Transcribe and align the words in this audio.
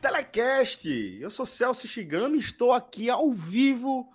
Telecast. 0.00 0.88
Eu 1.20 1.30
sou 1.30 1.46
Celso 1.46 1.88
Shigami, 1.88 2.38
estou 2.38 2.72
aqui 2.72 3.10
ao 3.10 3.30
vivo 3.32 4.08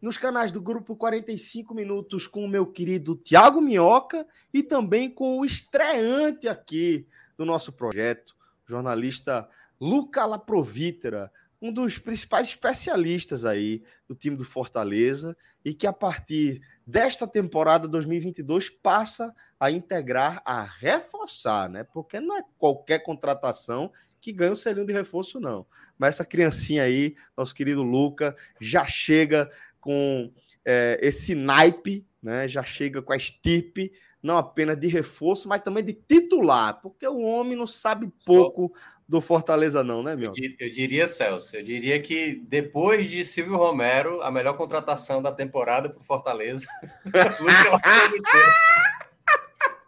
nos 0.00 0.16
canais 0.16 0.52
do 0.52 0.60
Grupo 0.60 0.94
45 0.94 1.74
Minutos 1.74 2.26
com 2.26 2.44
o 2.44 2.48
meu 2.48 2.66
querido 2.66 3.16
Tiago 3.16 3.60
Minhoca 3.60 4.26
e 4.52 4.62
também 4.62 5.10
com 5.10 5.38
o 5.38 5.44
estreante 5.44 6.48
aqui 6.48 7.06
do 7.36 7.44
nosso 7.44 7.72
projeto, 7.72 8.36
o 8.66 8.70
jornalista 8.70 9.48
Luca 9.80 10.24
Laprovítera, 10.24 11.30
um 11.60 11.72
dos 11.72 11.98
principais 11.98 12.48
especialistas 12.48 13.44
aí 13.44 13.82
do 14.06 14.14
time 14.14 14.36
do 14.36 14.44
Fortaleza 14.44 15.36
e 15.64 15.74
que 15.74 15.86
a 15.86 15.92
partir 15.92 16.62
desta 16.86 17.26
temporada 17.26 17.88
2022 17.88 18.70
passa 18.70 19.34
a 19.58 19.70
integrar, 19.70 20.40
a 20.44 20.62
reforçar, 20.62 21.68
né? 21.68 21.82
Porque 21.82 22.20
não 22.20 22.36
é 22.36 22.44
qualquer 22.58 23.00
contratação 23.00 23.90
que 24.26 24.32
ganha 24.32 24.50
o 24.50 24.56
selinho 24.56 24.84
de 24.84 24.92
reforço, 24.92 25.38
não. 25.38 25.64
Mas 25.96 26.16
essa 26.16 26.24
criancinha 26.24 26.82
aí, 26.82 27.14
nosso 27.36 27.54
querido 27.54 27.84
Luca, 27.84 28.36
já 28.60 28.84
chega 28.84 29.48
com 29.80 30.32
é, 30.64 30.98
esse 31.00 31.32
naipe, 31.32 32.04
né? 32.20 32.48
Já 32.48 32.64
chega 32.64 33.00
com 33.00 33.12
a 33.12 33.16
estirpe, 33.16 33.92
não 34.20 34.36
apenas 34.36 34.76
de 34.80 34.88
reforço, 34.88 35.48
mas 35.48 35.62
também 35.62 35.84
de 35.84 35.92
titular, 35.92 36.80
porque 36.82 37.06
o 37.06 37.20
homem 37.20 37.56
não 37.56 37.68
sabe 37.68 38.10
pouco 38.24 38.74
do 39.08 39.20
Fortaleza, 39.20 39.84
não, 39.84 40.02
né, 40.02 40.16
meu? 40.16 40.32
Eu, 40.36 40.66
eu 40.66 40.72
diria, 40.72 41.06
Celso, 41.06 41.56
eu 41.56 41.62
diria 41.62 42.02
que 42.02 42.42
depois 42.48 43.08
de 43.08 43.24
Silvio 43.24 43.56
Romero, 43.56 44.20
a 44.22 44.30
melhor 44.32 44.56
contratação 44.56 45.22
da 45.22 45.30
temporada 45.30 45.88
para 45.88 46.00
o 46.02 46.04
Fortaleza. 46.04 46.66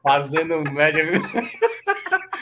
Fazendo 0.00 0.62
média. 0.70 1.04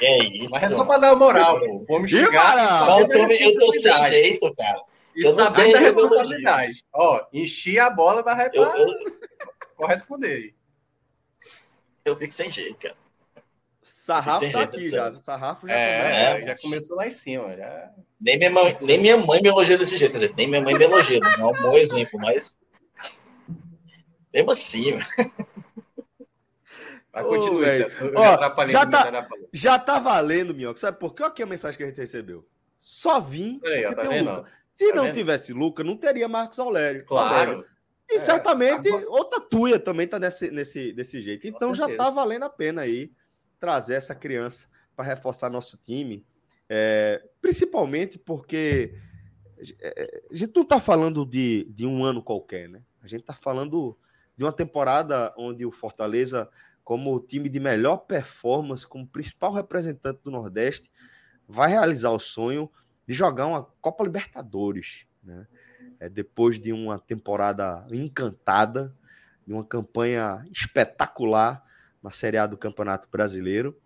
É 0.00 0.18
isso. 0.24 0.50
Mas 0.50 0.62
é 0.72 0.74
só 0.74 0.84
para 0.84 0.98
dar 0.98 1.16
moral, 1.16 1.60
pô. 1.60 1.84
Vamos 1.88 2.10
chegar. 2.10 2.98
Eu 3.00 3.08
tô, 3.08 3.18
eu 3.18 3.58
tô 3.58 3.72
sem 3.72 4.02
jeito, 4.04 4.54
cara. 4.54 4.80
E 5.14 5.32
sabendo 5.32 5.72
da 5.72 5.78
responsabilidade. 5.78 6.84
Ó, 6.92 7.24
enchi 7.32 7.78
a 7.78 7.88
bola, 7.88 8.22
mas 8.24 8.36
vai 8.36 8.50
Eu, 8.52 8.62
eu, 8.64 8.94
corresponder. 9.76 10.54
eu 12.04 12.16
fico 12.16 12.32
sem 12.32 12.50
jeito, 12.50 12.76
cara. 12.78 12.94
Sarrafo 13.82 14.40
tá 14.40 14.46
jeito, 14.46 14.58
aqui 14.58 14.90
já. 14.90 15.14
Sarrafo 15.16 15.66
já 15.66 15.74
É, 15.74 16.32
começa. 16.34 16.46
já 16.46 16.62
começou 16.62 16.96
lá 16.96 17.06
em 17.06 17.10
cima. 17.10 17.56
Já... 17.56 17.90
Nem 18.20 18.38
minha, 18.38 18.50
mãe, 18.50 18.76
nem 18.80 18.98
minha 18.98 19.16
mãe 19.16 19.40
me 19.40 19.48
elogia 19.48 19.78
desse 19.78 19.96
jeito. 19.96 20.12
Quer 20.12 20.18
dizer, 20.18 20.34
nem 20.36 20.48
minha 20.48 20.60
mãe 20.60 20.74
me 20.74 20.84
elogia. 20.84 21.18
Não 21.38 21.48
é 21.48 21.58
um 21.58 21.62
bom 21.62 21.72
exemplo, 21.76 22.18
mas. 22.20 22.56
Mesmo 24.32 24.50
assim, 24.50 24.92
velho. 24.92 25.06
Mas. 27.22 27.76
Celso. 27.76 27.98
Eu 28.04 28.12
Ó, 28.16 28.66
já 28.68 28.84
que 28.86 28.90
tá-. 28.92 29.26
Já 29.52 29.78
tá 29.78 29.98
valendo, 29.98 30.54
Minhoca. 30.54 30.78
Sabe 30.80 30.98
por 30.98 31.14
quê? 31.14 31.22
Olha 31.22 31.30
aqui 31.32 31.42
a 31.42 31.46
mensagem 31.46 31.76
que 31.76 31.82
a 31.84 31.86
gente 31.86 31.96
recebeu. 31.98 32.46
Só 32.80 33.18
vim 33.20 33.60
aí, 33.64 33.84
ó, 33.86 33.90
tá 33.94 34.02
tem 34.02 34.06
o 34.06 34.12
vendo? 34.12 34.30
Luca. 34.30 34.50
Se 34.74 34.88
Tá 34.90 34.96
não 34.96 35.04
vendo? 35.04 35.14
tivesse 35.14 35.52
Luca, 35.52 35.82
não 35.82 35.96
teria 35.96 36.28
Marcos 36.28 36.58
Aurélio. 36.58 37.04
Claro. 37.04 37.64
E 38.08 38.16
É, 38.16 38.18
certamente 38.18 38.88
agora- 38.88 39.08
outra 39.08 39.40
tuia 39.40 39.78
também 39.80 40.06
tá 40.06 40.18
nesse, 40.18 40.50
nesse, 40.50 40.92
desse 40.92 41.20
jeito. 41.22 41.46
Então 41.48 41.74
já 41.74 41.88
tá 41.96 42.10
valendo 42.10 42.44
a 42.44 42.50
pena 42.50 42.82
aí 42.82 43.10
trazer 43.58 43.94
essa 43.94 44.14
criança 44.14 44.68
para 44.94 45.04
reforçar 45.06 45.50
nosso 45.50 45.76
time. 45.78 46.24
É, 46.68 47.22
principalmente 47.40 48.18
porque 48.18 48.94
é, 49.80 50.22
a 50.30 50.36
gente 50.36 50.52
não 50.54 50.64
tá 50.64 50.78
falando 50.78 51.24
de, 51.24 51.64
de 51.70 51.86
um 51.86 52.04
ano 52.04 52.22
qualquer, 52.22 52.68
né? 52.68 52.82
A 53.02 53.08
gente 53.08 53.24
tá 53.24 53.32
falando 53.34 53.96
de 54.36 54.44
uma 54.44 54.52
temporada 54.52 55.32
onde 55.36 55.64
o 55.64 55.72
Fortaleza, 55.72 56.48
como 56.86 57.12
o 57.12 57.18
time 57.18 57.48
de 57.48 57.58
melhor 57.58 57.96
performance, 57.96 58.86
como 58.86 59.04
principal 59.04 59.52
representante 59.52 60.20
do 60.22 60.30
Nordeste, 60.30 60.88
vai 61.48 61.70
realizar 61.70 62.12
o 62.12 62.20
sonho 62.20 62.70
de 63.04 63.12
jogar 63.12 63.48
uma 63.48 63.64
Copa 63.80 64.04
Libertadores, 64.04 65.04
né? 65.20 65.48
É, 65.98 66.08
depois 66.08 66.60
de 66.60 66.72
uma 66.72 66.96
temporada 66.96 67.84
encantada, 67.90 68.94
de 69.44 69.52
uma 69.52 69.64
campanha 69.64 70.46
espetacular 70.52 71.60
na 72.00 72.12
Série 72.12 72.38
A 72.38 72.46
do 72.46 72.56
Campeonato 72.56 73.08
Brasileiro. 73.10 73.76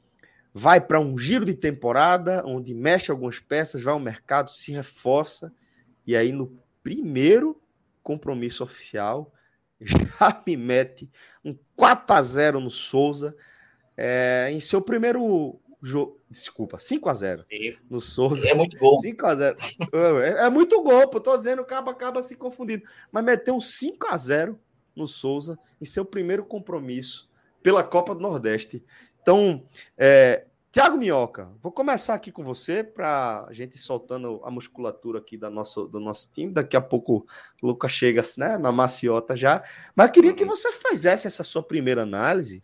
Vai 0.52 0.78
para 0.78 1.00
um 1.00 1.16
giro 1.16 1.46
de 1.46 1.54
temporada, 1.54 2.44
onde 2.44 2.74
mexe 2.74 3.10
algumas 3.10 3.38
peças, 3.38 3.82
vai 3.82 3.94
ao 3.94 4.00
mercado, 4.00 4.50
se 4.50 4.72
reforça, 4.72 5.50
e 6.06 6.14
aí 6.14 6.32
no 6.32 6.52
primeiro 6.82 7.58
compromisso 8.02 8.62
oficial 8.62 9.32
já 9.80 10.42
me 10.46 10.56
mete 10.56 11.08
um 11.44 11.56
4 11.76 12.14
a 12.14 12.22
0 12.22 12.60
no 12.60 12.70
Souza, 12.70 13.36
é, 13.96 14.48
em 14.50 14.60
seu 14.60 14.80
primeiro 14.80 15.58
jogo. 15.82 16.20
Desculpa, 16.30 16.78
5 16.78 17.08
a 17.08 17.14
0 17.14 17.42
no 17.88 18.00
Souza. 18.00 18.48
É 18.48 18.54
muito 18.54 18.78
gol. 18.78 19.00
5x0. 19.02 19.56
É, 20.22 20.46
é 20.46 20.50
muito 20.50 20.80
gol, 20.82 21.08
pô. 21.08 21.18
Tô 21.20 21.36
dizendo, 21.36 21.62
acaba, 21.62 21.91
acaba 21.91 22.22
se 22.22 22.36
confundindo. 22.36 22.84
Mas 23.10 23.24
meteu 23.24 23.54
um 23.54 23.58
5x0 23.58 24.56
no 24.94 25.08
Souza 25.08 25.58
em 25.80 25.84
seu 25.84 26.04
primeiro 26.04 26.44
compromisso 26.44 27.28
pela 27.62 27.82
Copa 27.82 28.14
do 28.14 28.20
Nordeste. 28.20 28.84
Então, 29.20 29.66
é, 29.98 30.44
Tiago 30.72 30.97
Minhoca, 30.97 31.50
vou 31.60 31.72
começar 31.72 32.14
aqui 32.14 32.31
com 32.31 32.44
você 32.44 32.84
para 32.84 33.44
a 33.48 33.53
gente 33.53 33.75
ir 33.75 33.78
soltando 33.78 34.41
a 34.44 34.53
musculatura 34.53 35.19
aqui 35.19 35.36
da 35.36 35.50
nosso, 35.50 35.88
do 35.88 35.98
nosso 35.98 36.32
time. 36.32 36.53
Daqui 36.53 36.76
a 36.76 36.81
pouco 36.81 37.26
o 37.60 37.66
Lucas 37.66 37.91
chega 37.91 38.22
né, 38.38 38.56
na 38.56 38.70
maciota 38.70 39.36
já. 39.36 39.64
Mas 39.97 40.06
eu 40.06 40.12
queria 40.12 40.32
que 40.32 40.44
você 40.44 40.70
fizesse 40.70 41.26
essa 41.26 41.42
sua 41.42 41.60
primeira 41.60 42.03
análise 42.03 42.62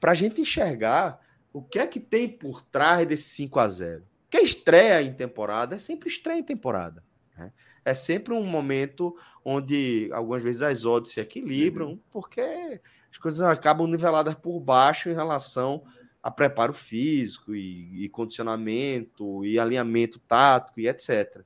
para 0.00 0.12
a 0.12 0.14
gente 0.14 0.40
enxergar 0.40 1.20
o 1.52 1.62
que 1.62 1.78
é 1.78 1.86
que 1.86 2.00
tem 2.00 2.26
por 2.26 2.62
trás 2.62 3.06
desse 3.06 3.28
5 3.28 3.60
a 3.60 3.68
0 3.68 4.02
Porque 4.22 4.42
estreia 4.42 5.02
em 5.02 5.12
temporada 5.12 5.76
é 5.76 5.78
sempre 5.78 6.08
estreia 6.08 6.38
em 6.38 6.42
temporada. 6.42 7.04
né? 7.36 7.52
É 7.84 7.92
sempre 7.92 8.32
um 8.32 8.48
momento 8.48 9.14
onde 9.44 10.08
algumas 10.14 10.42
vezes 10.42 10.62
as 10.62 10.86
odds 10.86 11.12
se 11.12 11.20
equilibram, 11.20 12.00
porque 12.10 12.80
as 13.10 13.18
coisas 13.18 13.42
acabam 13.42 13.86
niveladas 13.86 14.34
por 14.36 14.58
baixo 14.58 15.10
em 15.10 15.14
relação 15.14 15.84
a 16.22 16.30
preparo 16.30 16.72
físico 16.72 17.54
e, 17.54 18.04
e 18.04 18.08
condicionamento 18.08 19.44
e 19.44 19.58
alinhamento 19.58 20.20
tático 20.20 20.78
e 20.78 20.86
etc. 20.86 21.42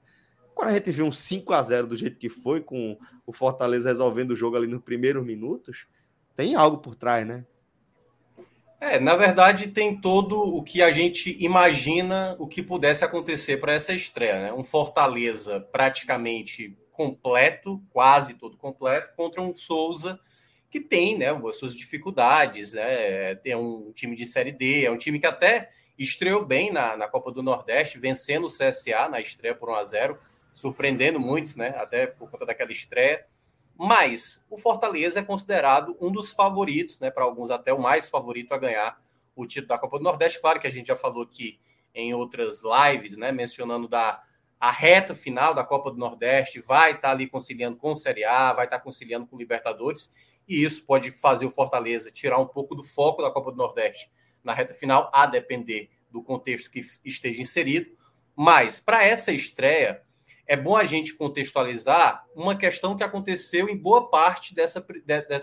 Quando 0.54 0.68
a 0.68 0.72
gente 0.72 0.90
vê 0.90 1.02
um 1.02 1.12
5 1.12 1.52
a 1.52 1.62
0 1.62 1.86
do 1.86 1.96
jeito 1.96 2.18
que 2.18 2.28
foi, 2.28 2.60
com 2.60 2.98
o 3.26 3.32
Fortaleza 3.32 3.88
resolvendo 3.88 4.32
o 4.32 4.36
jogo 4.36 4.56
ali 4.56 4.66
nos 4.66 4.82
primeiros 4.82 5.24
minutos, 5.24 5.86
tem 6.34 6.54
algo 6.54 6.78
por 6.78 6.94
trás, 6.94 7.26
né? 7.26 7.44
É, 8.78 9.00
na 9.00 9.16
verdade, 9.16 9.68
tem 9.68 9.98
todo 9.98 10.38
o 10.38 10.62
que 10.62 10.82
a 10.82 10.90
gente 10.92 11.34
imagina 11.42 12.36
o 12.38 12.46
que 12.46 12.62
pudesse 12.62 13.04
acontecer 13.04 13.56
para 13.56 13.72
essa 13.72 13.94
estreia, 13.94 14.38
né? 14.38 14.52
Um 14.52 14.62
Fortaleza 14.62 15.60
praticamente 15.60 16.76
completo, 16.92 17.82
quase 17.90 18.34
todo 18.34 18.56
completo, 18.56 19.14
contra 19.16 19.40
um 19.40 19.54
Souza 19.54 20.20
que 20.76 20.80
tem, 20.80 21.16
né, 21.16 21.30
as 21.30 21.58
suas 21.58 21.74
dificuldades, 21.74 22.74
né? 22.74 23.34
Tem 23.36 23.56
um 23.56 23.92
time 23.92 24.14
de 24.14 24.26
Série 24.26 24.52
D, 24.52 24.84
é 24.84 24.90
um 24.90 24.98
time 24.98 25.18
que 25.18 25.26
até 25.26 25.70
estreou 25.98 26.44
bem 26.44 26.70
na, 26.70 26.98
na 26.98 27.08
Copa 27.08 27.32
do 27.32 27.42
Nordeste, 27.42 27.98
vencendo 27.98 28.46
o 28.46 28.50
CSA 28.50 29.08
na 29.08 29.18
estreia 29.18 29.54
por 29.54 29.70
1 29.70 29.74
a 29.74 29.84
0 29.84 30.18
surpreendendo 30.52 31.18
muitos, 31.18 31.56
né? 31.56 31.68
Até 31.78 32.06
por 32.06 32.30
conta 32.30 32.44
daquela 32.44 32.70
estreia. 32.72 33.24
Mas 33.74 34.46
o 34.50 34.58
Fortaleza 34.58 35.20
é 35.20 35.22
considerado 35.22 35.96
um 35.98 36.12
dos 36.12 36.30
favoritos, 36.30 37.00
né? 37.00 37.10
Para 37.10 37.24
alguns 37.24 37.50
até 37.50 37.72
o 37.72 37.80
mais 37.80 38.06
favorito 38.06 38.52
a 38.52 38.58
ganhar 38.58 39.00
o 39.34 39.46
título 39.46 39.68
da 39.68 39.78
Copa 39.78 39.96
do 39.96 40.04
Nordeste. 40.04 40.40
Claro 40.42 40.60
que 40.60 40.66
a 40.66 40.70
gente 40.70 40.88
já 40.88 40.96
falou 40.96 41.22
aqui 41.22 41.58
em 41.94 42.12
outras 42.12 42.60
lives, 42.62 43.16
né? 43.16 43.32
Mencionando 43.32 43.88
da, 43.88 44.22
a 44.60 44.70
reta 44.70 45.14
final 45.14 45.54
da 45.54 45.64
Copa 45.64 45.90
do 45.90 45.96
Nordeste, 45.96 46.60
vai 46.60 46.90
estar 46.90 47.00
tá 47.02 47.10
ali 47.12 47.26
conciliando 47.26 47.78
com 47.78 47.92
o 47.92 47.96
Série 47.96 48.24
A, 48.24 48.52
vai 48.52 48.66
estar 48.66 48.78
tá 48.78 48.84
conciliando 48.84 49.26
com 49.26 49.36
o 49.36 49.38
Libertadores, 49.38 50.12
e 50.46 50.64
isso 50.64 50.84
pode 50.84 51.10
fazer 51.10 51.46
o 51.46 51.50
Fortaleza 51.50 52.10
tirar 52.10 52.38
um 52.38 52.46
pouco 52.46 52.74
do 52.74 52.82
foco 52.82 53.22
da 53.22 53.30
Copa 53.30 53.50
do 53.50 53.56
Nordeste 53.56 54.10
na 54.42 54.54
reta 54.54 54.72
final, 54.72 55.10
a 55.12 55.26
depender 55.26 55.90
do 56.10 56.22
contexto 56.22 56.70
que 56.70 56.80
esteja 57.04 57.40
inserido. 57.40 57.90
Mas, 58.34 58.78
para 58.78 59.04
essa 59.04 59.32
estreia, 59.32 60.02
é 60.46 60.56
bom 60.56 60.76
a 60.76 60.84
gente 60.84 61.14
contextualizar 61.14 62.24
uma 62.34 62.54
questão 62.54 62.96
que 62.96 63.02
aconteceu 63.02 63.68
em 63.68 63.76
boa 63.76 64.08
parte 64.08 64.54
dessa, 64.54 64.84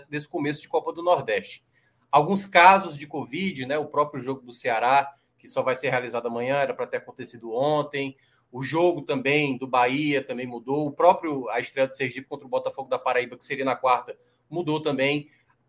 desse 0.08 0.26
começo 0.26 0.62
de 0.62 0.68
Copa 0.68 0.92
do 0.92 1.02
Nordeste. 1.02 1.62
Alguns 2.10 2.46
casos 2.46 2.96
de 2.96 3.06
Covid, 3.06 3.66
né? 3.66 3.76
O 3.76 3.86
próprio 3.86 4.22
jogo 4.22 4.40
do 4.40 4.52
Ceará, 4.52 5.12
que 5.36 5.46
só 5.46 5.62
vai 5.62 5.74
ser 5.74 5.90
realizado 5.90 6.26
amanhã, 6.26 6.56
era 6.56 6.72
para 6.72 6.86
ter 6.86 6.96
acontecido 6.98 7.52
ontem. 7.52 8.16
O 8.50 8.62
jogo 8.62 9.02
também 9.02 9.58
do 9.58 9.66
Bahia 9.66 10.24
também 10.24 10.46
mudou. 10.46 10.86
O 10.86 10.92
próprio 10.92 11.48
a 11.50 11.60
estreia 11.60 11.88
do 11.88 11.96
Sergipe 11.96 12.28
contra 12.28 12.46
o 12.46 12.48
Botafogo 12.48 12.88
da 12.88 12.98
Paraíba, 12.98 13.36
que 13.36 13.44
seria 13.44 13.64
na 13.64 13.76
quarta, 13.76 14.16
mudou 14.54 14.80
também. 14.80 15.28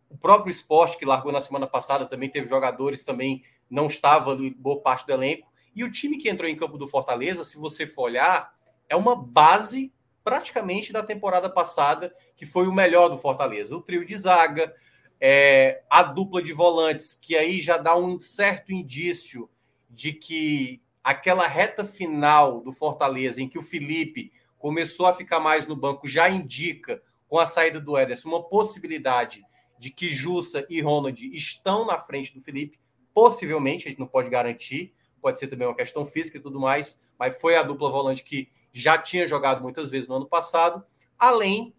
O 0.10 0.18
próprio 0.18 0.52
esporte 0.52 0.98
que 0.98 1.06
largou 1.06 1.32
na 1.32 1.42
semana 1.42 1.68
passada 1.68 2.06
também 2.06 2.30
teve 2.30 2.48
jogadores 2.48 3.04
também 3.04 3.44
não 3.70 3.88
estava 3.88 4.38
boa 4.56 4.80
parte 4.80 5.06
do 5.06 5.14
elenco. 5.14 5.52
E 5.76 5.84
o 5.84 5.92
time 5.92 6.18
que 6.18 6.30
entrou 6.30 6.50
em 6.50 6.56
campo 6.56 6.78
do 6.78 6.88
Fortaleza, 6.88 7.44
se 7.44 7.58
você 7.58 7.86
for 7.86 8.04
olhar, 8.04 8.54
é 8.88 8.96
uma 8.96 9.16
base 9.16 9.92
praticamente 10.24 10.94
da 10.94 11.04
temporada 11.04 11.50
passada, 11.50 12.14
que 12.36 12.46
foi 12.46 12.68
o 12.68 12.74
melhor 12.74 13.10
do 13.10 13.18
Fortaleza. 13.18 13.76
O 13.76 13.82
trio 13.82 14.06
de 14.06 14.16
zaga, 14.16 14.74
é, 15.20 15.84
a 15.90 16.02
dupla 16.02 16.42
de 16.42 16.54
volantes, 16.54 17.16
que 17.16 17.36
aí 17.36 17.62
já 17.62 17.78
dá 17.78 17.96
um 17.96 18.20
certo 18.20 18.72
indício 18.72 19.50
de 19.90 20.14
que 20.14 20.82
aquela 21.04 21.48
reta 21.48 21.86
final 21.86 22.62
do 22.62 22.72
Fortaleza, 22.72 23.42
em 23.42 23.48
que 23.48 23.60
o 23.60 23.64
Felipe 23.64 24.32
começou 24.58 25.06
a 25.06 25.14
ficar 25.14 25.40
mais 25.40 25.68
no 25.68 25.76
banco, 25.76 26.08
já 26.08 26.28
indica, 26.30 27.02
com 27.28 27.40
a 27.40 27.48
saída 27.48 27.80
do 27.80 27.98
Ederson, 27.98 28.30
uma 28.30 28.44
possibilidade 28.44 29.44
de 29.78 29.90
que 29.90 30.12
Jussa 30.12 30.66
e 30.70 30.82
Ronald 30.82 31.22
estão 31.36 31.86
na 31.86 31.98
frente 31.98 32.34
do 32.34 32.42
Felipe. 32.42 32.80
Possivelmente, 33.14 33.88
a 33.88 33.90
gente 33.90 34.00
não 34.00 34.08
pode 34.08 34.30
garantir, 34.30 34.94
pode 35.22 35.40
ser 35.40 35.48
também 35.48 35.68
uma 35.68 35.76
questão 35.76 36.06
física 36.06 36.38
e 36.38 36.42
tudo 36.42 36.60
mais, 36.60 37.02
mas 37.18 37.40
foi 37.40 37.56
a 37.56 37.64
dupla 37.64 37.90
volante 37.90 38.24
que 38.24 38.50
já 38.72 38.98
tinha 38.98 39.26
jogado 39.26 39.62
muitas 39.62 39.90
vezes 39.90 40.08
no 40.08 40.16
ano 40.16 40.28
passado, 40.28 40.84
além 41.18 41.74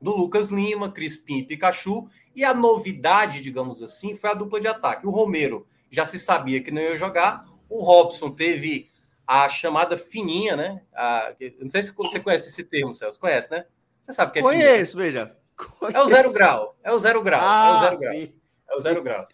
do 0.00 0.14
Lucas 0.14 0.50
Lima, 0.50 0.90
Crispim 0.90 1.38
e 1.38 1.44
Pikachu, 1.44 2.08
e 2.34 2.44
a 2.44 2.52
novidade, 2.52 3.40
digamos 3.40 3.82
assim, 3.82 4.14
foi 4.14 4.30
a 4.30 4.34
dupla 4.34 4.60
de 4.60 4.66
ataque. 4.66 5.06
O 5.06 5.10
Romero 5.10 5.66
já 5.90 6.04
se 6.04 6.18
sabia 6.18 6.62
que 6.62 6.70
não 6.70 6.82
ia 6.82 6.96
jogar, 6.96 7.46
o 7.68 7.82
Robson 7.82 8.30
teve 8.30 8.90
a 9.26 9.48
chamada 9.48 9.96
fininha, 9.96 10.56
né? 10.56 10.82
A, 10.92 11.34
não 11.58 11.68
sei 11.68 11.82
se 11.82 11.94
você 11.94 12.20
conhece 12.20 12.48
esse 12.48 12.64
termo, 12.64 12.92
Celso. 12.92 13.18
Conhece, 13.18 13.50
né? 13.50 13.64
Você 14.04 14.12
sabe 14.12 14.32
que 14.32 14.38
é 14.38 14.42
Conheço, 14.42 14.92
fininha. 14.92 15.12
veja. 15.12 15.36
Conheço. 15.80 15.98
É 15.98 16.02
o 16.02 16.08
zero 16.08 16.32
grau. 16.32 16.76
É 16.84 16.92
o 16.92 16.98
zero 16.98 17.22
grau. 17.22 17.40
Ah, 17.42 17.68
é 17.68 17.76
o 17.76 17.80
zero 17.80 17.98
grau. 17.98 18.12
Sim. 18.12 18.32
É 18.68 18.76
o 18.76 18.80
zero 18.80 19.02
grau. 19.02 19.28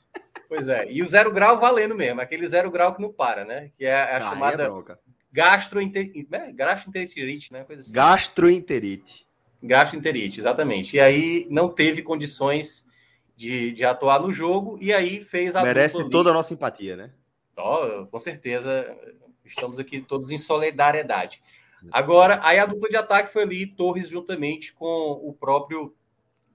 Pois 0.49 0.69
é. 0.69 0.91
E 0.91 1.03
o 1.03 1.09
zero 1.09 1.33
grau 1.33 1.59
valendo 1.59 1.95
mesmo. 1.95 2.21
Aquele 2.21 2.47
zero 2.47 2.71
grau 2.71 2.95
que 2.95 3.03
não 3.03 3.13
para, 3.13 3.45
né? 3.45 3.73
Que 3.77 3.85
é 3.85 3.95
a 3.95 4.17
ah, 4.19 4.21
chamada 4.21 4.65
é 4.65 4.97
gastroenterite, 5.33 6.27
né? 6.31 6.53
gastroenterite, 6.53 7.53
né? 7.53 7.65
Coisa 7.65 7.83
assim. 7.83 7.93
Gastroenterite. 7.93 9.27
Gastroenterite, 9.63 10.39
exatamente. 10.39 10.97
E 10.97 11.01
aí 11.01 11.47
não 11.51 11.69
teve 11.69 12.03
condições 12.03 12.89
de, 13.37 13.73
de 13.73 13.85
atuar 13.85 14.21
no 14.21 14.33
jogo 14.33 14.79
e 14.81 14.93
aí 14.93 15.25
fez 15.25 15.57
a 15.57 15.63
Merece 15.63 16.09
toda 16.11 16.31
a 16.31 16.33
nossa 16.33 16.55
empatia, 16.55 16.97
né? 16.97 17.11
Oh, 17.57 18.07
com 18.07 18.19
certeza, 18.19 18.97
estamos 19.45 19.79
aqui 19.79 20.01
todos 20.01 20.31
em 20.31 20.39
solidariedade. 20.39 21.43
Agora, 21.91 22.41
aí 22.43 22.59
a 22.59 22.67
dupla 22.67 22.89
de 22.89 22.97
ataque 22.97 23.33
foi 23.33 23.43
ali, 23.43 23.67
Torres 23.67 24.09
juntamente 24.09 24.73
com 24.73 25.21
o 25.23 25.33
próprio 25.33 25.95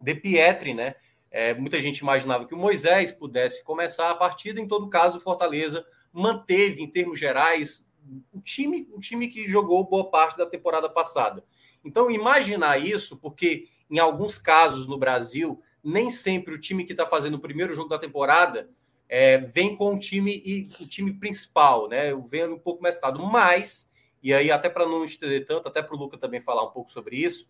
De 0.02 0.16
Pietri, 0.16 0.74
né? 0.74 0.96
É, 1.32 1.54
muita 1.54 1.82
gente 1.82 2.00
imaginava 2.00 2.46
que 2.46 2.54
o 2.54 2.58
Moisés 2.58 3.12
pudesse 3.12 3.64
começar 3.64 4.10
a 4.10 4.16
partida, 4.16 4.60
em 4.62 4.68
todo 4.68 4.90
caso, 4.90 5.18
o 5.18 5.22
Fortaleza 5.22 5.86
manteve, 6.14 6.82
em 6.82 6.90
termos 6.90 7.20
gerais, 7.20 7.86
o 8.32 8.40
time, 8.40 8.88
o 8.94 9.00
time 9.00 9.28
que 9.28 9.48
jogou 9.48 9.84
boa 9.84 10.10
parte 10.10 10.38
da 10.38 10.46
temporada 10.46 10.88
passada. 10.90 11.44
Então, 11.84 12.10
imaginar 12.10 12.82
isso, 12.82 13.18
porque 13.18 13.68
em 13.90 14.00
alguns 14.00 14.38
casos 14.38 14.88
no 14.88 14.98
Brasil, 14.98 15.62
nem 15.84 16.10
sempre 16.10 16.54
o 16.54 16.60
time 16.60 16.84
que 16.84 16.94
está 16.94 17.06
fazendo 17.06 17.36
o 17.36 17.40
primeiro 17.40 17.76
jogo 17.76 17.90
da 17.90 18.00
temporada 18.00 18.70
é, 19.08 19.38
vem 19.38 19.76
com 19.76 19.94
o 19.94 20.00
time 20.00 20.42
e 20.44 20.70
o 20.80 20.88
time 20.88 21.14
principal, 21.14 21.88
né? 21.88 22.14
Vem 22.28 22.48
um 22.48 22.58
pouco 22.60 22.82
mesclado. 22.82 23.22
Mas, 23.24 23.90
e 24.26 24.34
aí, 24.34 24.50
até 24.50 24.72
para 24.72 24.88
não 24.88 25.06
estender 25.06 25.46
tanto, 25.46 25.68
até 25.68 25.84
para 25.84 25.96
o 25.96 26.00
Luca 26.00 26.18
também 26.18 26.42
falar 26.42 26.64
um 26.64 26.72
pouco 26.72 26.92
sobre 26.92 27.16
isso, 27.16 27.48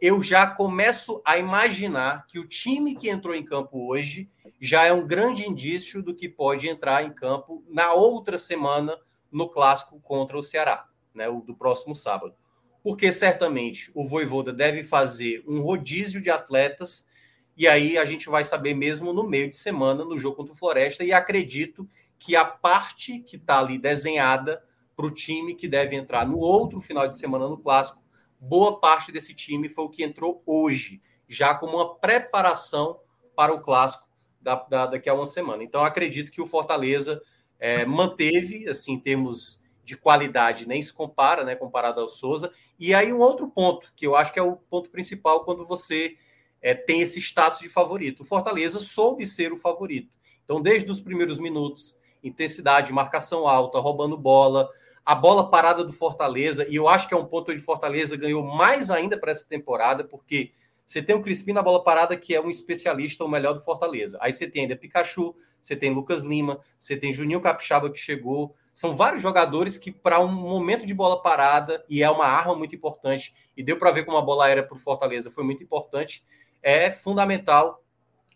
eu 0.00 0.22
já 0.22 0.46
começo 0.46 1.20
a 1.24 1.36
imaginar 1.36 2.24
que 2.28 2.38
o 2.38 2.46
time 2.46 2.94
que 2.94 3.10
entrou 3.10 3.34
em 3.34 3.44
campo 3.44 3.90
hoje 3.90 4.30
já 4.60 4.84
é 4.84 4.92
um 4.92 5.04
grande 5.04 5.44
indício 5.44 6.00
do 6.04 6.14
que 6.14 6.28
pode 6.28 6.68
entrar 6.68 7.02
em 7.02 7.12
campo 7.12 7.64
na 7.68 7.94
outra 7.94 8.38
semana 8.38 8.96
no 9.28 9.48
clássico 9.48 9.98
contra 9.98 10.38
o 10.38 10.42
Ceará, 10.42 10.86
né? 11.12 11.28
O 11.28 11.40
do 11.40 11.52
próximo 11.52 11.96
sábado. 11.96 12.36
Porque 12.80 13.10
certamente 13.10 13.90
o 13.92 14.06
Voivoda 14.06 14.52
deve 14.52 14.84
fazer 14.84 15.42
um 15.48 15.62
rodízio 15.62 16.20
de 16.20 16.30
atletas 16.30 17.08
e 17.56 17.66
aí 17.66 17.98
a 17.98 18.04
gente 18.04 18.28
vai 18.28 18.44
saber 18.44 18.74
mesmo 18.74 19.12
no 19.12 19.28
meio 19.28 19.50
de 19.50 19.56
semana, 19.56 20.04
no 20.04 20.16
jogo 20.16 20.36
contra 20.36 20.52
o 20.52 20.56
Floresta, 20.56 21.02
e 21.02 21.12
acredito 21.12 21.88
que 22.20 22.36
a 22.36 22.44
parte 22.44 23.18
que 23.18 23.34
está 23.34 23.58
ali 23.58 23.78
desenhada 23.78 24.62
para 24.96 25.06
o 25.06 25.10
time 25.10 25.54
que 25.54 25.68
deve 25.68 25.96
entrar 25.96 26.26
no 26.26 26.38
outro 26.38 26.80
final 26.80 27.08
de 27.08 27.18
semana 27.18 27.48
no 27.48 27.58
Clássico, 27.58 28.02
boa 28.40 28.78
parte 28.78 29.10
desse 29.10 29.34
time 29.34 29.68
foi 29.68 29.84
o 29.84 29.88
que 29.88 30.04
entrou 30.04 30.42
hoje, 30.46 31.00
já 31.28 31.54
como 31.54 31.76
uma 31.76 31.94
preparação 31.94 33.00
para 33.34 33.52
o 33.52 33.60
Clássico 33.60 34.06
da, 34.40 34.54
da, 34.54 34.86
daqui 34.86 35.08
a 35.08 35.14
uma 35.14 35.26
semana. 35.26 35.62
Então 35.62 35.82
acredito 35.82 36.30
que 36.30 36.42
o 36.42 36.46
Fortaleza 36.46 37.22
é, 37.58 37.84
manteve, 37.84 38.68
assim, 38.68 38.92
em 38.92 39.00
termos 39.00 39.60
de 39.84 39.96
qualidade, 39.96 40.66
nem 40.66 40.80
se 40.80 40.92
compara, 40.92 41.44
né, 41.44 41.54
comparado 41.54 42.00
ao 42.00 42.08
Souza. 42.08 42.52
E 42.78 42.94
aí 42.94 43.12
um 43.12 43.20
outro 43.20 43.48
ponto, 43.48 43.92
que 43.94 44.06
eu 44.06 44.16
acho 44.16 44.32
que 44.32 44.38
é 44.38 44.42
o 44.42 44.56
ponto 44.56 44.90
principal 44.90 45.44
quando 45.44 45.66
você 45.66 46.16
é, 46.60 46.74
tem 46.74 47.02
esse 47.02 47.20
status 47.20 47.60
de 47.60 47.68
favorito. 47.68 48.20
O 48.20 48.24
Fortaleza 48.24 48.80
soube 48.80 49.26
ser 49.26 49.52
o 49.52 49.56
favorito. 49.56 50.10
Então, 50.44 50.60
desde 50.60 50.90
os 50.90 51.00
primeiros 51.00 51.38
minutos, 51.38 51.96
intensidade, 52.22 52.92
marcação 52.92 53.46
alta, 53.46 53.78
roubando 53.78 54.16
bola, 54.16 54.68
a 55.04 55.14
bola 55.14 55.50
parada 55.50 55.84
do 55.84 55.92
Fortaleza, 55.92 56.66
e 56.68 56.76
eu 56.76 56.88
acho 56.88 57.06
que 57.08 57.14
é 57.14 57.16
um 57.16 57.26
ponto 57.26 57.52
onde 57.52 57.60
Fortaleza 57.60 58.16
ganhou 58.16 58.42
mais 58.42 58.90
ainda 58.90 59.18
para 59.18 59.32
essa 59.32 59.46
temporada, 59.46 60.04
porque 60.04 60.52
você 60.86 61.02
tem 61.02 61.14
o 61.14 61.22
Crispim 61.22 61.52
na 61.52 61.62
bola 61.62 61.82
parada, 61.82 62.16
que 62.16 62.34
é 62.34 62.40
um 62.40 62.50
especialista, 62.50 63.24
o 63.24 63.28
melhor 63.28 63.54
do 63.54 63.60
Fortaleza. 63.60 64.18
Aí 64.20 64.32
você 64.32 64.46
tem 64.46 64.62
ainda 64.62 64.76
Pikachu, 64.76 65.34
você 65.60 65.74
tem 65.74 65.90
Lucas 65.90 66.22
Lima, 66.22 66.60
você 66.78 66.96
tem 66.96 67.12
Juninho 67.12 67.40
Capixaba 67.40 67.90
que 67.90 67.98
chegou. 67.98 68.54
São 68.72 68.94
vários 68.94 69.22
jogadores 69.22 69.78
que, 69.78 69.90
para 69.90 70.20
um 70.20 70.30
momento 70.30 70.84
de 70.84 70.92
bola 70.92 71.22
parada, 71.22 71.84
e 71.88 72.02
é 72.02 72.10
uma 72.10 72.26
arma 72.26 72.54
muito 72.54 72.74
importante, 72.74 73.34
e 73.56 73.62
deu 73.62 73.78
para 73.78 73.90
ver 73.90 74.04
como 74.04 74.18
a 74.18 74.22
bola 74.22 74.46
aérea 74.46 74.62
para 74.62 74.76
o 74.76 74.80
Fortaleza 74.80 75.30
foi 75.30 75.44
muito 75.44 75.62
importante 75.62 76.24
é 76.64 76.90
fundamental 76.90 77.84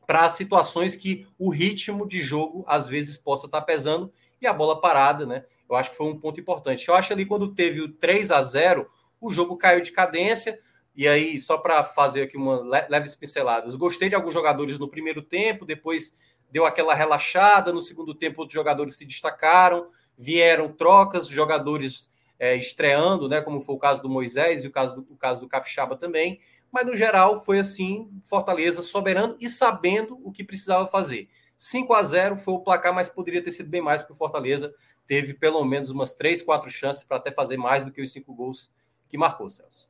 para 0.07 0.29
situações 0.31 0.95
que 0.95 1.27
o 1.39 1.51
ritmo 1.51 2.07
de 2.07 2.21
jogo 2.21 2.63
às 2.69 2.87
vezes 2.87 3.17
possa 3.17 3.47
estar 3.47 3.61
tá 3.61 3.67
pesando 3.67 4.13
e 4.41 4.47
a 4.47 4.53
bola 4.53 4.81
parada, 4.81 5.27
né? 5.27 5.45
Eu 5.69 5.77
acho 5.77 5.91
que 5.91 5.97
foi 5.97 6.07
um 6.07 6.19
ponto 6.19 6.41
importante. 6.41 6.89
Eu 6.89 6.95
acho 6.95 7.13
ali 7.13 7.27
quando 7.27 7.55
teve 7.55 7.81
o 7.81 7.93
3 7.93 8.31
a 8.31 8.43
0, 8.43 8.89
o 9.21 9.33
jogo 9.33 9.57
caiu 9.57 9.81
de 9.81 9.93
cadência. 9.93 10.61
E 10.97 11.07
aí, 11.07 11.39
só 11.39 11.59
para 11.59 11.85
fazer 11.85 12.23
aqui 12.23 12.37
uma 12.37 12.61
leves 12.89 13.15
pinceladas, 13.15 13.77
gostei 13.77 14.09
de 14.09 14.15
alguns 14.15 14.35
jogadores 14.35 14.79
no 14.79 14.89
primeiro 14.89 15.23
tempo, 15.23 15.65
depois 15.65 16.17
deu 16.51 16.67
aquela 16.67 16.93
relaxada, 16.93 17.73
no 17.73 17.81
segundo 17.81 18.15
tempo 18.15 18.41
outros 18.41 18.55
jogadores 18.55 18.97
se 18.97 19.05
destacaram, 19.05 19.91
vieram 20.17 20.73
trocas, 20.73 21.29
jogadores 21.29 22.11
é, 22.37 22.57
estreando, 22.57 23.29
né? 23.29 23.41
Como 23.41 23.61
foi 23.61 23.77
o 23.77 23.79
caso 23.79 24.03
do 24.03 24.09
Moisés 24.09 24.65
e 24.65 24.67
o 24.67 24.73
caso 24.73 24.97
do, 24.97 25.13
o 25.13 25.17
caso 25.17 25.41
do 25.41 25.49
Capixaba 25.49 25.97
também 25.97 26.41
mas 26.71 26.87
no 26.87 26.95
geral 26.95 27.45
foi 27.45 27.59
assim, 27.59 28.09
Fortaleza 28.23 28.83
soberano 28.83 29.37
e 29.41 29.49
sabendo 29.49 30.21
o 30.23 30.31
que 30.31 30.45
precisava 30.45 30.87
fazer. 30.87 31.29
5 31.57 31.93
a 31.95 32.03
0 32.03 32.37
foi 32.37 32.55
o 32.55 32.61
placar, 32.61 32.95
mas 32.95 33.09
poderia 33.09 33.43
ter 33.43 33.51
sido 33.51 33.69
bem 33.69 33.81
mais, 33.81 34.01
porque 34.01 34.13
o 34.13 34.17
Fortaleza 34.17 34.75
teve 35.09 35.33
pelo 35.33 35.65
menos 35.65 35.91
umas 35.91 36.15
3, 36.15 36.43
4 36.43 36.71
chances 36.71 37.03
para 37.03 37.17
até 37.17 37.33
fazer 37.33 37.57
mais 37.57 37.83
do 37.83 37.91
que 37.91 38.03
os 38.03 38.13
5 38.13 38.33
gols 38.35 38.71
que 39.09 39.17
marcou, 39.17 39.49
Celso. 39.49 39.89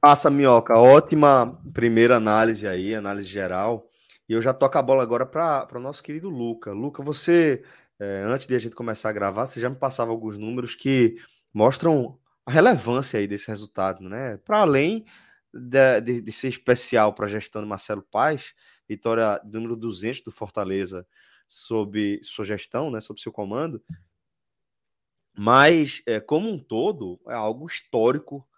Passa, 0.00 0.30
Minhoca. 0.30 0.78
Ótima 0.78 1.60
primeira 1.74 2.16
análise 2.16 2.66
aí, 2.68 2.94
análise 2.94 3.28
geral. 3.28 3.90
E 4.28 4.34
eu 4.34 4.40
já 4.40 4.54
toco 4.54 4.78
a 4.78 4.82
bola 4.82 5.02
agora 5.02 5.26
para 5.26 5.68
o 5.74 5.80
nosso 5.80 6.00
querido 6.02 6.28
Luca. 6.28 6.72
Luca, 6.72 7.02
você, 7.02 7.64
é, 7.98 8.22
antes 8.24 8.46
de 8.46 8.54
a 8.54 8.58
gente 8.58 8.76
começar 8.76 9.08
a 9.08 9.12
gravar, 9.12 9.46
você 9.46 9.58
já 9.58 9.68
me 9.68 9.76
passava 9.76 10.12
alguns 10.12 10.38
números 10.38 10.76
que 10.76 11.16
mostram 11.52 12.16
a 12.44 12.52
relevância 12.52 13.18
aí 13.18 13.26
desse 13.26 13.48
resultado, 13.48 14.08
né? 14.08 14.36
Para 14.44 14.60
além 14.60 15.04
de, 15.52 16.00
de, 16.00 16.20
de, 16.20 16.32
ser 16.32 16.48
especial 16.48 17.12
para 17.12 17.26
a 17.26 17.28
gestão 17.28 17.60
de 17.60 17.68
Marcelo 17.68 18.02
Paes, 18.02 18.54
vitória 18.88 19.40
número 19.44 19.74
200 19.74 20.22
do 20.22 20.30
Fortaleza 20.30 21.04
sob 21.48 22.20
sua 22.22 22.44
gestão, 22.44 22.90
né, 22.90 23.00
sob 23.00 23.20
seu 23.20 23.32
comando, 23.32 23.82
Mas, 25.38 26.02
é, 26.06 26.18
como 26.18 26.48
um 26.48 26.58
todo, 26.58 27.20
é 27.28 27.34
algo 27.34 27.66
histórico, 27.66 28.48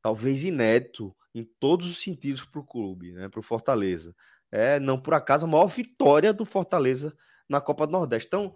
talvez 0.00 0.44
inédito 0.44 1.14
em 1.34 1.44
todos 1.44 1.90
os 1.90 2.00
sentidos 2.00 2.44
para 2.44 2.60
o 2.60 2.64
clube, 2.64 3.12
né, 3.12 3.28
para 3.28 3.40
o 3.40 3.42
Fortaleza. 3.42 4.14
É, 4.50 4.78
não 4.78 5.00
por 5.00 5.14
acaso, 5.14 5.44
a 5.44 5.48
maior 5.48 5.66
vitória 5.66 6.32
do 6.32 6.44
Fortaleza 6.44 7.16
na 7.48 7.60
Copa 7.60 7.86
do 7.86 7.92
Nordeste. 7.92 8.28
Então, 8.28 8.54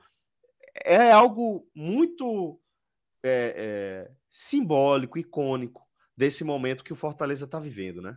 é 0.84 1.10
algo 1.10 1.68
muito 1.74 2.60
é, 3.22 3.54
é, 3.56 4.10
simbólico, 4.30 5.18
icônico 5.18 5.86
desse 6.16 6.44
momento 6.44 6.84
que 6.84 6.92
o 6.92 6.96
Fortaleza 6.96 7.44
está 7.44 7.58
vivendo, 7.58 8.00
né? 8.00 8.16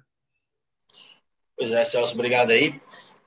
Pois 1.57 1.71
é, 1.71 1.83
Celso, 1.85 2.13
obrigado 2.13 2.51
aí. 2.51 2.79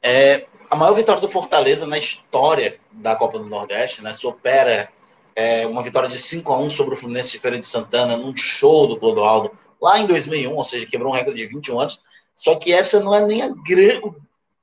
É, 0.03 0.47
a 0.71 0.77
maior 0.77 0.95
vitória 0.95 1.21
do 1.21 1.29
Fortaleza 1.29 1.87
na 1.87 1.99
história 1.99 2.79
da 2.91 3.17
Copa 3.17 3.39
do 3.39 3.47
Nordeste, 3.47 4.03
né? 4.03 4.13
Supera 4.13 4.89
é, 5.35 5.67
uma 5.67 5.83
vitória 5.83 6.09
de 6.09 6.19
5 6.19 6.53
a 6.53 6.59
1 6.59 6.71
sobre 6.71 6.95
o 6.95 6.97
Fluminense 6.97 7.33
de 7.33 7.39
Feira 7.39 7.59
de 7.59 7.67
Santana 7.67 8.17
num 8.17 8.37
show 8.37 8.87
do 8.87 8.97
Clodoaldo 8.97 9.51
lá 9.81 9.99
em 9.99 10.07
2001, 10.07 10.55
ou 10.55 10.65
seja, 10.65 10.87
quebrou 10.87 11.13
um 11.13 11.17
recorde 11.17 11.39
de 11.39 11.47
21 11.47 11.81
anos. 11.81 12.03
Só 12.35 12.55
que 12.57 12.73
essa 12.73 13.01
não 13.01 13.15
é 13.15 13.25
nem 13.25 13.43
a 13.43 13.49
o 13.49 14.15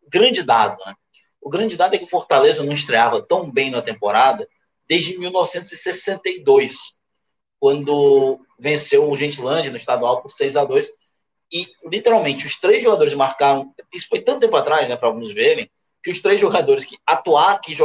grande 0.09 0.43
dado, 0.43 0.77
né? 0.85 0.93
O 1.41 1.49
grande 1.49 1.75
dado 1.75 1.95
é 1.95 1.97
que 1.97 2.05
o 2.05 2.09
Fortaleza 2.09 2.63
não 2.63 2.73
estreava 2.73 3.21
tão 3.21 3.51
bem 3.51 3.69
na 3.69 3.81
temporada 3.81 4.47
desde 4.87 5.17
1962, 5.17 6.97
quando 7.59 8.39
venceu 8.59 9.09
o 9.09 9.17
Gentilândia 9.17 9.71
no 9.71 9.77
estadual 9.77 10.21
por 10.21 10.29
6 10.29 10.57
a 10.57 10.65
2 10.65 10.89
e 11.51 11.67
literalmente 11.85 12.45
os 12.45 12.59
três 12.59 12.83
jogadores 12.83 13.13
marcaram, 13.13 13.73
isso 13.93 14.07
foi 14.07 14.21
tanto 14.21 14.41
tempo 14.41 14.55
atrás, 14.55 14.89
né, 14.89 14.95
para 14.95 15.07
alguns 15.07 15.33
verem, 15.33 15.69
que 16.03 16.11
os 16.11 16.21
três 16.21 16.39
jogadores 16.39 16.85
que 16.85 16.97
atuaram, 17.05 17.59
que 17.59 17.75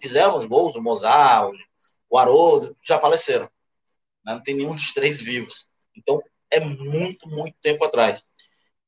fizeram 0.00 0.36
os 0.36 0.44
gols, 0.44 0.76
o 0.76 0.82
Mozart, 0.82 1.52
o 2.10 2.18
Haroldo, 2.18 2.76
já 2.82 2.98
faleceram. 2.98 3.48
Né? 4.24 4.34
Não 4.34 4.42
tem 4.42 4.54
nenhum 4.54 4.74
dos 4.74 4.92
três 4.92 5.20
vivos. 5.20 5.70
Então, 5.96 6.20
é 6.50 6.58
muito, 6.60 7.28
muito 7.28 7.56
tempo 7.60 7.84
atrás. 7.84 8.24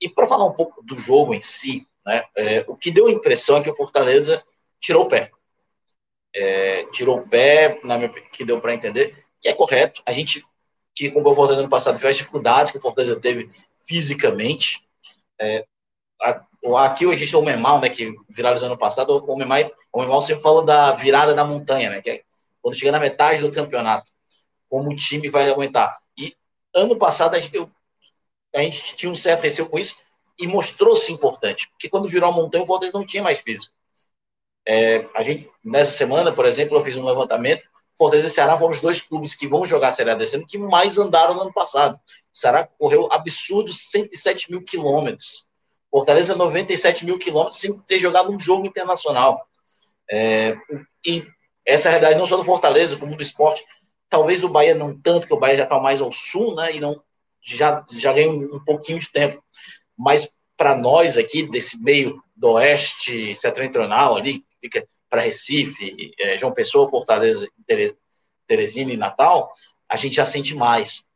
E 0.00 0.08
para 0.08 0.26
falar 0.26 0.46
um 0.46 0.54
pouco 0.54 0.82
do 0.82 0.98
jogo 0.98 1.34
em 1.34 1.40
si, 1.40 1.86
né, 2.04 2.24
é, 2.36 2.64
o 2.66 2.76
que 2.76 2.90
deu 2.90 3.06
a 3.06 3.12
impressão 3.12 3.58
é 3.58 3.62
que 3.62 3.70
o 3.70 3.76
Fortaleza 3.76 4.42
tirou 4.80 5.04
o 5.04 5.08
pé. 5.08 5.30
É, 6.34 6.86
tirou 6.86 7.18
o 7.18 7.28
pé, 7.28 7.80
na 7.84 7.98
minha, 7.98 8.08
que 8.08 8.44
deu 8.44 8.60
para 8.60 8.74
entender, 8.74 9.16
e 9.44 9.48
é 9.48 9.52
correto. 9.52 10.02
A 10.06 10.12
gente 10.12 10.42
que 10.94 11.10
comprou 11.10 11.32
o 11.32 11.36
Fortaleza 11.36 11.62
no 11.62 11.68
passado 11.68 11.98
viu 11.98 12.08
as 12.08 12.16
dificuldades 12.16 12.72
que 12.72 12.78
o 12.78 12.80
Fortaleza 12.80 13.18
teve 13.20 13.50
fisicamente. 13.86 14.86
É, 15.40 15.64
aqui 16.78 17.06
tem 17.06 17.40
o 17.40 17.42
Memal, 17.42 17.80
né, 17.80 17.88
que 17.88 18.14
viralizou 18.28 18.66
ano 18.66 18.78
passado. 18.78 19.24
O 19.24 19.36
Memal, 19.36 19.70
o 19.92 20.00
Memal 20.00 20.22
sempre 20.22 20.42
fala 20.42 20.64
da 20.64 20.92
virada 20.92 21.34
da 21.34 21.44
montanha, 21.44 21.90
né, 21.90 22.02
que 22.02 22.10
é 22.10 22.22
quando 22.62 22.76
chega 22.76 22.92
na 22.92 23.00
metade 23.00 23.40
do 23.40 23.52
campeonato, 23.52 24.10
como 24.68 24.90
o 24.90 24.96
time 24.96 25.28
vai 25.28 25.48
aguentar. 25.48 25.98
E 26.16 26.36
ano 26.74 26.96
passado 26.96 27.34
a 27.34 27.40
gente, 27.40 27.56
eu, 27.56 27.70
a 28.54 28.60
gente 28.60 28.96
tinha 28.96 29.10
um 29.10 29.16
certo 29.16 29.42
receio 29.42 29.68
com 29.68 29.78
isso 29.78 29.96
e 30.38 30.46
mostrou-se 30.46 31.12
importante, 31.12 31.68
porque 31.70 31.88
quando 31.88 32.08
virou 32.08 32.28
a 32.28 32.32
montanha, 32.32 32.64
o 32.64 32.66
Fortaleza 32.66 32.98
não 32.98 33.06
tinha 33.06 33.22
mais 33.22 33.40
físico. 33.40 33.74
É, 34.66 35.06
a 35.14 35.22
gente, 35.22 35.50
nessa 35.64 35.90
semana, 35.90 36.32
por 36.32 36.44
exemplo, 36.44 36.76
eu 36.76 36.84
fiz 36.84 36.96
um 36.96 37.04
levantamento. 37.04 37.68
Fortaleza 38.00 38.28
e 38.28 38.30
Ceará 38.30 38.56
foram 38.56 38.72
os 38.72 38.80
dois 38.80 39.02
clubes 39.02 39.34
que 39.34 39.46
vão 39.46 39.66
jogar 39.66 39.88
a 39.88 39.90
Série 39.90 40.08
A 40.08 40.14
desse 40.14 40.34
ano 40.34 40.46
que 40.46 40.56
mais 40.56 40.96
andaram 40.96 41.34
no 41.34 41.42
ano 41.42 41.52
passado. 41.52 41.96
O 41.96 42.38
Ceará 42.38 42.66
correu 42.78 43.12
absurdos 43.12 43.90
107 43.90 44.50
mil 44.50 44.62
quilômetros. 44.64 45.46
Fortaleza 45.90 46.34
97 46.34 47.04
mil 47.04 47.18
quilômetros 47.18 47.60
sem 47.60 47.78
ter 47.80 47.98
jogado 47.98 48.32
um 48.32 48.40
jogo 48.40 48.66
internacional. 48.66 49.46
É, 50.10 50.56
e 51.04 51.26
essa 51.66 51.88
é 51.88 51.90
a 51.90 51.92
realidade 51.92 52.18
não 52.18 52.26
só 52.26 52.38
do 52.38 52.44
Fortaleza, 52.44 52.96
como 52.96 53.14
do 53.14 53.22
esporte. 53.22 53.62
Talvez 54.08 54.40
do 54.40 54.48
Bahia 54.48 54.74
não 54.74 54.98
tanto, 54.98 55.26
que 55.26 55.34
o 55.34 55.38
Bahia 55.38 55.58
já 55.58 55.64
está 55.64 55.78
mais 55.78 56.00
ao 56.00 56.10
sul, 56.10 56.54
né? 56.54 56.74
E 56.74 56.80
não 56.80 57.02
já, 57.42 57.84
já 57.92 58.14
ganha 58.14 58.30
um, 58.30 58.56
um 58.56 58.64
pouquinho 58.64 58.98
de 58.98 59.12
tempo. 59.12 59.44
Mas 59.94 60.40
para 60.56 60.74
nós 60.74 61.18
aqui, 61.18 61.42
desse 61.42 61.82
meio 61.82 62.18
do 62.34 62.52
oeste 62.52 63.36
setentrional 63.36 64.16
ali, 64.16 64.42
fica 64.58 64.86
para 65.10 65.22
Recife, 65.22 66.14
é, 66.18 66.38
João 66.38 66.54
Pessoa, 66.54 66.88
Fortaleza, 66.88 67.46
Teresina 68.46 68.92
e 68.92 68.96
Natal, 68.96 69.52
a 69.88 69.96
gente 69.96 70.14
já 70.14 70.24
sente 70.24 70.54
mais. 70.54 71.10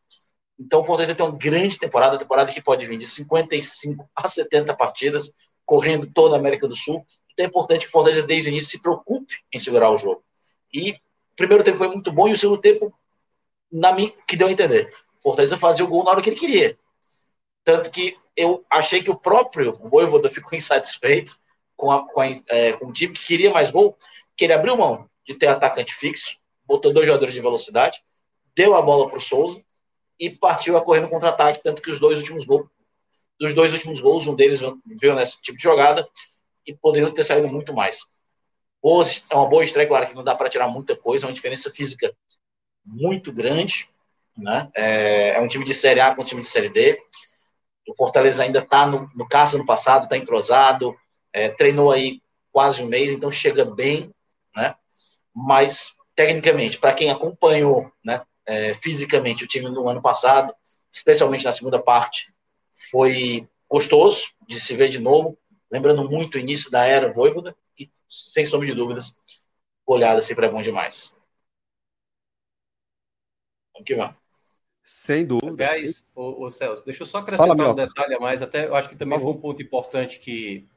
Então, 0.58 0.80
o 0.80 0.84
Fortaleza 0.84 1.14
tem 1.14 1.24
uma 1.24 1.36
grande 1.36 1.78
temporada, 1.78 2.18
temporada 2.18 2.52
que 2.52 2.60
pode 2.60 2.84
vir 2.84 2.98
de 2.98 3.06
55 3.06 4.08
a 4.14 4.28
70 4.28 4.74
partidas, 4.74 5.32
correndo 5.64 6.10
toda 6.12 6.34
a 6.34 6.38
América 6.38 6.66
do 6.66 6.76
Sul. 6.76 7.06
Então, 7.32 7.46
é 7.46 7.48
importante 7.48 7.82
que 7.82 7.88
o 7.88 7.92
Fortaleza, 7.92 8.26
desde 8.26 8.48
o 8.48 8.50
início, 8.50 8.70
se 8.70 8.82
preocupe 8.82 9.34
em 9.52 9.60
segurar 9.60 9.90
o 9.90 9.96
jogo. 9.96 10.24
E 10.72 10.90
o 10.90 10.96
primeiro 11.36 11.62
tempo 11.62 11.78
foi 11.78 11.88
muito 11.88 12.12
bom 12.12 12.28
e 12.28 12.32
o 12.32 12.38
segundo 12.38 12.60
tempo, 12.60 12.92
na 13.70 13.92
minha, 13.92 14.12
que 14.26 14.36
deu 14.36 14.48
a 14.48 14.52
entender. 14.52 14.92
Fortaleza 15.22 15.56
fazia 15.56 15.84
o 15.84 15.88
gol 15.88 16.04
na 16.04 16.10
hora 16.10 16.20
que 16.20 16.30
ele 16.30 16.38
queria. 16.38 16.76
Tanto 17.64 17.90
que 17.90 18.16
eu 18.36 18.64
achei 18.68 19.02
que 19.02 19.10
o 19.10 19.18
próprio 19.18 19.72
Voivoda 19.72 20.28
ficou 20.28 20.54
insatisfeito 20.58 21.36
com, 21.76 21.90
a, 21.90 22.06
com, 22.08 22.20
a, 22.20 22.26
é, 22.48 22.72
com 22.74 22.86
o 22.86 22.92
time 22.92 23.12
que 23.12 23.24
queria 23.24 23.52
mais 23.52 23.70
gol, 23.70 23.96
que 24.36 24.44
ele 24.44 24.52
abriu 24.52 24.76
mão 24.76 25.08
de 25.26 25.34
ter 25.34 25.46
atacante 25.46 25.94
fixo, 25.94 26.38
botou 26.66 26.92
dois 26.92 27.06
jogadores 27.06 27.34
de 27.34 27.40
velocidade, 27.40 28.02
deu 28.54 28.74
a 28.74 28.82
bola 28.82 29.08
para 29.08 29.18
o 29.18 29.20
Souza 29.20 29.62
e 30.18 30.30
partiu 30.30 30.76
a 30.76 30.82
correr 30.82 31.00
no 31.00 31.08
contra-ataque, 31.08 31.62
tanto 31.62 31.82
que 31.82 31.90
os 31.90 31.98
dois 31.98 32.18
últimos 32.18 32.44
gols, 32.44 32.66
dos 33.38 33.54
dois 33.54 33.72
últimos 33.72 34.00
gols, 34.00 34.26
um 34.26 34.34
deles 34.34 34.60
veio 34.86 35.14
nesse 35.14 35.40
tipo 35.42 35.58
de 35.58 35.64
jogada 35.64 36.08
e 36.66 36.74
poderiam 36.74 37.12
ter 37.12 37.24
saído 37.24 37.48
muito 37.48 37.72
mais 37.74 38.14
é 39.30 39.34
uma 39.34 39.48
boa 39.48 39.64
estreia, 39.64 39.88
claro 39.88 40.06
que 40.06 40.14
não 40.14 40.22
dá 40.22 40.34
para 40.34 40.48
tirar 40.50 40.68
muita 40.68 40.94
coisa, 40.94 41.24
é 41.24 41.28
uma 41.28 41.34
diferença 41.34 41.70
física 41.70 42.14
muito 42.84 43.32
grande. 43.32 43.88
Né? 44.36 44.68
É, 44.74 45.30
é 45.36 45.40
um 45.40 45.48
time 45.48 45.64
de 45.64 45.72
Série 45.72 46.00
A 46.00 46.14
com 46.14 46.20
um 46.20 46.24
time 46.24 46.42
de 46.42 46.48
Série 46.48 46.68
D. 46.68 47.00
O 47.88 47.94
Fortaleza 47.94 48.42
ainda 48.42 48.58
está, 48.58 48.86
no, 48.86 49.10
no 49.14 49.26
caso 49.26 49.56
do 49.56 49.64
passado, 49.64 50.04
está 50.04 50.16
entrosado, 50.16 50.94
é, 51.34 51.48
treinou 51.48 51.90
aí 51.90 52.22
quase 52.52 52.80
um 52.80 52.86
mês, 52.86 53.10
então 53.10 53.30
chega 53.32 53.64
bem, 53.64 54.14
né? 54.54 54.76
Mas, 55.34 55.96
tecnicamente, 56.14 56.78
para 56.78 56.94
quem 56.94 57.10
acompanhou 57.10 57.92
né, 58.04 58.24
é, 58.46 58.72
fisicamente 58.74 59.42
o 59.42 59.48
time 59.48 59.68
no 59.68 59.88
ano 59.88 60.00
passado, 60.00 60.54
especialmente 60.92 61.44
na 61.44 61.50
segunda 61.50 61.82
parte, 61.82 62.32
foi 62.92 63.48
gostoso 63.68 64.22
de 64.46 64.60
se 64.60 64.76
ver 64.76 64.88
de 64.88 65.00
novo, 65.00 65.36
lembrando 65.68 66.08
muito 66.08 66.36
o 66.36 66.38
início 66.38 66.70
da 66.70 66.86
era 66.86 67.12
Voivoda, 67.12 67.56
e, 67.76 67.90
sem 68.08 68.46
sombra 68.46 68.68
de 68.68 68.74
dúvidas, 68.74 69.20
olhada 69.84 70.20
sempre 70.20 70.46
é 70.46 70.48
bom 70.48 70.62
demais. 70.62 71.16
Vamos 73.72 73.86
que 73.86 73.96
vamos. 73.96 74.14
Sem 74.84 75.26
dúvida. 75.26 75.50
Aliás, 75.50 76.04
o, 76.14 76.44
o 76.44 76.50
Celso, 76.50 76.84
deixa 76.84 77.02
eu 77.02 77.06
só 77.06 77.18
acrescentar 77.18 77.56
Fala, 77.56 77.72
um 77.72 77.74
detalhe 77.74 78.14
a 78.14 78.20
mais, 78.20 78.42
até 78.42 78.66
eu 78.66 78.76
acho 78.76 78.88
que 78.88 78.94
também 78.94 79.18
foi 79.18 79.30
um 79.30 79.40
ponto 79.40 79.60
importante 79.60 80.20
que, 80.20 80.68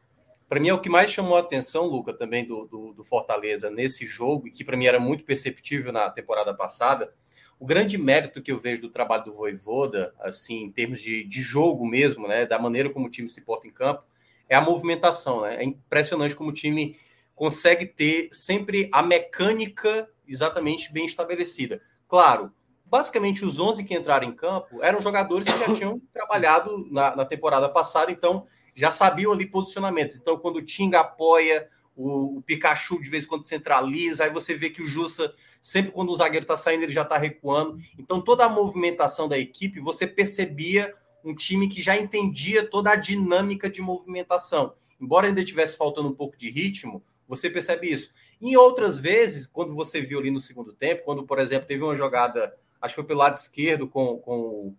para 0.47 0.59
mim, 0.59 0.69
é 0.69 0.73
o 0.73 0.79
que 0.79 0.89
mais 0.89 1.11
chamou 1.11 1.35
a 1.35 1.41
atenção, 1.41 1.85
Luca, 1.85 2.13
também 2.13 2.45
do, 2.45 2.65
do, 2.65 2.93
do 2.93 3.03
Fortaleza 3.03 3.69
nesse 3.69 4.05
jogo, 4.05 4.47
e 4.47 4.51
que 4.51 4.63
para 4.63 4.77
mim 4.77 4.85
era 4.85 4.99
muito 4.99 5.23
perceptível 5.23 5.91
na 5.91 6.09
temporada 6.09 6.53
passada. 6.53 7.13
O 7.59 7.65
grande 7.65 7.97
mérito 7.97 8.41
que 8.41 8.51
eu 8.51 8.59
vejo 8.59 8.81
do 8.81 8.89
trabalho 8.89 9.25
do 9.25 9.33
Voivoda, 9.33 10.13
assim, 10.19 10.63
em 10.63 10.71
termos 10.71 11.01
de, 11.01 11.23
de 11.23 11.41
jogo 11.41 11.85
mesmo, 11.85 12.27
né, 12.27 12.45
da 12.45 12.59
maneira 12.59 12.89
como 12.89 13.07
o 13.07 13.09
time 13.09 13.27
se 13.27 13.41
porta 13.41 13.67
em 13.67 13.71
campo, 13.71 14.03
é 14.47 14.55
a 14.55 14.61
movimentação. 14.61 15.41
Né? 15.41 15.57
É 15.57 15.63
impressionante 15.63 16.35
como 16.35 16.51
o 16.51 16.53
time 16.53 16.97
consegue 17.35 17.85
ter 17.85 18.29
sempre 18.31 18.89
a 18.91 19.03
mecânica 19.03 20.09
exatamente 20.27 20.91
bem 20.91 21.05
estabelecida. 21.05 21.81
Claro, 22.07 22.51
basicamente 22.85 23.45
os 23.45 23.59
11 23.59 23.83
que 23.83 23.93
entraram 23.93 24.27
em 24.27 24.33
campo 24.33 24.81
eram 24.81 25.01
jogadores 25.01 25.47
que 25.47 25.59
já 25.59 25.73
tinham 25.73 26.01
trabalhado 26.13 26.87
na, 26.91 27.15
na, 27.15 27.25
temporada 27.25 27.69
passada, 27.69 28.11
então 28.11 28.45
já 28.77 28.91
sabiam 28.91 29.31
ali 29.31 29.47
posicionamentos. 29.47 30.15
Então, 30.15 30.37
quando 30.37 30.57
o 30.57 30.61
Tinga 30.61 30.99
apoia, 30.99 31.67
o, 31.95 32.37
o, 32.37 32.41
Pikachu 32.43 33.01
de 33.01 33.09
vez 33.09 33.25
em 33.25 33.27
quando 33.27 33.43
centraliza, 33.43 34.23
aí 34.23 34.29
você 34.29 34.53
vê 34.53 34.69
que 34.69 34.83
o 34.83 34.85
Jussa, 34.85 35.33
sempre 35.59 35.91
quando 35.91 36.11
o 36.11 36.15
zagueiro 36.15 36.43
está 36.43 36.55
saindo, 36.55 36.83
ele 36.83 36.93
já 36.93 37.01
está 37.01 37.17
recuando. 37.17 37.79
Então, 37.97 38.21
toda 38.21 38.45
a 38.45 38.49
movimentação 38.49 39.27
da 39.27 39.35
equipe, 39.35 39.79
você 39.79 40.05
percebia 40.05 40.93
um 41.25 41.33
time 41.33 41.67
que 41.67 41.81
já 41.81 41.97
entendia 41.97 42.63
toda 42.63 42.91
a 42.91 42.95
dinâmica 42.95 43.67
de 43.67 43.81
movimentação. 43.81 44.75
Embora 45.01 45.25
ainda 45.25 45.43
tivesse 45.43 45.75
faltando 45.75 46.09
um 46.09 46.13
pouco 46.13 46.37
de 46.37 46.51
ritmo, 46.51 47.01
você 47.27 47.49
percebe 47.49 47.91
isso. 47.91 48.11
Em 48.39 48.55
outras 48.55 48.99
vezes, 48.99 49.47
quando 49.47 49.73
você 49.73 50.01
viu 50.01 50.19
ali 50.19 50.29
no 50.29 50.39
segundo 50.39 50.71
tempo, 50.71 51.03
quando, 51.03 51.23
por 51.23 51.39
exemplo, 51.39 51.67
teve 51.67 51.83
uma 51.83 51.95
jogada, 51.95 52.55
acho 52.79 52.93
que 52.93 53.01
foi 53.01 53.07
pelo 53.07 53.19
lado 53.21 53.35
esquerdo, 53.35 53.87
com, 53.87 54.19
com 54.19 54.75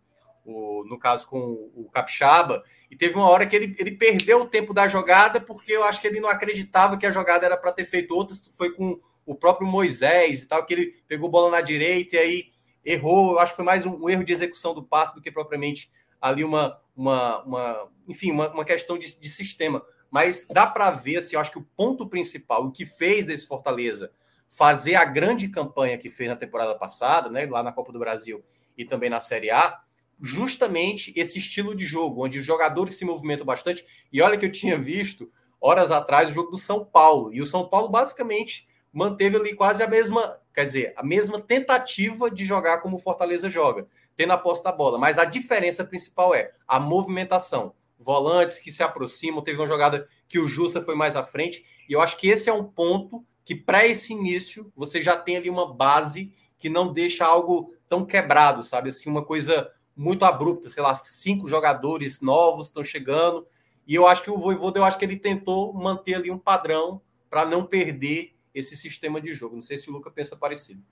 o, 0.52 0.85
no 0.85 0.99
caso 0.99 1.28
com 1.28 1.71
o 1.75 1.88
Capixaba, 1.90 2.62
e 2.90 2.97
teve 2.97 3.14
uma 3.14 3.28
hora 3.28 3.47
que 3.47 3.55
ele, 3.55 3.76
ele 3.78 3.93
perdeu 3.93 4.40
o 4.43 4.47
tempo 4.47 4.73
da 4.73 4.88
jogada, 4.88 5.40
porque 5.40 5.73
eu 5.73 5.85
acho 5.85 6.00
que 6.00 6.07
ele 6.07 6.21
não 6.21 6.28
acreditava 6.28 6.97
que 6.97 7.07
a 7.07 7.11
jogada 7.11 7.45
era 7.45 7.57
para 7.57 7.73
ter 7.73 7.85
feito 7.85 8.14
outras, 8.14 8.50
foi 8.57 8.73
com 8.73 8.99
o 9.26 9.35
próprio 9.35 9.67
Moisés 9.67 10.43
e 10.43 10.49
tal, 10.49 10.64
que 10.64 10.73
ele 10.73 11.02
pegou 11.07 11.28
bola 11.28 11.50
na 11.50 11.61
direita 11.61 12.17
e 12.17 12.19
aí 12.19 12.52
errou, 12.85 13.33
eu 13.33 13.38
acho 13.38 13.52
que 13.52 13.57
foi 13.57 13.64
mais 13.64 13.85
um, 13.85 14.05
um 14.05 14.09
erro 14.09 14.25
de 14.25 14.33
execução 14.33 14.73
do 14.73 14.83
passe 14.83 15.14
do 15.14 15.21
que 15.21 15.31
propriamente 15.31 15.90
ali 16.21 16.43
uma, 16.43 16.81
uma, 16.97 17.43
uma 17.45 17.88
enfim, 18.09 18.31
uma, 18.31 18.50
uma 18.50 18.64
questão 18.64 18.99
de, 18.99 19.21
de 19.21 19.28
sistema. 19.28 19.85
Mas 20.11 20.47
dá 20.49 20.67
para 20.67 20.90
ver, 20.90 21.19
assim, 21.19 21.37
eu 21.37 21.40
acho 21.40 21.50
que 21.50 21.59
o 21.59 21.69
ponto 21.76 22.09
principal, 22.09 22.64
o 22.64 22.73
que 22.73 22.87
fez 22.87 23.26
desse 23.26 23.47
Fortaleza 23.47 24.11
fazer 24.49 24.95
a 24.95 25.05
grande 25.05 25.49
campanha 25.49 25.99
que 25.99 26.11
fez 26.11 26.28
na 26.28 26.37
temporada 26.37 26.75
passada, 26.75 27.28
né, 27.28 27.47
lá 27.47 27.62
na 27.62 27.73
Copa 27.73 27.93
do 27.93 27.99
Brasil 27.99 28.43
e 28.76 28.85
também 28.85 29.11
na 29.11 29.21
Série 29.21 29.50
A, 29.50 29.78
justamente 30.20 31.12
esse 31.16 31.38
estilo 31.38 31.75
de 31.75 31.87
jogo, 31.87 32.25
onde 32.25 32.38
os 32.38 32.44
jogadores 32.44 32.94
se 32.94 33.04
movimentam 33.04 33.46
bastante. 33.46 33.84
E 34.12 34.20
olha 34.20 34.37
que 34.37 34.46
eu 34.46 34.52
tinha 34.52 34.78
visto 34.78 35.30
horas 35.60 35.90
atrás 35.90 36.28
o 36.28 36.32
jogo 36.32 36.50
do 36.50 36.58
São 36.58 36.84
Paulo, 36.84 37.32
e 37.32 37.40
o 37.40 37.46
São 37.46 37.68
Paulo 37.68 37.88
basicamente 37.88 38.68
manteve 38.92 39.37
ali 39.37 39.54
quase 39.54 39.82
a 39.82 39.88
mesma, 39.88 40.38
quer 40.54 40.64
dizer, 40.64 40.92
a 40.96 41.02
mesma 41.02 41.40
tentativa 41.40 42.30
de 42.30 42.44
jogar 42.44 42.78
como 42.78 42.96
o 42.96 43.00
Fortaleza 43.00 43.48
joga, 43.48 43.87
tendo 44.16 44.32
a 44.32 44.38
posse 44.38 44.62
da 44.64 44.72
bola, 44.72 44.98
mas 44.98 45.18
a 45.18 45.25
diferença 45.25 45.84
principal 45.84 46.34
é 46.34 46.52
a 46.66 46.80
movimentação. 46.80 47.75
Volantes 47.98 48.58
que 48.58 48.72
se 48.72 48.82
aproximam, 48.82 49.42
teve 49.42 49.58
uma 49.58 49.66
jogada 49.66 50.08
que 50.28 50.38
o 50.38 50.46
Jussa 50.46 50.80
foi 50.80 50.94
mais 50.94 51.16
à 51.16 51.25
frente, 51.25 51.64
e 51.88 51.92
eu 51.92 52.00
acho 52.00 52.16
que 52.16 52.28
esse 52.28 52.48
é 52.48 52.52
um 52.52 52.64
ponto 52.64 53.25
que 53.44 53.54
para 53.54 53.87
esse 53.87 54.12
início 54.12 54.72
você 54.76 55.00
já 55.00 55.16
tem 55.16 55.37
ali 55.37 55.50
uma 55.50 55.72
base 55.72 56.32
que 56.58 56.68
não 56.68 56.92
deixa 56.92 57.25
algo 57.25 57.72
tão 57.88 58.04
quebrado, 58.04 58.62
sabe? 58.62 58.90
Assim, 58.90 59.08
uma 59.08 59.25
coisa 59.25 59.70
muito 59.99 60.25
abrupta, 60.25 60.69
sei 60.69 60.81
lá, 60.81 60.95
cinco 60.95 61.49
jogadores 61.49 62.21
novos 62.21 62.69
estão 62.69 62.85
chegando, 62.85 63.45
e 63.85 63.97
eu 63.97 64.07
acho 64.07 64.23
que 64.23 64.31
o 64.31 64.38
Voivoda, 64.38 64.78
eu 64.78 64.85
acho 64.85 64.97
que 64.97 65.05
ele 65.05 65.17
tentou 65.17 65.75
manter 65.75 66.14
ali 66.14 66.31
um 66.31 66.38
padrão 66.38 67.02
para 67.28 67.45
não 67.45 67.64
perder 67.64 68.33
esse 68.55 68.76
sistema 68.76 69.21
de 69.21 69.33
jogo. 69.33 69.57
Não 69.57 69.62
sei 69.62 69.76
se 69.76 69.90
o 69.90 69.93
Luca 69.93 70.09
pensa 70.09 70.37
parecido. 70.37 70.83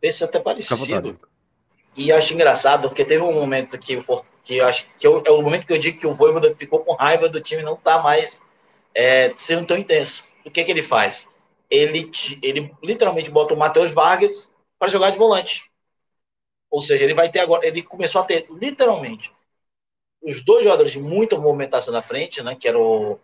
Pensa 0.00 0.24
até 0.24 0.40
parecido. 0.40 1.20
E 1.94 2.12
acho 2.12 2.32
engraçado, 2.32 2.88
porque 2.88 3.04
teve 3.04 3.22
um 3.22 3.32
momento 3.32 3.78
que, 3.78 3.98
que 4.44 4.56
eu 4.56 4.66
acho 4.66 4.86
que 4.98 5.06
eu, 5.06 5.22
é 5.24 5.30
o 5.30 5.42
momento 5.42 5.66
que 5.66 5.72
eu 5.72 5.78
digo 5.78 5.98
que 5.98 6.06
o 6.06 6.14
Voivoda 6.14 6.54
ficou 6.54 6.80
com 6.80 6.94
raiva 6.94 7.28
do 7.28 7.40
time 7.40 7.62
não 7.62 7.76
tá 7.76 8.02
mais 8.02 8.40
é, 8.94 9.34
sendo 9.36 9.66
tão 9.66 9.76
intenso. 9.76 10.24
O 10.44 10.50
que, 10.50 10.64
que 10.64 10.70
ele 10.70 10.82
faz? 10.82 11.28
Ele, 11.68 12.10
ele 12.42 12.72
literalmente 12.82 13.30
bota 13.30 13.54
o 13.54 13.56
Matheus 13.56 13.90
Vargas 13.90 14.56
para 14.78 14.88
jogar 14.88 15.10
de 15.10 15.18
volante. 15.18 15.70
Ou 16.76 16.82
seja, 16.82 17.04
ele 17.04 17.14
vai 17.14 17.30
ter 17.30 17.40
agora, 17.40 17.66
ele 17.66 17.82
começou 17.82 18.20
a 18.20 18.24
ter 18.24 18.46
literalmente 18.50 19.32
os 20.20 20.44
dois 20.44 20.62
jogadores 20.62 20.92
de 20.92 20.98
muita 20.98 21.38
movimentação 21.38 21.90
na 21.90 22.02
frente, 22.02 22.42
né, 22.42 22.54
que 22.54 22.68
era 22.68 22.78
o, 22.78 23.18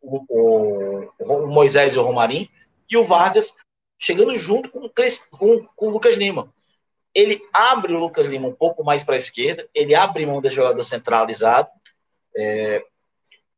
o, 0.00 1.10
o 1.18 1.46
Moisés 1.48 1.94
e 1.94 1.98
o 1.98 2.02
Romarim, 2.04 2.48
e 2.88 2.96
o 2.96 3.02
Vargas 3.02 3.56
chegando 3.98 4.38
junto 4.38 4.70
com, 4.70 4.88
com, 5.32 5.66
com 5.74 5.86
o 5.88 5.90
Lucas 5.90 6.14
Lima. 6.14 6.54
Ele 7.12 7.42
abre 7.52 7.92
o 7.92 7.98
Lucas 7.98 8.28
Lima 8.28 8.46
um 8.46 8.54
pouco 8.54 8.84
mais 8.84 9.02
para 9.02 9.16
a 9.16 9.18
esquerda, 9.18 9.68
ele 9.74 9.92
abre 9.92 10.24
mão 10.24 10.40
do 10.40 10.48
jogador 10.48 10.84
centralizado, 10.84 11.68
é, 12.36 12.84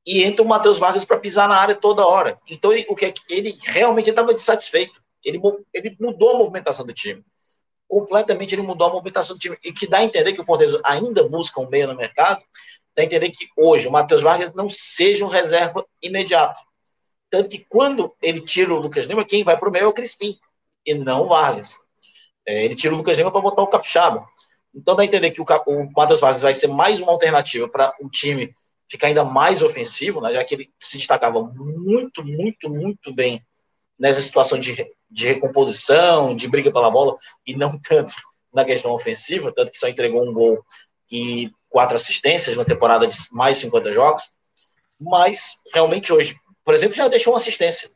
e 0.07 0.25
entra 0.25 0.43
o 0.43 0.49
Matheus 0.49 0.79
Vargas 0.79 1.05
para 1.05 1.21
pisar 1.21 1.51
na 1.51 1.59
área 1.59 1.75
toda 1.75 2.07
hora. 2.07 2.39
Então, 2.49 2.73
ele, 2.73 2.87
o 2.89 2.97
que 2.97 3.05
é 3.05 3.15
ele 3.29 3.55
realmente 3.63 4.09
estava 4.09 4.33
dissatisfeito. 4.33 5.05
Ele, 5.23 5.39
ele 5.75 5.95
mudou 6.01 6.31
a 6.31 6.39
movimentação 6.39 6.87
do 6.87 6.95
time. 6.95 7.23
Completamente 7.89 8.55
ele 8.55 8.63
mudou 8.63 8.89
a 8.89 8.93
movimentação 8.93 9.35
do 9.35 9.41
time. 9.41 9.57
E 9.65 9.73
que 9.73 9.87
dá 9.87 9.99
a 9.99 10.05
entender 10.05 10.33
que 10.35 10.41
o 10.41 10.45
Fortaleza 10.45 10.81
ainda 10.85 11.27
busca 11.27 11.61
um 11.61 11.69
meio 11.69 11.89
no 11.89 11.97
mercado, 11.97 12.43
dá 12.95 13.03
a 13.03 13.05
entender 13.05 13.31
que 13.31 13.49
hoje 13.57 13.89
o 13.89 13.91
Matheus 13.91 14.23
Vargas 14.23 14.55
não 14.55 14.69
seja 14.69 15.25
um 15.25 15.29
reserva 15.29 15.85
imediato. 16.03 16.61
Tanto 17.31 17.49
que 17.49 17.65
quando 17.69 18.15
ele 18.23 18.41
tira 18.41 18.73
o 18.73 18.79
Lucas 18.79 19.07
Lima, 19.07 19.25
quem 19.25 19.43
vai 19.43 19.57
para 19.57 19.69
o 19.69 19.73
meio 19.73 19.85
é 19.85 19.89
o 19.89 19.93
Crispim, 19.93 20.39
e 20.85 20.95
não 20.95 21.25
o 21.25 21.29
Vargas. 21.29 21.75
É, 22.47 22.65
ele 22.65 22.75
tira 22.75 22.95
o 22.95 22.97
Lucas 22.97 23.17
Lima 23.17 23.31
para 23.31 23.41
botar 23.41 23.63
o 23.63 23.67
Capixaba. 23.67 24.27
Então 24.75 24.95
dá 24.95 25.03
a 25.03 25.07
entender 25.07 25.31
que 25.31 25.41
o, 25.41 25.47
o 25.67 25.91
Matheus 25.95 26.21
Vargas 26.21 26.43
vai 26.43 26.55
ser 26.55 26.69
mais 26.69 27.01
uma 27.01 27.13
alternativa 27.13 27.69
para 27.69 27.95
o 28.01 28.09
time 28.09 28.53
ficar 28.89 29.09
ainda 29.09 29.25
mais 29.25 29.61
ofensivo, 29.63 30.21
né, 30.21 30.33
já 30.33 30.45
que 30.45 30.55
ele 30.55 30.71
se 30.81 30.97
destacava 30.97 31.43
muito, 31.43 32.25
muito, 32.25 32.71
muito 32.71 33.13
bem 33.13 33.45
nessa 33.99 34.23
situação 34.23 34.59
de, 34.59 34.87
de 35.11 35.27
recomposição, 35.27 36.37
de 36.37 36.49
briga 36.49 36.73
pela 36.73 36.91
bola, 36.91 37.17
e 37.47 37.57
não 37.57 37.79
tanto 37.83 38.15
na 38.53 38.65
questão 38.65 38.93
ofensiva, 38.93 39.53
tanto 39.53 39.73
que 39.73 39.79
só 39.79 39.89
entregou 39.89 40.27
um 40.27 40.33
gol 40.33 40.65
e 41.11 41.51
quatro 41.69 41.97
assistências 41.97 42.57
na 42.57 42.65
temporada 42.65 43.07
de 43.07 43.17
mais 43.33 43.59
50 43.59 43.93
jogos, 43.93 44.23
mas 44.99 45.63
realmente 45.73 46.13
hoje, 46.13 46.37
por 46.65 46.75
exemplo, 46.75 46.97
já 46.97 47.09
deixou 47.09 47.33
uma 47.33 47.39
assistência. 47.39 47.91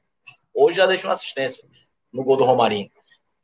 Hoje 0.55 0.77
já 0.77 0.87
deixou 0.87 1.09
uma 1.09 1.15
assistência 1.15 1.69
no 2.13 2.23
gol 2.23 2.37
do 2.37 2.45
Romarinho. 2.45 2.91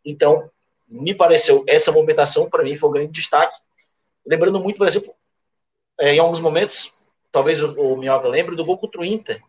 Então, 0.04 0.50
me 0.87 1.14
pareceu, 1.14 1.64
essa 1.66 1.92
movimentação 1.92 2.48
para 2.48 2.62
mim 2.62 2.76
foi 2.76 2.88
um 2.88 2.92
grande 2.92 3.12
destaque. 3.12 3.59
Lembrando 4.26 4.61
muito, 4.61 4.78
por 4.78 4.87
exemplo, 4.87 5.14
é, 5.98 6.14
em 6.14 6.18
alguns 6.18 6.40
momentos, 6.40 7.02
talvez 7.33 7.62
o, 7.62 7.72
o 7.80 7.96
Minhoca 7.96 8.28
lembre 8.28 8.54
do 8.54 8.64
gol 8.64 8.78
contra 8.78 9.00
o 9.00 9.04
Inter, 9.04 9.42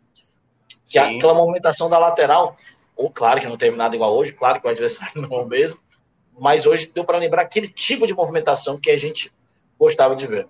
que 0.85 0.97
é 0.97 1.15
aquela 1.15 1.33
movimentação 1.33 1.89
da 1.89 1.99
lateral, 1.99 2.57
ou 2.99 3.09
claro 3.09 3.39
que 3.39 3.47
não 3.47 3.55
teve 3.55 3.77
nada 3.77 3.95
igual 3.95 4.13
hoje, 4.13 4.33
claro 4.33 4.59
que 4.59 4.67
o 4.67 4.69
adversário 4.69 5.13
não 5.23 5.39
é 5.39 5.41
o 5.41 5.47
mesmo, 5.47 5.79
mas 6.37 6.65
hoje 6.65 6.91
deu 6.93 7.05
para 7.05 7.17
lembrar 7.17 7.43
aquele 7.43 7.69
tipo 7.69 8.05
de 8.05 8.13
movimentação 8.13 8.77
que 8.77 8.91
a 8.91 8.97
gente 8.97 9.31
gostava 9.79 10.17
de 10.17 10.27
ver. 10.27 10.47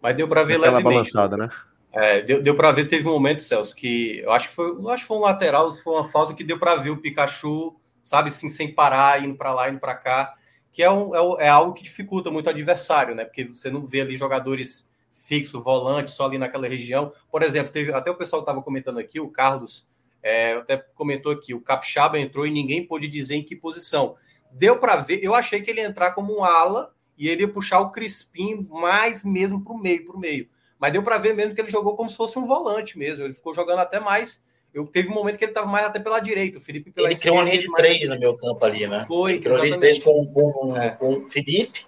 Mas 0.00 0.16
deu 0.16 0.26
para 0.26 0.42
ver 0.42 0.54
Aquela 0.54 0.78
levemente. 0.78 1.12
balançada, 1.12 1.36
né? 1.36 1.50
É, 1.92 2.22
deu, 2.22 2.42
deu 2.42 2.56
para 2.56 2.72
ver, 2.72 2.86
teve 2.86 3.06
um 3.06 3.12
momento, 3.12 3.42
Celso, 3.42 3.76
que 3.76 4.20
eu 4.20 4.32
acho 4.32 4.48
que 4.48 4.54
foi, 4.54 4.92
acho 4.92 5.02
que 5.02 5.08
foi 5.08 5.16
um 5.18 5.20
lateral, 5.20 5.70
foi 5.72 5.92
uma 5.92 6.08
falta 6.08 6.34
que 6.34 6.42
deu 6.42 6.58
para 6.58 6.74
ver 6.76 6.90
o 6.90 6.96
Pikachu, 6.96 7.76
sabe, 8.02 8.30
assim, 8.30 8.48
sem 8.48 8.74
parar, 8.74 9.22
indo 9.22 9.36
para 9.36 9.52
lá, 9.52 9.68
indo 9.68 9.78
para 9.78 9.94
cá, 9.94 10.34
que 10.72 10.82
é, 10.82 10.90
um, 10.90 11.14
é, 11.14 11.44
é, 11.44 11.48
algo 11.48 11.74
que 11.74 11.82
dificulta 11.82 12.30
muito 12.30 12.46
o 12.46 12.50
adversário, 12.50 13.14
né? 13.14 13.24
Porque 13.24 13.44
você 13.44 13.70
não 13.70 13.84
vê 13.84 14.00
ali 14.00 14.16
jogadores 14.16 14.90
fixos, 15.14 15.62
volantes, 15.62 16.14
só 16.14 16.26
ali 16.26 16.38
naquela 16.38 16.66
região. 16.66 17.12
Por 17.30 17.42
exemplo, 17.42 17.72
teve 17.72 17.92
até 17.92 18.10
o 18.10 18.16
pessoal 18.16 18.40
estava 18.40 18.60
comentando 18.60 18.98
aqui, 18.98 19.20
o 19.20 19.28
Carlos 19.28 19.86
é, 20.24 20.54
até 20.54 20.78
comentou 20.94 21.30
aqui, 21.30 21.52
o 21.52 21.60
Capixaba 21.60 22.18
entrou 22.18 22.46
e 22.46 22.50
ninguém 22.50 22.82
pôde 22.82 23.06
dizer 23.06 23.36
em 23.36 23.42
que 23.42 23.54
posição. 23.54 24.16
Deu 24.50 24.78
para 24.78 24.96
ver, 24.96 25.22
eu 25.22 25.34
achei 25.34 25.60
que 25.60 25.70
ele 25.70 25.82
ia 25.82 25.86
entrar 25.86 26.12
como 26.12 26.34
um 26.34 26.42
ala 26.42 26.94
e 27.18 27.28
ele 27.28 27.42
ia 27.42 27.48
puxar 27.48 27.80
o 27.80 27.90
Crispim 27.90 28.66
mais 28.70 29.22
mesmo 29.22 29.62
para 29.62 29.74
o 29.74 29.78
meio, 29.78 30.06
para 30.06 30.16
o 30.16 30.18
meio. 30.18 30.48
Mas 30.78 30.92
deu 30.92 31.02
para 31.02 31.18
ver 31.18 31.34
mesmo 31.34 31.54
que 31.54 31.60
ele 31.60 31.70
jogou 31.70 31.94
como 31.94 32.08
se 32.08 32.16
fosse 32.16 32.38
um 32.38 32.46
volante 32.46 32.98
mesmo. 32.98 33.22
Ele 33.22 33.34
ficou 33.34 33.54
jogando 33.54 33.80
até 33.80 34.00
mais. 34.00 34.46
Eu 34.72 34.86
teve 34.86 35.08
um 35.08 35.14
momento 35.14 35.36
que 35.36 35.44
ele 35.44 35.50
estava 35.50 35.66
mais 35.66 35.86
até 35.86 36.00
pela 36.00 36.18
direita, 36.20 36.58
o 36.58 36.60
Felipe 36.60 36.90
pela 36.90 37.08
ele 37.08 37.14
esquerda. 37.14 37.38
Ele 37.38 37.50
criou 37.50 37.68
uma 37.68 37.78
linha 37.78 37.92
de 37.92 37.98
três 37.98 38.08
no 38.08 38.18
meu 38.18 38.34
campo 38.34 38.64
ali, 38.64 38.86
né? 38.86 39.04
Foi. 39.06 39.32
Ele 39.32 39.40
criou 39.40 39.56
uma 39.56 39.64
linha 39.64 39.74
de 39.74 39.80
três 39.80 39.98
com, 39.98 40.26
com, 40.26 40.76
é. 40.76 40.90
com 40.90 41.14
o 41.14 41.28
Felipe, 41.28 41.84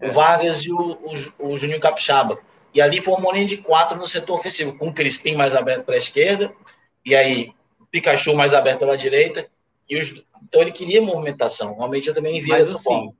é. 0.00 0.08
o 0.08 0.12
Vargas 0.12 0.60
e 0.62 0.72
o, 0.72 0.76
o, 0.76 1.52
o 1.52 1.56
Juninho 1.56 1.80
Capixaba. 1.80 2.38
E 2.74 2.82
ali 2.82 3.00
formou 3.00 3.30
uma 3.30 3.36
linha 3.36 3.46
de 3.46 3.58
quatro 3.58 3.96
no 3.96 4.06
setor 4.06 4.38
ofensivo, 4.38 4.76
com 4.76 4.88
o 4.88 4.92
Crispim 4.92 5.36
mais 5.36 5.54
aberto 5.54 5.84
para 5.84 5.94
a 5.94 5.98
esquerda, 5.98 6.52
e 7.04 7.14
aí 7.14 7.52
Pikachu 7.90 8.34
mais 8.34 8.54
aberto 8.54 8.80
pela 8.80 8.96
direita. 8.96 9.48
E 9.88 9.98
os, 9.98 10.26
então 10.42 10.60
ele 10.60 10.72
queria 10.72 11.00
movimentação. 11.00 11.74
Realmente 11.76 12.08
eu 12.08 12.14
também 12.14 12.40
via 12.40 12.58
dessa 12.58 12.74
assim, 12.74 12.82
forma 12.82 13.14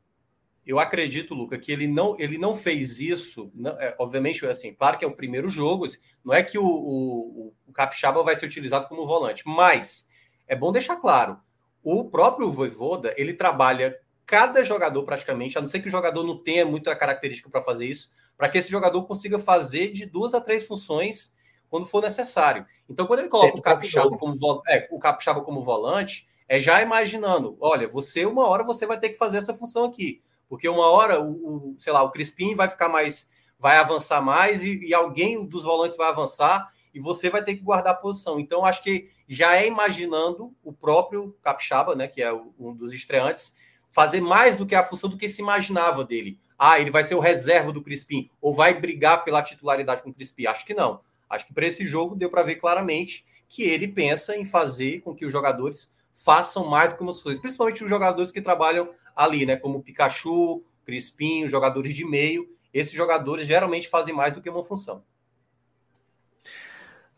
eu 0.68 0.78
acredito, 0.78 1.34
Luca, 1.34 1.56
que 1.56 1.72
ele 1.72 1.86
não, 1.86 2.14
ele 2.18 2.36
não 2.36 2.54
fez 2.54 3.00
isso. 3.00 3.50
Não, 3.54 3.70
é, 3.80 3.96
obviamente, 3.98 4.44
assim, 4.44 4.74
claro 4.74 4.98
que 4.98 5.04
é 5.04 5.08
o 5.08 5.16
primeiro 5.16 5.48
jogo, 5.48 5.86
assim, 5.86 5.96
não 6.22 6.34
é 6.34 6.42
que 6.42 6.58
o, 6.58 6.62
o, 6.62 7.54
o, 7.66 7.72
Capixaba 7.72 8.22
vai 8.22 8.36
ser 8.36 8.44
utilizado 8.44 8.86
como 8.86 9.06
volante, 9.06 9.42
mas 9.46 10.06
é 10.46 10.54
bom 10.54 10.70
deixar 10.70 10.96
claro: 10.96 11.40
o 11.82 12.04
próprio 12.10 12.52
Voivoda 12.52 13.14
ele 13.16 13.32
trabalha 13.32 13.98
cada 14.26 14.62
jogador 14.62 15.02
praticamente, 15.04 15.56
a 15.56 15.62
não 15.62 15.68
ser 15.68 15.80
que 15.80 15.88
o 15.88 15.90
jogador 15.90 16.22
não 16.22 16.36
tenha 16.36 16.66
muita 16.66 16.94
característica 16.94 17.48
para 17.48 17.62
fazer 17.62 17.86
isso, 17.86 18.10
para 18.36 18.50
que 18.50 18.58
esse 18.58 18.70
jogador 18.70 19.02
consiga 19.06 19.38
fazer 19.38 19.90
de 19.90 20.04
duas 20.04 20.34
a 20.34 20.40
três 20.40 20.66
funções 20.66 21.32
quando 21.70 21.86
for 21.86 22.02
necessário. 22.02 22.66
Então, 22.88 23.06
quando 23.06 23.20
ele 23.20 23.28
coloca 23.28 23.58
o 23.58 23.62
Capixaba 23.62 24.16
como, 24.16 24.62
é, 24.66 24.88
o 24.90 24.98
Capixaba 24.98 25.40
como 25.42 25.62
volante, 25.62 26.28
é 26.48 26.60
já 26.60 26.80
imaginando: 26.82 27.56
olha, 27.60 27.86
você, 27.86 28.24
uma 28.24 28.46
hora 28.48 28.64
você 28.64 28.86
vai 28.86 28.98
ter 28.98 29.10
que 29.10 29.18
fazer 29.18 29.38
essa 29.38 29.54
função 29.54 29.84
aqui. 29.84 30.22
Porque 30.48 30.68
uma 30.68 30.86
hora, 30.88 31.20
o, 31.20 31.74
o 31.74 31.76
sei 31.78 31.92
lá, 31.92 32.02
o 32.02 32.10
Crispim 32.10 32.54
vai 32.54 32.68
ficar 32.68 32.88
mais, 32.88 33.28
vai 33.58 33.76
avançar 33.76 34.22
mais 34.22 34.64
e, 34.64 34.86
e, 34.86 34.94
alguém 34.94 35.44
dos 35.46 35.64
volantes 35.64 35.96
vai 35.96 36.08
avançar 36.08 36.72
e 36.94 36.98
você 36.98 37.28
vai 37.28 37.44
ter 37.44 37.54
que 37.54 37.62
guardar 37.62 37.92
a 37.92 37.96
posição. 37.96 38.40
Então, 38.40 38.64
acho 38.64 38.82
que 38.82 39.10
já 39.28 39.56
é 39.56 39.66
imaginando 39.66 40.54
o 40.64 40.72
próprio 40.72 41.36
Capixaba, 41.42 41.94
né, 41.94 42.08
que 42.08 42.22
é 42.22 42.32
um 42.32 42.74
dos 42.74 42.92
estreantes, 42.92 43.54
fazer 43.90 44.22
mais 44.22 44.56
do 44.56 44.64
que 44.64 44.74
a 44.74 44.82
função 44.82 45.10
do 45.10 45.18
que 45.18 45.28
se 45.28 45.42
imaginava 45.42 46.02
dele. 46.02 46.40
Ah, 46.58 46.80
ele 46.80 46.90
vai 46.90 47.04
ser 47.04 47.14
o 47.14 47.20
reserva 47.20 47.72
do 47.72 47.82
Crispim 47.82 48.30
ou 48.40 48.54
vai 48.54 48.74
brigar 48.74 49.22
pela 49.24 49.42
titularidade 49.42 50.02
com 50.02 50.10
o 50.10 50.14
Crispim? 50.14 50.46
Acho 50.46 50.64
que 50.64 50.74
não. 50.74 51.00
Acho 51.28 51.46
que 51.46 51.52
para 51.54 51.66
esse 51.66 51.86
jogo 51.86 52.14
deu 52.14 52.30
para 52.30 52.42
ver 52.42 52.56
claramente 52.56 53.24
que 53.48 53.62
ele 53.62 53.88
pensa 53.88 54.36
em 54.36 54.44
fazer 54.44 55.00
com 55.00 55.14
que 55.14 55.24
os 55.24 55.32
jogadores 55.32 55.94
façam 56.14 56.66
mais 56.66 56.90
do 56.90 56.96
que 56.96 57.02
uma 57.02 57.12
funções, 57.12 57.38
principalmente 57.38 57.82
os 57.82 57.88
jogadores 57.90 58.30
que 58.30 58.40
trabalham 58.40 58.88
ali, 59.14 59.46
né? 59.46 59.56
Como 59.56 59.82
Pikachu, 59.82 60.62
Crispim, 60.84 61.48
jogadores 61.48 61.94
de 61.94 62.04
meio. 62.04 62.48
Esses 62.72 62.92
jogadores 62.92 63.46
geralmente 63.46 63.88
fazem 63.88 64.14
mais 64.14 64.32
do 64.34 64.40
que 64.40 64.50
uma 64.50 64.64
função. 64.64 65.02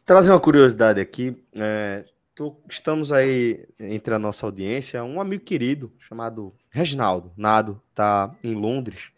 Trazer 0.04 0.30
uma 0.30 0.40
curiosidade 0.40 1.00
aqui. 1.00 1.42
É, 1.54 2.04
tô, 2.34 2.56
estamos 2.68 3.12
aí 3.12 3.66
entre 3.78 4.14
a 4.14 4.18
nossa 4.18 4.46
audiência, 4.46 5.02
um 5.04 5.20
amigo 5.20 5.44
querido 5.44 5.92
chamado 5.98 6.54
Reginaldo 6.70 7.32
Nado, 7.36 7.82
tá 7.94 8.34
em 8.42 8.54
Londres. 8.54 9.10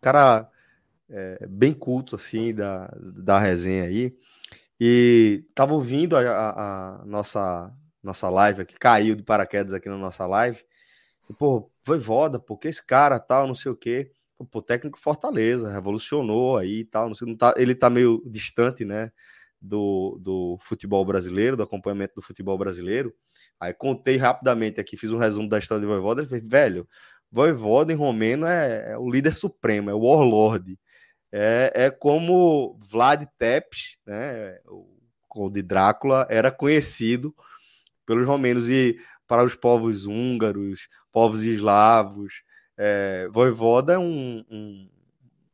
Cara 0.00 0.50
é, 1.10 1.46
bem 1.48 1.72
culto, 1.72 2.16
assim, 2.16 2.54
da, 2.54 2.92
da 2.96 3.38
resenha 3.38 3.84
aí. 3.84 4.16
E 4.80 5.44
tava 5.54 5.74
ouvindo 5.74 6.16
a, 6.16 6.20
a, 6.20 7.02
a 7.02 7.04
nossa 7.04 7.72
nossa 8.02 8.28
live 8.30 8.62
aqui, 8.62 8.74
caiu 8.78 9.14
de 9.14 9.22
paraquedas 9.22 9.74
aqui 9.74 9.88
na 9.88 9.98
nossa 9.98 10.26
live. 10.26 10.62
E, 11.28 11.34
pô, 11.34 11.70
voivoda, 11.84 12.38
porque 12.38 12.68
esse 12.68 12.84
cara 12.84 13.18
tal, 13.18 13.46
não 13.46 13.54
sei 13.54 13.72
o 13.72 13.76
quê. 13.76 14.10
Pô, 14.50 14.62
técnico 14.62 14.98
Fortaleza, 14.98 15.70
revolucionou 15.72 16.56
aí 16.56 16.80
e 16.80 16.84
tal. 16.84 17.08
Não 17.08 17.14
sei, 17.14 17.28
não 17.28 17.36
tá, 17.36 17.54
ele 17.56 17.74
tá 17.74 17.90
meio 17.90 18.22
distante, 18.26 18.84
né? 18.84 19.12
Do, 19.60 20.18
do 20.22 20.58
futebol 20.60 21.04
brasileiro, 21.04 21.56
do 21.56 21.64
acompanhamento 21.64 22.14
do 22.14 22.22
futebol 22.22 22.56
brasileiro. 22.56 23.12
Aí 23.60 23.74
contei 23.74 24.16
rapidamente 24.16 24.80
aqui, 24.80 24.96
fiz 24.96 25.10
um 25.10 25.18
resumo 25.18 25.48
da 25.48 25.58
história 25.58 25.80
de 25.80 25.86
Voivoda. 25.86 26.22
Ele 26.22 26.28
fez, 26.28 26.46
velho, 26.46 26.88
Voivoda 27.30 27.92
em 27.92 27.96
romeno 27.96 28.46
é, 28.46 28.92
é, 28.92 28.98
o 28.98 29.10
líder 29.10 29.34
supremo, 29.34 29.90
é 29.90 29.94
o 29.94 30.00
warlord. 30.00 30.78
É, 31.30 31.72
é 31.74 31.90
como 31.90 32.78
Vlad 32.88 33.24
Tepes, 33.38 33.96
né? 34.06 34.58
O, 34.66 34.98
de 35.50 35.62
Drácula 35.62 36.26
era 36.28 36.50
conhecido 36.50 37.32
pelos 38.04 38.26
romenos 38.26 38.68
e 38.68 38.98
para 39.26 39.44
os 39.44 39.54
povos 39.54 40.04
húngaros, 40.04 40.88
povos 41.12 41.44
eslavos. 41.44 42.42
É, 42.76 43.28
Voivoda 43.30 43.92
é 43.92 43.98
um, 43.98 44.44
um 44.50 44.88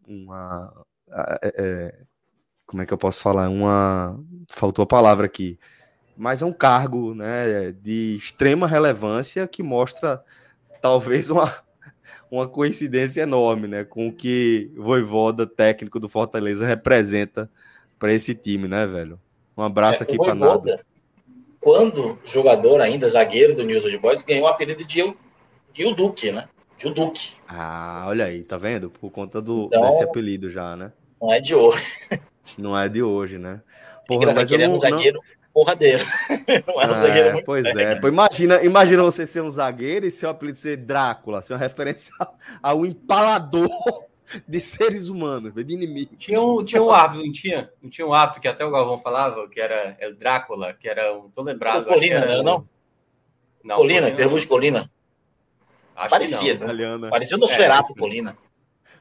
uma, 0.07 0.73
é, 1.11 1.55
é, 1.57 2.03
como 2.67 2.83
é 2.83 2.87
que 2.87 2.93
eu 2.93 2.99
posso 2.99 3.23
falar? 3.23 3.49
Uma 3.49 4.19
faltou 4.51 4.83
a 4.83 4.87
palavra 4.87 5.27
aqui, 5.27 5.59
mas 6.17 6.43
é 6.43 6.47
um 6.47 6.53
cargo, 6.53 7.15
né, 7.15 7.73
de 7.73 8.17
extrema 8.17 8.67
relevância 8.67 9.47
que 9.49 9.63
mostra 9.63 10.23
talvez 10.81 11.31
uma, 11.31 11.53
uma 12.37 12.49
coincidência 12.49 13.23
enorme, 13.23 13.69
né, 13.69 13.85
com 13.85 14.09
o 14.09 14.13
que 14.13 14.71
Voivoda, 14.77 15.47
técnico 15.47 16.01
do 16.01 16.09
Fortaleza, 16.09 16.67
representa 16.67 17.51
para 17.99 18.13
esse 18.13 18.35
time, 18.35 18.69
né, 18.69 18.87
velho? 18.87 19.19
Um 19.57 19.63
abraço 19.63 20.03
é, 20.03 20.05
aqui 20.05 20.17
para 20.17 20.35
nada 20.35 20.85
quando 21.65 22.19
jogador 22.23 22.83
ainda, 22.83 23.09
zagueiro 23.09 23.55
do 23.55 23.65
News 23.65 23.85
Old 23.85 23.97
Boys, 23.97 24.21
ganhou 24.21 24.45
o 24.45 24.49
apelido 24.49 24.85
de 24.85 25.03
o 25.03 25.95
Duque, 25.95 26.31
né? 26.31 26.47
De 26.77 26.93
Duque. 26.93 27.33
Ah, 27.49 28.05
olha 28.07 28.27
aí, 28.27 28.45
tá 28.45 28.59
vendo? 28.59 28.91
Por 28.91 29.11
conta 29.11 29.41
do, 29.41 29.65
então, 29.67 29.81
desse 29.81 30.03
apelido 30.05 30.51
já, 30.51 30.77
né? 30.77 30.93
Não 31.21 31.33
é 31.33 31.41
de 31.41 31.55
hoje. 31.55 31.83
Não 32.59 32.79
é 32.79 32.87
de 32.87 33.03
hoje, 33.03 33.39
né? 33.39 33.63
Porra, 34.07 34.35
mas 34.35 34.51
eu 34.51 34.59
não, 34.59 34.77
zagueiro 34.77 35.17
não... 35.17 35.44
porradeiro. 35.55 36.05
Não 36.67 36.83
era 36.83 36.93
um 36.93 36.97
é, 36.97 37.01
zagueiro 37.01 37.33
muito 37.35 37.45
Pois 37.47 37.63
bem. 37.63 37.87
é. 37.87 37.95
Pô, 37.95 38.09
imagina, 38.09 38.63
imagina 38.65 39.03
você 39.05 39.25
ser 39.25 39.41
um 39.41 39.51
zagueiro 39.51 40.05
e 40.05 40.11
seu 40.11 40.29
apelido 40.29 40.59
ser 40.59 40.77
Drácula, 40.77 41.41
ser 41.41 41.53
uma 41.53 41.61
referência 41.61 42.13
ao 42.61 42.85
empalador 42.85 43.69
de 44.49 44.59
seres 44.59 45.09
humanos, 45.09 45.55
de 45.55 45.73
inimigos. 45.73 46.17
Tinha 46.19 46.43
um, 46.43 46.65
tinha 46.65 46.83
um 46.83 46.91
hábito, 46.91 47.25
não 47.25 47.33
tinha? 47.33 47.71
Não 47.81 47.89
tinha 47.89 48.07
um 48.07 48.13
hábito 48.13 48.41
que 48.41 48.49
até 48.49 48.65
o 48.65 48.71
Galvão 48.71 48.99
falava, 48.99 49.49
que 49.49 49.61
era 49.61 49.97
El 50.01 50.17
Drácula, 50.17 50.75
que 50.75 50.89
era 50.89 51.17
um. 51.17 51.31
tô 51.31 51.43
lembrado. 51.43 51.87
Colina, 51.87 52.17
era, 52.17 52.43
não? 52.43 52.69
Não, 53.63 53.77
Colina, 53.77 54.11
Colina 54.11 54.41
de 54.41 54.47
Colina. 54.47 54.91
Acho 55.97 56.11
Parecia, 56.11 56.59
que 56.59 56.65
não. 56.65 56.99
Né? 56.99 57.09
Parecia 57.09 57.37
o 57.37 57.41
Nosferatu, 57.41 57.93
é, 57.93 58.01
Colina. 58.01 58.37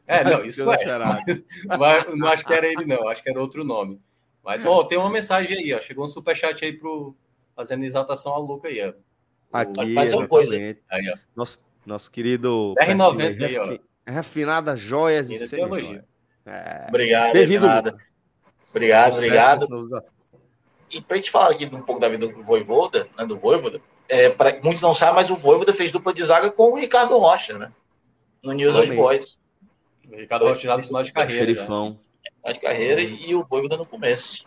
É, 0.05 0.23
não, 0.23 0.41
isso 0.41 0.71
é. 0.71 0.77
Mas, 1.79 2.15
não 2.15 2.27
acho 2.27 2.45
que 2.45 2.53
era 2.53 2.67
ele, 2.67 2.85
não. 2.85 3.07
Acho 3.07 3.23
que 3.23 3.29
era 3.29 3.41
outro 3.41 3.63
nome. 3.63 3.99
Mas, 4.43 4.65
ó, 4.65 4.83
tem 4.83 4.97
uma 4.97 5.09
mensagem 5.09 5.57
aí, 5.57 5.73
ó. 5.73 5.79
Chegou 5.79 6.03
um 6.03 6.07
superchat 6.07 6.63
aí 6.63 6.73
pro 6.73 7.15
fazendo 7.55 7.85
exaltação 7.85 8.33
ao 8.33 8.41
Luca 8.41 8.67
aí, 8.67 8.85
ó. 8.85 8.93
Aqui, 9.51 9.97
exatamente. 9.97 10.81
Aí, 10.89 11.09
ó. 11.09 11.17
Nosso, 11.35 11.63
nosso 11.85 12.11
querido... 12.11 12.73
R90 12.79 13.41
aí, 13.43 13.57
ó. 13.57 13.77
Refinada 14.05 14.75
Joias 14.75 15.29
e 15.29 15.47
Teologia. 15.47 16.03
É... 16.45 16.87
Obrigado, 16.89 17.33
Bem-vindo. 17.33 17.67
Obrigado, 18.69 19.13
obrigado. 19.13 19.67
E 20.91 21.01
para 21.01 21.15
a 21.15 21.17
gente 21.17 21.31
falar 21.31 21.51
aqui 21.51 21.65
um 21.65 21.81
pouco 21.81 22.01
da 22.01 22.09
vida 22.09 22.27
do 22.27 22.43
Voivoda, 22.43 23.07
né, 23.17 23.25
do 23.25 23.37
Voivoda, 23.37 23.79
é, 24.09 24.29
pra, 24.29 24.59
muitos 24.61 24.81
não 24.81 24.93
sabem, 24.93 25.15
mas 25.15 25.29
o 25.29 25.35
Voivoda 25.35 25.73
fez 25.73 25.91
dupla 25.91 26.13
de 26.13 26.23
zaga 26.23 26.51
com 26.51 26.71
o 26.71 26.75
Ricardo 26.75 27.17
Rocha, 27.17 27.57
né? 27.57 27.71
No 28.43 28.51
News 28.51 28.75
of 28.75 28.91
Boys. 28.93 29.39
O 30.11 30.15
Ricardo 30.15 30.45
Rocha 30.45 30.67
já 30.67 30.77
no 30.77 30.83
final 30.83 31.01
de 31.01 31.13
carreira. 31.13 31.45
Xerifão. 31.45 31.97
Final 31.97 32.12
de 32.51 32.59
carreira 32.59 33.01
e 33.01 33.33
o 33.33 33.43
Voivoda 33.43 33.77
no 33.77 33.85
começo. 33.85 34.45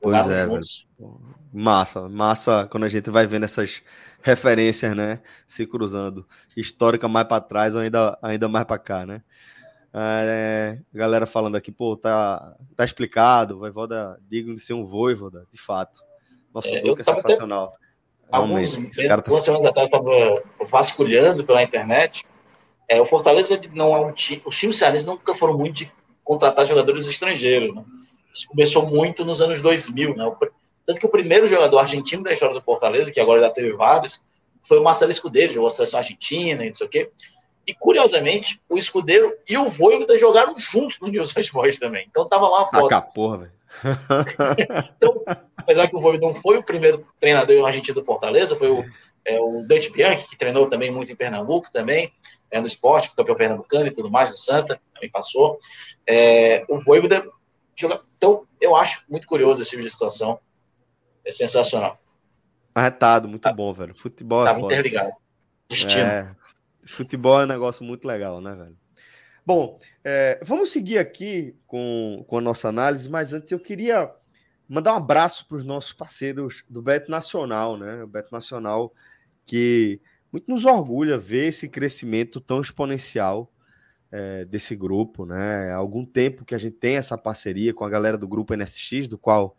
Pois 0.00 0.28
é, 0.28 0.46
Massa, 1.52 2.08
massa 2.08 2.68
quando 2.70 2.84
a 2.84 2.88
gente 2.88 3.10
vai 3.10 3.26
vendo 3.26 3.44
essas 3.44 3.82
referências, 4.22 4.96
né, 4.96 5.20
se 5.48 5.66
cruzando, 5.66 6.26
histórica 6.56 7.08
mais 7.08 7.26
para 7.26 7.40
trás 7.40 7.74
ou 7.74 7.80
ainda, 7.80 8.16
ainda 8.22 8.48
mais 8.48 8.64
para 8.64 8.78
cá, 8.78 9.04
né? 9.04 9.22
É, 9.92 10.78
galera 10.94 11.26
falando 11.26 11.56
aqui, 11.56 11.72
pô, 11.72 11.96
tá, 11.96 12.54
tá 12.76 12.84
explicado, 12.84 13.58
Voivoda 13.58 14.20
digno 14.28 14.54
de 14.54 14.60
ser 14.60 14.74
um 14.74 14.86
Voivoda, 14.86 15.44
de 15.52 15.60
fato. 15.60 16.00
Nosso 16.54 16.68
é, 16.68 16.78
é 16.78 17.04
sensacional. 17.04 17.74
Até, 18.28 18.36
alguns, 18.36 18.76
cara 18.96 19.20
tá... 19.20 19.40
semanas 19.40 19.66
atrás, 19.66 19.88
estava 19.88 20.42
vasculhando 20.70 21.44
pela 21.44 21.62
internet. 21.62 22.24
É, 22.88 23.00
o 23.00 23.04
Fortaleza 23.04 23.60
não 23.72 23.94
é 23.96 24.00
um 24.00 24.12
time. 24.12 24.40
Os 24.44 24.56
times 24.56 24.78
cearenses 24.78 25.06
nunca 25.06 25.34
foram 25.34 25.58
muito 25.58 25.74
de 25.74 25.92
contratar 26.30 26.64
jogadores 26.64 27.08
estrangeiros. 27.08 27.74
Né? 27.74 27.82
Isso 28.32 28.46
começou 28.46 28.86
muito 28.86 29.24
nos 29.24 29.40
anos 29.40 29.60
2000. 29.60 30.14
Né? 30.14 30.32
Tanto 30.86 31.00
que 31.00 31.06
o 31.06 31.10
primeiro 31.10 31.48
jogador 31.48 31.80
argentino 31.80 32.22
da 32.22 32.30
história 32.30 32.54
do 32.54 32.62
Fortaleza, 32.62 33.10
que 33.10 33.18
agora 33.18 33.40
já 33.40 33.50
teve 33.50 33.72
vários, 33.72 34.24
foi 34.62 34.78
o 34.78 34.84
Marcelo 34.84 35.10
Escudeiro, 35.10 35.52
jogou 35.52 35.66
a 35.66 35.70
seleção 35.70 35.98
argentina 35.98 36.64
e 36.64 36.68
não 36.68 36.74
sei 36.74 36.86
o 36.86 36.90
quê. 36.90 37.10
E, 37.66 37.74
curiosamente, 37.74 38.60
o 38.68 38.78
Escudeiro 38.78 39.34
e 39.48 39.58
o 39.58 39.68
Voivoda 39.68 40.16
jogaram 40.16 40.56
juntos 40.56 41.00
no 41.00 41.08
News 41.08 41.34
Boys 41.52 41.80
também. 41.80 42.06
Então, 42.08 42.28
tava 42.28 42.48
lá 42.48 42.62
a 42.62 42.68
foto. 42.68 42.94
Ah, 42.94 43.00
porra, 43.00 43.38
velho. 43.38 43.52
então, 44.96 45.22
apesar 45.56 45.88
que 45.88 45.96
o 45.96 46.00
Voivoda 46.00 46.28
não 46.28 46.34
foi 46.34 46.58
o 46.58 46.62
primeiro 46.62 47.04
treinador 47.18 47.66
argentino 47.66 48.00
do 48.00 48.04
Fortaleza, 48.04 48.54
foi 48.54 48.70
o, 48.70 48.84
é, 49.24 49.38
o 49.38 49.64
Dante 49.66 49.90
Bianchi, 49.90 50.28
que 50.28 50.36
treinou 50.36 50.68
também 50.68 50.90
muito 50.90 51.12
em 51.12 51.16
Pernambuco, 51.16 51.70
também, 51.72 52.12
é, 52.50 52.60
no 52.60 52.66
esporte, 52.66 53.14
campeão 53.14 53.36
pernambucano 53.36 53.86
e 53.86 53.90
tudo 53.90 54.10
mais, 54.10 54.30
no 54.30 54.36
Santa, 54.36 54.80
também 54.94 55.10
passou. 55.10 55.58
É, 56.06 56.64
o 56.68 56.78
Voivoda 56.80 57.24
joga... 57.76 58.00
Então, 58.16 58.46
eu 58.60 58.74
acho 58.76 59.04
muito 59.08 59.26
curioso 59.26 59.62
esse 59.62 59.70
tipo 59.70 59.82
de 59.82 59.90
situação. 59.90 60.38
É 61.24 61.30
sensacional. 61.30 61.98
Arretado, 62.74 63.28
muito 63.28 63.42
tá, 63.42 63.52
bom, 63.52 63.72
velho. 63.72 63.94
Futebol 63.94 64.46
é 64.46 64.52
tá 64.52 64.60
interligado. 64.60 65.12
Destino. 65.68 66.02
É, 66.02 66.34
futebol 66.84 67.40
é 67.40 67.44
um 67.44 67.48
negócio 67.48 67.84
muito 67.84 68.06
legal, 68.06 68.40
né, 68.40 68.54
velho? 68.54 68.76
Bom, 69.44 69.78
é, 70.04 70.40
vamos 70.42 70.70
seguir 70.70 70.98
aqui 70.98 71.56
com, 71.66 72.24
com 72.28 72.38
a 72.38 72.40
nossa 72.40 72.68
análise, 72.68 73.08
mas 73.08 73.32
antes 73.32 73.50
eu 73.50 73.58
queria 73.58 74.12
mandar 74.68 74.94
um 74.94 74.98
abraço 74.98 75.46
para 75.48 75.56
os 75.56 75.64
nossos 75.64 75.92
parceiros 75.92 76.62
do 76.68 76.80
Beto 76.80 77.10
Nacional, 77.10 77.76
né? 77.76 78.04
O 78.04 78.06
Beto 78.06 78.32
Nacional, 78.32 78.92
que 79.50 80.00
muito 80.30 80.48
nos 80.48 80.64
orgulha 80.64 81.18
ver 81.18 81.48
esse 81.48 81.68
crescimento 81.68 82.40
tão 82.40 82.60
exponencial 82.60 83.52
é, 84.08 84.44
desse 84.44 84.76
grupo, 84.76 85.26
né? 85.26 85.72
Há 85.72 85.74
algum 85.74 86.06
tempo 86.06 86.44
que 86.44 86.54
a 86.54 86.58
gente 86.58 86.76
tem 86.76 86.94
essa 86.94 87.18
parceria 87.18 87.74
com 87.74 87.84
a 87.84 87.90
galera 87.90 88.16
do 88.16 88.28
grupo 88.28 88.54
NSX, 88.54 89.08
do 89.08 89.18
qual 89.18 89.56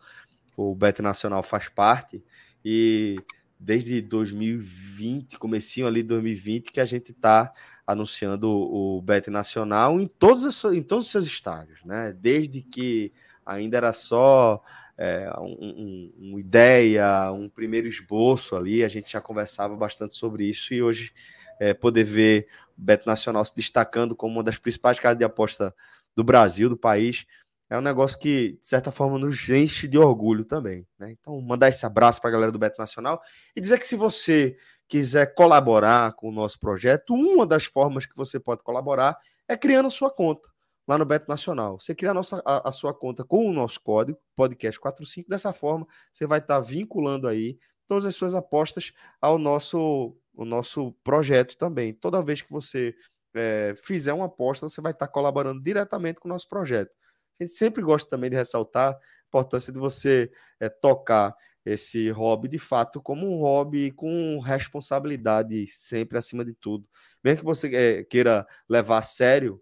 o 0.55 0.73
Bet 0.73 1.01
Nacional 1.01 1.43
faz 1.43 1.67
parte, 1.67 2.23
e 2.63 3.17
desde 3.59 4.01
2020, 4.01 5.37
comecinho 5.37 5.87
ali 5.87 6.01
de 6.01 6.07
2020, 6.07 6.71
que 6.71 6.79
a 6.79 6.85
gente 6.85 7.11
está 7.11 7.51
anunciando 7.85 8.49
o 8.49 9.01
Bet 9.01 9.29
Nacional 9.29 9.99
em 9.99 10.07
todos, 10.07 10.45
os, 10.45 10.73
em 10.73 10.81
todos 10.81 11.07
os 11.07 11.11
seus 11.11 11.25
estágios, 11.25 11.83
né? 11.83 12.15
Desde 12.17 12.61
que 12.61 13.11
ainda 13.45 13.75
era 13.75 13.91
só 13.91 14.63
é, 15.01 15.33
um, 15.39 15.57
um, 15.59 16.13
uma 16.19 16.39
ideia, 16.39 17.31
um 17.31 17.49
primeiro 17.49 17.87
esboço 17.87 18.55
ali, 18.55 18.83
a 18.83 18.87
gente 18.87 19.11
já 19.11 19.19
conversava 19.19 19.75
bastante 19.75 20.13
sobre 20.13 20.45
isso 20.45 20.75
e 20.75 20.83
hoje 20.83 21.11
é, 21.59 21.73
poder 21.73 22.03
ver 22.03 22.47
o 22.77 22.81
Beto 22.81 23.07
Nacional 23.07 23.43
se 23.43 23.55
destacando 23.55 24.15
como 24.15 24.35
uma 24.35 24.43
das 24.43 24.59
principais 24.59 24.99
casas 24.99 25.17
de 25.17 25.23
aposta 25.23 25.73
do 26.15 26.23
Brasil, 26.23 26.69
do 26.69 26.77
país, 26.77 27.25
é 27.67 27.75
um 27.75 27.81
negócio 27.81 28.19
que, 28.19 28.59
de 28.61 28.67
certa 28.67 28.91
forma, 28.91 29.17
nos 29.17 29.49
enche 29.49 29.87
de 29.87 29.97
orgulho 29.97 30.45
também. 30.45 30.85
Né? 30.99 31.15
Então, 31.19 31.41
mandar 31.41 31.69
esse 31.69 31.83
abraço 31.83 32.21
para 32.21 32.29
a 32.29 32.33
galera 32.33 32.51
do 32.51 32.59
Beto 32.59 32.79
Nacional 32.79 33.23
e 33.55 33.61
dizer 33.61 33.79
que 33.79 33.87
se 33.87 33.95
você 33.95 34.55
quiser 34.87 35.33
colaborar 35.33 36.13
com 36.13 36.29
o 36.29 36.31
nosso 36.31 36.59
projeto, 36.59 37.15
uma 37.15 37.47
das 37.47 37.65
formas 37.65 38.05
que 38.05 38.15
você 38.15 38.39
pode 38.39 38.61
colaborar 38.61 39.17
é 39.47 39.57
criando 39.57 39.89
sua 39.89 40.11
conta 40.11 40.50
lá 40.87 40.97
no 40.97 41.05
Beto 41.05 41.27
Nacional. 41.29 41.79
Você 41.79 41.95
cria 41.95 42.11
a, 42.11 42.13
nossa, 42.13 42.41
a, 42.45 42.69
a 42.69 42.71
sua 42.71 42.93
conta 42.93 43.23
com 43.23 43.45
o 43.47 43.53
nosso 43.53 43.81
código, 43.81 44.19
podcast45. 44.37 45.25
Dessa 45.27 45.53
forma, 45.53 45.87
você 46.11 46.25
vai 46.25 46.39
estar 46.39 46.59
vinculando 46.59 47.27
aí 47.27 47.57
todas 47.87 48.05
as 48.05 48.15
suas 48.15 48.33
apostas 48.33 48.93
ao 49.21 49.37
nosso 49.37 50.15
o 50.33 50.45
nosso 50.45 50.93
projeto 51.03 51.57
também. 51.57 51.93
Toda 51.93 52.23
vez 52.23 52.41
que 52.41 52.51
você 52.51 52.95
é, 53.35 53.75
fizer 53.77 54.13
uma 54.13 54.25
aposta, 54.25 54.67
você 54.67 54.81
vai 54.81 54.91
estar 54.91 55.07
colaborando 55.07 55.61
diretamente 55.61 56.19
com 56.19 56.27
o 56.27 56.31
nosso 56.31 56.47
projeto. 56.47 56.91
A 57.39 57.43
gente 57.43 57.53
sempre 57.53 57.81
gosta 57.81 58.09
também 58.09 58.29
de 58.29 58.35
ressaltar 58.35 58.93
a 58.93 58.99
importância 59.27 59.71
de 59.71 59.79
você 59.79 60.31
é, 60.59 60.69
tocar 60.69 61.35
esse 61.65 62.09
hobby 62.11 62.47
de 62.47 62.57
fato 62.57 63.01
como 63.01 63.27
um 63.27 63.39
hobby 63.41 63.91
com 63.91 64.39
responsabilidade 64.39 65.67
sempre 65.67 66.17
acima 66.17 66.43
de 66.43 66.53
tudo. 66.53 66.87
Mesmo 67.23 67.39
que 67.39 67.45
você 67.45 67.75
é, 67.75 68.03
queira 68.03 68.47
levar 68.67 68.99
a 68.99 69.03
sério 69.03 69.61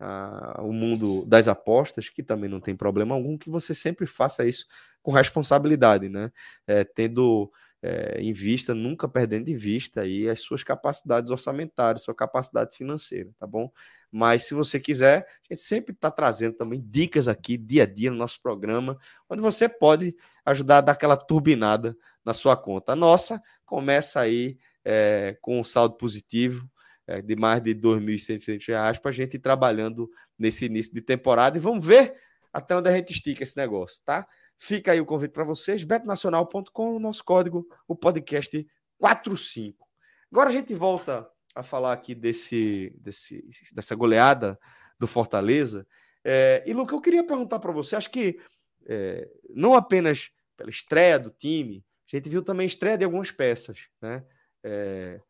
ah, 0.00 0.60
o 0.62 0.72
mundo 0.72 1.24
das 1.26 1.46
apostas, 1.46 2.08
que 2.08 2.22
também 2.22 2.48
não 2.48 2.60
tem 2.60 2.74
problema 2.74 3.14
algum, 3.14 3.36
que 3.36 3.50
você 3.50 3.74
sempre 3.74 4.06
faça 4.06 4.46
isso 4.46 4.66
com 5.02 5.12
responsabilidade, 5.12 6.08
né? 6.08 6.32
É, 6.66 6.84
tendo 6.84 7.52
é, 7.82 8.20
em 8.20 8.32
vista, 8.32 8.74
nunca 8.74 9.08
perdendo 9.08 9.46
de 9.46 9.54
vista 9.54 10.02
aí 10.02 10.28
as 10.28 10.40
suas 10.40 10.62
capacidades 10.62 11.30
orçamentárias, 11.30 12.02
sua 12.02 12.14
capacidade 12.14 12.76
financeira, 12.76 13.30
tá 13.38 13.46
bom? 13.46 13.70
Mas 14.10 14.44
se 14.44 14.54
você 14.54 14.80
quiser, 14.80 15.26
a 15.48 15.54
gente 15.54 15.62
sempre 15.62 15.94
está 15.94 16.10
trazendo 16.10 16.54
também 16.56 16.82
dicas 16.84 17.28
aqui, 17.28 17.56
dia 17.56 17.84
a 17.84 17.86
dia, 17.86 18.10
no 18.10 18.16
nosso 18.16 18.40
programa, 18.42 18.98
onde 19.28 19.40
você 19.40 19.68
pode 19.68 20.16
ajudar 20.44 20.78
a 20.78 20.80
dar 20.80 20.92
aquela 20.92 21.16
turbinada 21.16 21.96
na 22.24 22.34
sua 22.34 22.56
conta. 22.56 22.92
A 22.92 22.96
nossa 22.96 23.40
começa 23.64 24.20
aí 24.20 24.58
é, 24.84 25.36
com 25.40 25.60
um 25.60 25.64
saldo 25.64 25.96
positivo 25.96 26.68
é, 27.10 27.20
de 27.20 27.34
mais 27.40 27.60
de 27.60 27.72
R$ 27.72 27.80
2.600 27.80 29.00
para 29.00 29.10
a 29.10 29.12
gente 29.12 29.34
ir 29.34 29.40
trabalhando 29.40 30.08
nesse 30.38 30.66
início 30.66 30.94
de 30.94 31.00
temporada 31.00 31.58
e 31.58 31.60
vamos 31.60 31.84
ver 31.84 32.14
até 32.52 32.76
onde 32.76 32.88
a 32.88 32.92
gente 32.92 33.12
estica 33.12 33.42
esse 33.42 33.56
negócio, 33.56 34.00
tá? 34.04 34.26
Fica 34.58 34.92
aí 34.92 35.00
o 35.00 35.06
convite 35.06 35.32
para 35.32 35.42
vocês, 35.42 35.82
betonacional.com, 35.82 36.98
nosso 37.00 37.24
código, 37.24 37.66
o 37.88 37.96
podcast 37.96 38.66
45. 38.98 39.88
Agora 40.30 40.50
a 40.50 40.52
gente 40.52 40.72
volta 40.74 41.28
a 41.54 41.62
falar 41.64 41.92
aqui 41.92 42.14
desse, 42.14 42.92
desse 42.96 43.44
dessa 43.72 43.94
goleada 43.96 44.58
do 44.98 45.06
Fortaleza. 45.06 45.84
É, 46.22 46.62
e, 46.64 46.72
Luca, 46.72 46.94
eu 46.94 47.00
queria 47.00 47.26
perguntar 47.26 47.58
para 47.58 47.72
você, 47.72 47.96
acho 47.96 48.10
que 48.10 48.38
é, 48.86 49.28
não 49.48 49.74
apenas 49.74 50.30
pela 50.56 50.70
estreia 50.70 51.18
do 51.18 51.30
time, 51.30 51.84
a 52.12 52.16
gente 52.16 52.28
viu 52.28 52.42
também 52.42 52.64
a 52.64 52.68
estreia 52.68 52.98
de 52.98 53.04
algumas 53.04 53.30
peças, 53.30 53.86
né? 54.00 54.24
É, 54.62 55.20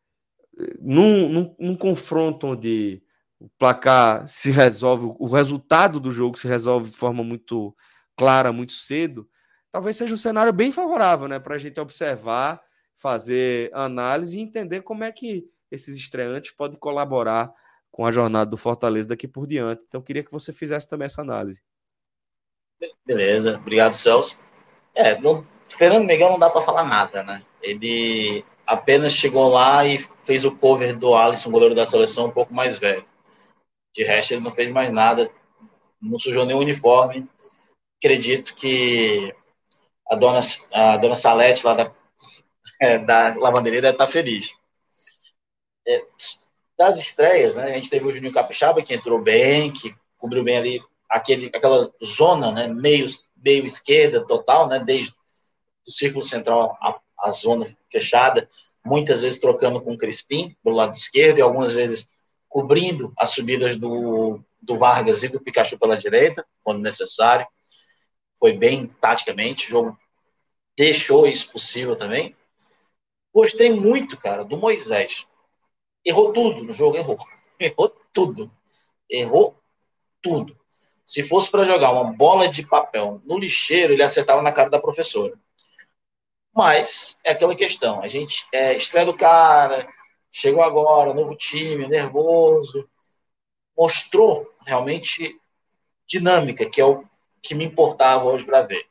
num, 0.79 1.29
num, 1.29 1.55
num, 1.59 1.75
confronto 1.75 2.47
onde 2.47 3.01
o 3.39 3.49
placar 3.57 4.27
se 4.27 4.51
resolve, 4.51 5.15
o 5.17 5.27
resultado 5.27 5.99
do 5.99 6.11
jogo 6.11 6.37
se 6.37 6.47
resolve 6.47 6.89
de 6.89 6.97
forma 6.97 7.23
muito 7.23 7.75
clara, 8.15 8.51
muito 8.51 8.73
cedo, 8.73 9.27
talvez 9.71 9.95
seja 9.95 10.13
um 10.13 10.17
cenário 10.17 10.53
bem 10.53 10.71
favorável 10.71 11.27
né, 11.27 11.39
para 11.39 11.55
a 11.55 11.57
gente 11.57 11.79
observar, 11.79 12.61
fazer 12.97 13.71
análise 13.73 14.37
e 14.37 14.41
entender 14.41 14.81
como 14.81 15.03
é 15.03 15.11
que 15.11 15.49
esses 15.71 15.95
estreantes 15.95 16.51
podem 16.51 16.77
colaborar 16.77 17.51
com 17.91 18.05
a 18.05 18.11
jornada 18.11 18.49
do 18.49 18.57
Fortaleza 18.57 19.09
daqui 19.09 19.27
por 19.27 19.47
diante. 19.47 19.83
Então, 19.87 20.01
queria 20.01 20.23
que 20.23 20.31
você 20.31 20.53
fizesse 20.53 20.87
também 20.87 21.05
essa 21.05 21.21
análise. 21.21 21.61
Beleza, 23.05 23.57
obrigado, 23.57 23.93
Celso. 23.93 24.41
É, 24.93 25.19
no 25.19 25.45
Fernando 25.65 26.05
Miguel 26.05 26.29
não 26.29 26.39
dá 26.39 26.49
para 26.49 26.61
falar 26.61 26.83
nada, 26.83 27.23
né? 27.23 27.43
Ele 27.61 28.43
apenas 28.71 29.11
chegou 29.11 29.49
lá 29.49 29.85
e 29.85 29.97
fez 30.23 30.45
o 30.45 30.55
cover 30.55 30.97
do 30.97 31.13
Alisson, 31.13 31.51
goleiro 31.51 31.75
da 31.75 31.85
seleção, 31.85 32.27
um 32.27 32.31
pouco 32.31 32.53
mais 32.53 32.77
velho. 32.77 33.05
De 33.93 34.01
resto, 34.05 34.33
ele 34.33 34.41
não 34.41 34.51
fez 34.51 34.71
mais 34.71 34.91
nada, 34.93 35.29
não 36.01 36.17
sujou 36.17 36.45
nenhum 36.45 36.59
uniforme. 36.59 37.27
Acredito 37.99 38.55
que 38.55 39.35
a 40.09 40.15
dona, 40.15 40.39
a 40.71 40.95
dona 40.95 41.15
Salete, 41.15 41.65
lá 41.65 41.73
da, 41.73 41.91
é, 42.79 42.97
da 42.99 43.35
lavanderia, 43.35 43.81
deve 43.81 43.95
estar 43.95 44.07
feliz. 44.07 44.53
É, 45.85 46.05
das 46.77 46.97
estreias, 46.97 47.55
né, 47.55 47.65
a 47.65 47.73
gente 47.73 47.89
teve 47.89 48.05
o 48.05 48.11
Juninho 48.11 48.33
Capixaba, 48.33 48.81
que 48.81 48.93
entrou 48.93 49.21
bem, 49.21 49.71
que 49.73 49.93
cobriu 50.17 50.45
bem 50.45 50.57
ali 50.57 50.81
aquele, 51.09 51.47
aquela 51.47 51.91
zona, 52.01 52.53
né, 52.53 52.67
meio, 52.69 53.05
meio 53.35 53.65
esquerda 53.65 54.25
total, 54.25 54.69
né, 54.69 54.79
desde 54.79 55.13
o 55.85 55.91
círculo 55.91 56.23
central 56.23 56.77
a, 57.21 57.31
zona 57.31 57.75
fechada, 57.91 58.49
muitas 58.85 59.21
vezes 59.21 59.39
trocando 59.39 59.81
com 59.81 59.93
o 59.93 59.97
Crispim 59.97 60.55
do 60.63 60.71
lado 60.71 60.95
esquerdo 60.95 61.37
e 61.37 61.41
algumas 61.41 61.73
vezes 61.73 62.13
cobrindo 62.49 63.13
as 63.17 63.29
subidas 63.29 63.77
do, 63.77 64.39
do 64.61 64.77
Vargas 64.77 65.23
e 65.23 65.29
do 65.29 65.39
Pikachu 65.39 65.79
pela 65.79 65.97
direita, 65.97 66.45
quando 66.63 66.81
necessário. 66.81 67.47
Foi 68.39 68.53
bem 68.53 68.87
taticamente, 68.99 69.67
o 69.67 69.69
jogo 69.69 69.99
deixou 70.77 71.27
isso 71.27 71.51
possível 71.51 71.95
também. 71.95 72.35
Gostei 73.33 73.71
muito, 73.71 74.17
cara, 74.17 74.43
do 74.43 74.57
Moisés. 74.57 75.27
Errou 76.03 76.33
tudo 76.33 76.63
no 76.63 76.73
jogo, 76.73 76.97
errou. 76.97 77.17
Errou 77.59 77.95
tudo. 78.11 78.51
Errou 79.09 79.55
tudo. 80.21 80.57
Se 81.05 81.23
fosse 81.23 81.51
para 81.51 81.63
jogar 81.63 81.91
uma 81.91 82.05
bola 82.05 82.47
de 82.47 82.65
papel 82.65 83.21
no 83.25 83.37
lixeiro, 83.37 83.93
ele 83.93 84.03
acertava 84.03 84.41
na 84.41 84.51
cara 84.51 84.69
da 84.69 84.79
professora. 84.79 85.37
Mas 86.53 87.19
é 87.25 87.31
aquela 87.31 87.55
questão, 87.55 88.01
a 88.01 88.07
gente 88.07 88.45
é, 88.53 88.75
estreia 88.75 89.05
do 89.05 89.15
cara, 89.15 89.87
chegou 90.31 90.61
agora, 90.63 91.13
novo 91.13 91.35
time, 91.35 91.87
nervoso, 91.87 92.87
mostrou 93.77 94.47
realmente 94.65 95.35
dinâmica, 96.07 96.69
que 96.69 96.81
é 96.81 96.85
o 96.85 97.03
que 97.41 97.55
me 97.55 97.63
importava 97.63 98.25
hoje 98.25 98.45
para 98.45 98.61
ver. 98.61 98.85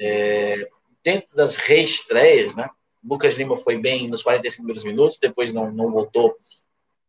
É, 0.00 0.68
dentro 1.02 1.36
das 1.36 1.56
reestreias, 1.56 2.54
né? 2.54 2.68
Lucas 3.02 3.34
Lima 3.34 3.56
foi 3.56 3.78
bem 3.78 4.08
nos 4.08 4.22
45 4.22 4.62
primeiros 4.62 4.84
minutos, 4.84 5.18
depois 5.18 5.52
não, 5.52 5.70
não 5.72 5.90
voltou 5.90 6.36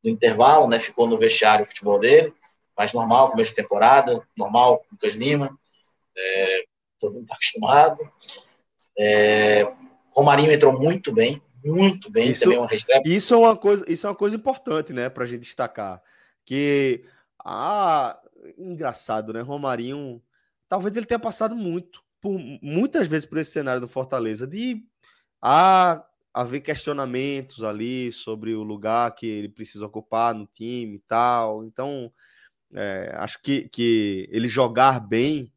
no 0.04 0.10
intervalo, 0.10 0.68
né? 0.68 0.80
Ficou 0.80 1.08
no 1.08 1.18
vestiário 1.18 1.64
o 1.64 1.68
futebol 1.68 2.00
dele, 2.00 2.34
mas 2.78 2.94
normal, 2.94 3.32
começo 3.32 3.52
de 3.52 3.62
temporada, 3.62 4.26
normal, 4.36 4.84
Lucas 4.92 5.16
Lima, 5.16 5.58
é, 6.18 6.64
todo 7.00 7.14
mundo 7.14 7.24
está 7.24 7.36
acostumado. 7.36 8.00
É, 9.04 9.68
Romarinho 10.12 10.52
entrou 10.52 10.80
muito 10.80 11.12
bem, 11.12 11.42
muito 11.66 12.12
bem 12.12 12.30
isso, 12.30 12.44
também 12.44 12.60
uma 12.60 12.70
Isso 13.04 13.34
é 13.34 13.38
uma 13.38 13.58
coisa, 13.58 13.84
isso 13.88 14.06
é 14.06 14.10
uma 14.10 14.16
coisa 14.16 14.36
importante, 14.36 14.94
né, 14.94 15.10
para 15.10 15.24
a 15.24 15.28
gente 15.28 15.42
destacar, 15.42 16.00
que 16.46 17.04
ah, 17.44 18.20
engraçado, 18.58 19.34
né, 19.34 19.42
Romarinho, 19.42 20.22
talvez 20.70 20.96
ele 20.96 21.08
tenha 21.08 21.20
passado 21.20 21.56
muito, 21.56 22.04
por 22.22 22.38
muitas 22.62 23.08
vezes 23.08 23.26
por 23.26 23.40
esse 23.40 23.50
cenário 23.50 23.82
do 23.82 23.88
Fortaleza 23.88 24.46
de 24.46 24.84
ah, 25.42 26.06
haver 26.32 26.62
questionamentos 26.62 27.64
ali 27.64 28.12
sobre 28.12 28.54
o 28.54 28.62
lugar 28.62 29.16
que 29.16 29.26
ele 29.26 29.50
precisa 29.50 29.86
ocupar 29.86 30.36
no 30.36 30.46
time 30.46 30.98
e 30.98 31.00
tal. 31.00 31.66
Então, 31.66 32.14
é, 32.74 33.12
acho 33.16 33.42
que, 33.42 33.68
que 33.70 34.30
ele 34.32 34.48
jogar 34.48 35.00
bem 35.00 35.52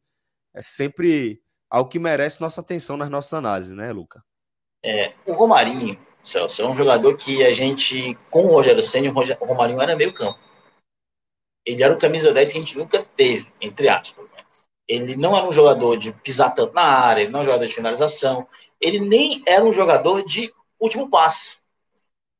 é 0.53 0.61
sempre 0.61 1.41
algo 1.69 1.89
que 1.89 1.99
merece 1.99 2.41
nossa 2.41 2.61
atenção 2.61 2.97
nas 2.97 3.09
nossas 3.09 3.33
análises, 3.33 3.75
né, 3.75 3.91
Luca? 3.91 4.23
É, 4.83 5.13
o 5.25 5.33
Romarinho, 5.33 5.99
Celso, 6.23 6.61
é 6.61 6.67
um 6.67 6.75
jogador 6.75 7.15
que 7.17 7.43
a 7.43 7.53
gente, 7.53 8.15
com 8.29 8.45
o 8.45 8.51
Rogério 8.51 8.81
Senna, 8.81 9.09
o 9.09 9.45
Romarinho 9.45 9.81
era 9.81 9.95
meio 9.95 10.13
campo. 10.13 10.39
Ele 11.65 11.83
era 11.83 11.93
o 11.93 11.99
camisa 11.99 12.31
10 12.31 12.51
que 12.51 12.57
a 12.57 12.61
gente 12.61 12.77
nunca 12.77 13.03
teve, 13.15 13.51
entre 13.59 13.89
aspas. 13.89 14.29
Né? 14.31 14.43
Ele 14.87 15.15
não 15.15 15.35
era 15.35 15.47
um 15.47 15.51
jogador 15.51 15.97
de 15.97 16.11
pisar 16.11 16.53
tanto 16.53 16.73
na 16.73 16.83
área, 16.83 17.21
ele 17.21 17.31
não 17.31 17.39
era 17.39 17.49
um 17.49 17.51
jogador 17.51 17.67
de 17.67 17.73
finalização, 17.73 18.47
ele 18.79 18.99
nem 18.99 19.41
era 19.45 19.65
um 19.65 19.71
jogador 19.71 20.23
de 20.23 20.53
último 20.79 21.09
passe. 21.09 21.65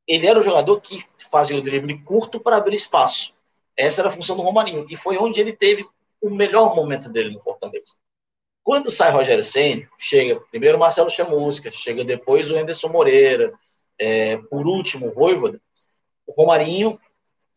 Ele 0.07 0.27
era 0.27 0.38
um 0.38 0.43
jogador 0.43 0.79
que 0.79 1.03
fazia 1.31 1.57
o 1.57 1.61
drible 1.61 1.99
curto 2.03 2.39
para 2.39 2.57
abrir 2.57 2.75
espaço. 2.75 3.35
Essa 3.75 4.01
era 4.01 4.09
a 4.09 4.11
função 4.11 4.35
do 4.35 4.43
Romarinho. 4.43 4.85
E 4.88 4.95
foi 4.95 5.17
onde 5.17 5.39
ele 5.39 5.51
teve 5.51 5.83
o 6.21 6.29
melhor 6.29 6.75
momento 6.75 7.09
dele 7.09 7.31
no 7.33 7.41
Fortaleza. 7.41 7.95
Quando 8.65 8.89
sai 8.89 9.12
Rogério 9.12 9.43
Senna, 9.43 9.88
chega 9.95 10.41
primeiro 10.49 10.80
Marcelo 10.80 11.08
Chamusca, 11.08 11.71
chega 11.71 12.04
depois 12.04 12.49
o 12.49 12.58
Anderson 12.58 12.88
Moreira, 12.88 13.54
é, 13.99 14.38
por 14.38 14.65
último 14.65 15.08
o 15.08 15.13
Voivoda, 15.13 15.62
o 16.25 16.34
Romarinho, 16.34 16.99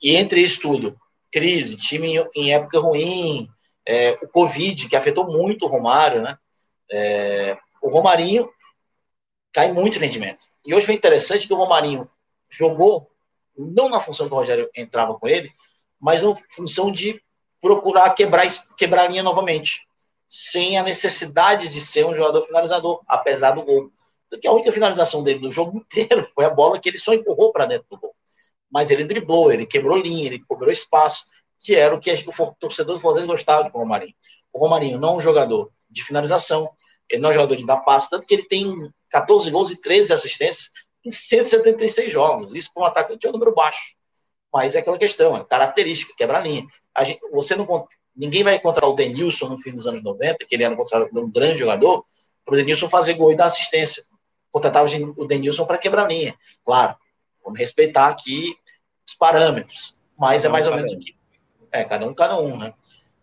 e 0.03 0.15
entre 0.15 0.43
isso 0.43 0.61
tudo, 0.61 1.01
crise, 1.33 1.79
time 1.79 2.23
em, 2.37 2.53
época 2.53 2.79
ruim, 2.79 3.49
é, 3.87 4.19
o 4.23 4.29
Covid, 4.29 4.87
que 4.87 4.95
afetou 4.95 5.27
muito 5.27 5.65
o 5.65 5.69
Romário, 5.69 6.21
né? 6.21 6.37
É, 6.93 7.57
o 7.81 7.89
Romarinho 7.89 8.51
cai 9.51 9.73
muito 9.73 9.99
rendimento. 9.99 10.45
E 10.63 10.75
hoje 10.75 10.85
foi 10.85 10.95
interessante 10.95 11.47
que 11.47 11.55
o 11.55 11.57
Romarinho 11.57 12.07
jogou, 12.51 13.11
não 13.57 13.89
na 13.89 13.99
função 13.99 14.29
que 14.29 14.35
o 14.35 14.37
Rogério 14.37 14.69
entrava 14.77 15.19
com 15.19 15.27
ele, 15.27 15.51
mas 15.99 16.23
na 16.23 16.35
função 16.51 16.93
de 16.93 17.19
procurar 17.63 18.11
quebrar, 18.11 18.47
quebrar 18.77 19.05
a 19.05 19.09
linha 19.09 19.23
novamente 19.23 19.88
sem 20.29 20.77
a 20.77 20.83
necessidade 20.83 21.69
de 21.69 21.81
ser 21.81 22.05
um 22.05 22.15
jogador 22.15 22.43
finalizador, 22.43 23.03
apesar 23.09 23.53
do 23.53 23.63
gol. 23.63 23.91
Porque 24.29 24.47
a 24.47 24.53
única 24.53 24.71
finalização 24.71 25.25
dele 25.25 25.41
no 25.41 25.51
jogo 25.51 25.79
inteiro 25.79 26.29
foi 26.35 26.45
a 26.45 26.51
bola 26.51 26.79
que 26.79 26.89
ele 26.89 26.99
só 26.99 27.15
empurrou 27.15 27.51
para 27.51 27.65
dentro 27.65 27.87
do 27.91 27.99
gol. 27.99 28.15
Mas 28.71 28.91
ele 28.91 29.05
driblou, 29.05 29.51
ele 29.51 29.65
quebrou 29.65 29.97
linha, 29.97 30.27
ele 30.27 30.45
cobrou 30.45 30.71
espaço, 30.71 31.25
que 31.59 31.75
era 31.75 31.95
o 31.95 31.99
que 31.99 32.13
o 32.13 32.55
torcedor 32.61 32.97
do 32.97 33.01
Fortaleza 33.01 33.27
gostava 33.27 33.69
do 33.69 33.77
Romarinho. 33.77 34.15
O 34.53 34.59
Romarinho 34.59 34.99
não 34.99 35.15
é 35.15 35.17
um 35.17 35.21
jogador 35.21 35.73
de 35.89 36.05
finalização, 36.05 36.71
ele 37.09 37.23
não 37.23 37.31
é 37.31 37.33
um 37.33 37.35
jogador 37.35 37.57
de 37.57 37.65
dar 37.65 37.79
passe, 37.79 38.11
tanto 38.11 38.27
que 38.27 38.35
ele 38.35 38.45
tem 38.45 38.93
14 39.11 39.51
gols 39.51 39.71
e 39.71 39.81
13 39.81 40.13
assistências 40.13 40.71
em 41.05 41.11
176 41.11 42.13
jogos. 42.13 42.55
Isso 42.55 42.71
para 42.75 42.83
um 42.83 42.87
atacante 42.87 43.27
é 43.27 43.31
um 43.31 43.33
número 43.33 43.55
baixo. 43.55 43.97
Mas 44.53 44.75
é 44.75 44.81
aquela 44.81 44.99
questão, 44.99 45.37
é 45.37 45.45
característica, 45.45 46.15
quebra 46.17 46.41
linha. 46.41 46.67
A 46.95 47.05
gente, 47.05 47.21
você 47.31 47.55
não 47.55 47.67
Ninguém 48.19 48.43
vai 48.43 48.57
encontrar 48.57 48.89
o 48.89 48.95
Denilson 48.95 49.49
no 49.49 49.59
fim 49.59 49.71
dos 49.71 49.87
anos 49.87 50.03
90, 50.03 50.45
que 50.45 50.55
ele 50.55 50.65
era 50.65 50.75
considerado 50.75 51.17
um 51.17 51.31
grande 51.31 51.61
jogador, 51.61 52.05
para 52.45 52.55
o 52.55 52.57
Denilson 52.57 52.89
fazer 52.89 53.15
gol 53.15 53.33
e 53.33 53.37
dar 53.37 53.45
assistência. 53.45 54.03
Contratava 54.51 54.89
o 55.17 55.25
Denilson 55.25 55.65
para 55.65 55.79
quebrar 55.79 56.09
linha. 56.09 56.35
Claro, 56.65 56.97
vamos 57.45 57.59
respeitar 57.59 58.09
aqui 58.09 58.57
os 59.07 59.15
parâmetros, 59.15 60.01
mas 60.19 60.45
é 60.45 60.49
mais 60.49 60.67
ou 60.67 60.75
menos 60.75 60.93
o 60.93 60.99
que. 60.99 61.17
É, 61.71 61.85
cada 61.85 62.07
um, 62.09 62.15
cada 62.15 62.41
um, 62.41 62.59
né? 62.59 62.75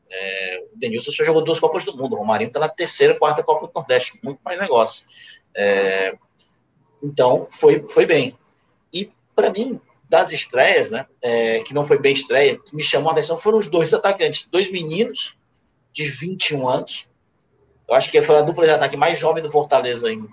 É, 0.09 0.63
o 0.73 0.77
Denilson 0.77 1.11
só 1.11 1.25
jogou 1.25 1.43
duas 1.43 1.59
Copas 1.59 1.83
do 1.83 1.97
Mundo, 1.97 2.15
o 2.15 2.19
Romarinho 2.19 2.47
está 2.47 2.59
na 2.59 2.69
terceira, 2.69 3.17
quarta 3.17 3.43
Copa 3.43 3.67
do 3.67 3.73
Nordeste, 3.75 4.17
muito 4.23 4.39
mais 4.45 4.59
negócio. 4.59 5.07
É, 5.53 6.15
Então, 7.03 7.47
foi, 7.51 7.85
foi 7.89 8.05
bem. 8.05 8.37
E, 8.93 9.11
para 9.35 9.49
mim, 9.49 9.81
das 10.09 10.31
estreias, 10.31 10.91
né, 10.91 11.05
é, 11.21 11.59
que 11.59 11.73
não 11.73 11.83
foi 11.83 11.97
bem 11.97 12.13
estreia, 12.13 12.59
que 12.59 12.75
me 12.75 12.83
chamou 12.83 13.09
a 13.09 13.13
atenção 13.13 13.37
foram 13.37 13.57
os 13.57 13.69
dois 13.69 13.93
atacantes, 13.93 14.49
dois 14.49 14.71
meninos 14.71 15.35
de 15.91 16.05
21 16.05 16.67
anos. 16.67 17.07
Eu 17.87 17.95
acho 17.95 18.11
que 18.11 18.21
foi 18.21 18.37
a 18.37 18.41
dupla 18.41 18.65
de 18.65 18.71
ataque 18.71 18.97
mais 18.97 19.17
jovem 19.17 19.41
do 19.41 19.49
Fortaleza 19.49 20.11
em 20.11 20.27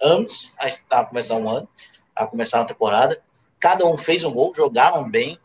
anos, 0.00 0.52
a 0.90 1.04
começar 1.04 1.36
um 1.36 1.48
ano, 1.48 1.68
a 2.14 2.26
começar 2.26 2.60
a 2.60 2.64
temporada. 2.64 3.20
Cada 3.58 3.86
um 3.86 3.96
fez 3.96 4.24
um 4.24 4.32
gol, 4.32 4.54
jogaram 4.54 5.08
bem. 5.08 5.38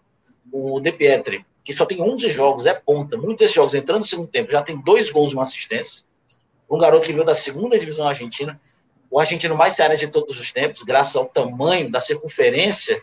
O 0.52 0.80
De 0.80 0.92
Pietri, 0.92 1.46
que 1.64 1.72
só 1.72 1.86
tem 1.86 2.02
11 2.02 2.32
jogos, 2.32 2.66
é 2.66 2.74
ponta. 2.74 3.16
Muitos 3.16 3.38
desses 3.38 3.56
jogos 3.56 3.76
entrando 3.76 4.00
no 4.00 4.06
segundo 4.06 4.28
tempo, 4.28 4.52
já 4.52 4.64
tem 4.64 4.82
dois 4.82 5.12
gols 5.12 5.32
e 5.32 5.36
uma 5.36 5.44
assistência. 5.44 6.06
Um 6.68 6.80
garoto 6.80 7.06
que 7.06 7.14
veio 7.14 7.26
da 7.26 7.36
segunda 7.36 7.78
divisão 7.78 8.08
argentina, 8.08 8.60
o 9.12 9.20
argentino 9.20 9.56
mais 9.56 9.76
sério 9.76 9.96
de 9.96 10.08
todos 10.08 10.40
os 10.40 10.52
tempos, 10.52 10.82
graças 10.82 11.16
ao 11.16 11.28
tamanho 11.28 11.92
da 11.92 12.02
circunferência 12.02 13.00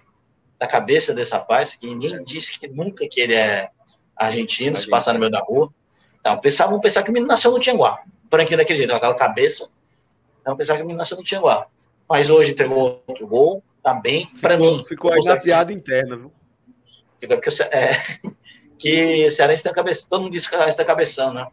da 0.58 0.66
cabeça 0.66 1.14
desse 1.14 1.32
rapaz, 1.32 1.74
que 1.74 1.86
ninguém 1.86 2.22
disse 2.24 2.58
que 2.58 2.68
nunca 2.68 3.06
que 3.08 3.20
ele 3.20 3.34
é 3.34 3.68
argentino, 4.16 4.76
se 4.76 4.88
passar 4.88 5.12
no 5.12 5.20
meio 5.20 5.30
da 5.30 5.40
rua. 5.40 5.70
Então, 6.20 6.38
pensar, 6.38 6.66
vamos 6.66 6.80
pensar 6.80 7.02
que 7.02 7.10
o 7.10 7.12
menino 7.12 7.28
nasceu 7.28 7.52
no 7.52 7.60
Tianguá. 7.60 8.00
Branquinho 8.30 8.56
daquele 8.56 8.78
jeito, 8.78 8.92
aquela 8.92 9.14
cabeça. 9.14 9.68
Então, 10.40 10.56
pensar 10.56 10.76
que 10.76 10.82
o 10.82 10.84
menino 10.84 10.98
nasceu 10.98 11.16
no 11.16 11.22
Tianguá. 11.22 11.66
Mas 12.08 12.30
hoje 12.30 12.52
entregou 12.52 13.02
outro 13.06 13.26
gol, 13.26 13.62
tá 13.82 13.92
bem. 13.92 14.30
Para 14.40 14.56
mim. 14.56 14.82
Ficou 14.86 15.12
aí 15.12 15.20
na 15.22 15.36
piada 15.36 15.72
interna, 15.72 16.16
viu? 16.16 16.32
Fica 17.20 17.36
porque 17.36 17.50
é, 17.72 18.00
que 18.78 19.26
o 19.26 19.30
Cearense 19.30 19.62
tem 19.62 19.72
cabeça. 19.72 20.06
Todo 20.08 20.22
mundo 20.22 20.32
diz 20.32 20.46
que 20.46 20.54
o 20.54 20.56
Cearense 20.56 20.76
tem 20.76 20.86
cabeção, 20.86 21.34
né? 21.34 21.46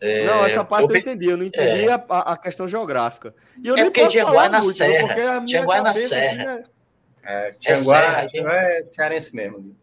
É, 0.00 0.24
não, 0.24 0.46
essa 0.46 0.64
parte 0.64 0.88
eu, 0.88 0.96
eu 0.96 0.96
entendi, 0.96 1.26
eu 1.26 1.36
não 1.36 1.44
entendi 1.44 1.86
é. 1.86 1.92
a, 1.92 2.32
a, 2.32 2.36
questão 2.38 2.66
geográfica. 2.66 3.34
E 3.62 3.68
eu 3.68 3.76
é 3.76 3.84
porque 3.84 4.08
Tianguá 4.08 4.46
é 4.46 4.48
na 4.48 4.62
muito, 4.62 4.76
Serra. 4.76 5.44
Tianguá 5.44 5.76
é 5.76 5.82
na 5.82 5.92
Serra. 5.92 6.54
Assim, 6.54 6.64
é, 7.22 7.52
Tianguá, 7.52 8.26
é, 8.32 8.78
é 8.78 8.82
cearense 8.82 9.34
mesmo. 9.34 9.76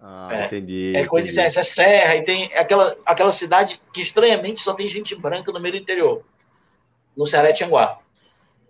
Ah, 0.00 0.28
é, 0.32 0.46
entendi. 0.46 0.92
É 0.94 1.06
coisa 1.06 1.26
entendi. 1.28 1.50
de 1.50 1.58
é 1.58 1.62
serra, 1.62 2.16
e 2.16 2.22
tem 2.22 2.54
aquela, 2.54 2.96
aquela 3.06 3.32
cidade 3.32 3.80
que 3.92 4.02
estranhamente 4.02 4.60
só 4.60 4.74
tem 4.74 4.86
gente 4.86 5.14
branca 5.14 5.50
no 5.50 5.60
meio 5.60 5.74
do 5.74 5.80
interior. 5.80 6.22
No 7.16 7.26
Ceará 7.26 7.48
é 7.48 7.52
Tianguá. 7.52 7.98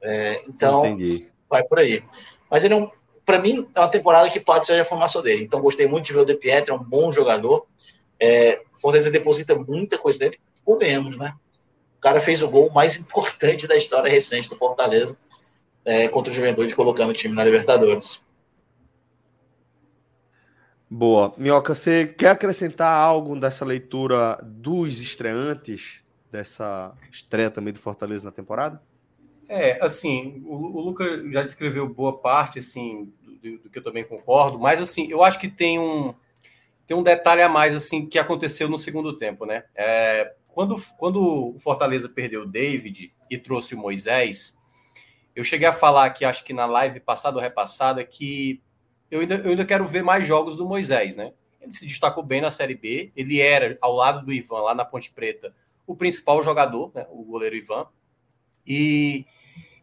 É, 0.01 0.43
então, 0.49 0.87
entendi. 0.87 1.31
vai 1.49 1.63
por 1.65 1.79
aí. 1.79 2.05
Mas 2.51 2.63
ele 2.65 2.75
é 2.75 2.77
um, 2.77 2.91
para 3.27 3.39
mim, 3.39 3.69
é 3.75 3.81
uma 3.81 3.89
temporada 3.89 4.31
que 4.31 4.39
pode 4.39 4.67
ser 4.67 4.81
a 4.81 4.85
formação 4.85 5.23
dele. 5.23 5.45
Então, 5.45 5.61
gostei 5.61 5.87
muito 5.89 6.07
de 6.07 6.13
ver 6.13 6.21
o 6.21 6.25
De 6.25 6.35
Pietro, 6.35 6.75
é 6.75 6.77
um 6.77 6.83
bom 6.83 7.11
jogador. 7.11 7.67
É, 8.21 8.61
Fortaleza 8.81 9.11
deposita 9.11 9.55
muita 9.55 9.99
coisa 9.99 10.19
dele. 10.19 10.39
Comemos, 10.65 11.17
né? 11.17 11.35
O 11.97 12.01
cara 12.01 12.21
fez 12.21 12.43
o 12.43 12.49
gol 12.49 12.71
mais 12.71 12.97
importante 13.01 13.67
da 13.67 13.77
história 13.77 14.11
recente 14.11 14.49
do 14.49 14.57
Fortaleza 14.57 15.19
é, 15.85 16.09
contra 16.09 16.31
o 16.31 16.35
Juventude, 16.35 16.75
colocando 16.75 17.11
o 17.11 17.15
time 17.15 17.35
na 17.35 17.45
Libertadores. 17.45 18.23
Boa. 20.89 21.35
Minhoca, 21.37 21.75
você 21.75 22.07
quer 22.07 22.31
acrescentar 22.31 22.97
algo 22.97 23.35
dessa 23.35 23.65
leitura 23.65 24.39
dos 24.43 25.01
estreantes, 25.01 26.05
dessa 26.31 26.93
estreia 27.11 27.51
também 27.51 27.73
do 27.73 27.81
Fortaleza 27.81 28.25
na 28.25 28.31
temporada? 28.31 28.81
É, 29.49 29.83
assim, 29.85 30.43
o, 30.47 30.55
o 30.55 30.81
Lucas 30.81 31.31
já 31.31 31.43
descreveu 31.43 31.89
boa 31.89 32.17
parte, 32.19 32.59
assim, 32.59 33.13
do, 33.43 33.59
do, 33.59 33.71
que 33.71 33.79
eu 33.79 33.83
também 33.83 34.05
concordo, 34.05 34.59
mas, 34.59 34.81
assim, 34.81 35.07
eu 35.11 35.23
acho 35.23 35.39
que 35.39 35.49
tem 35.49 35.79
um, 35.79 36.15
tem 36.87 36.97
um 36.97 37.03
detalhe 37.03 37.43
a 37.43 37.49
mais, 37.49 37.75
assim, 37.75 38.07
que 38.07 38.19
aconteceu 38.19 38.69
no 38.69 38.79
segundo 38.79 39.17
tempo, 39.17 39.45
né? 39.45 39.65
É, 39.75 40.35
quando, 40.49 40.77
quando 40.97 41.57
o 41.57 41.59
Fortaleza 41.61 42.09
perdeu 42.09 42.43
o 42.43 42.47
David 42.47 43.13
e 43.29 43.37
trouxe 43.37 43.75
o 43.75 43.79
Moisés, 43.79 44.54
eu 45.35 45.43
cheguei 45.43 45.67
a 45.67 45.73
falar 45.73 46.05
aqui, 46.05 46.25
acho 46.25 46.45
que 46.45 46.53
na 46.53 46.67
live 46.67 47.01
passada 47.01 47.37
ou 47.37 47.43
repassada, 47.43 48.05
que 48.05 48.63
eu 49.11 49.21
ainda, 49.21 49.37
eu 49.37 49.51
ainda 49.51 49.65
quero 49.65 49.87
ver 49.87 50.03
mais 50.03 50.27
jogos 50.27 50.57
do 50.57 50.67
Moisés, 50.67 51.17
né? 51.17 51.33
Ele 51.61 51.73
se 51.73 51.87
destacou 51.87 52.23
bem 52.23 52.41
na 52.41 52.51
Série 52.51 52.75
B, 52.75 53.13
ele 53.17 53.41
era, 53.41 53.79
ao 53.81 53.93
lado 53.93 54.25
do 54.25 54.33
Ivan, 54.33 54.61
lá 54.61 54.75
na 54.75 54.85
Ponte 54.85 55.11
Preta, 55.11 55.55
o 55.87 55.97
principal 55.97 56.43
jogador, 56.43 56.93
né? 56.95 57.07
o 57.11 57.23
goleiro 57.25 57.57
Ivan. 57.57 57.87
E, 58.67 59.27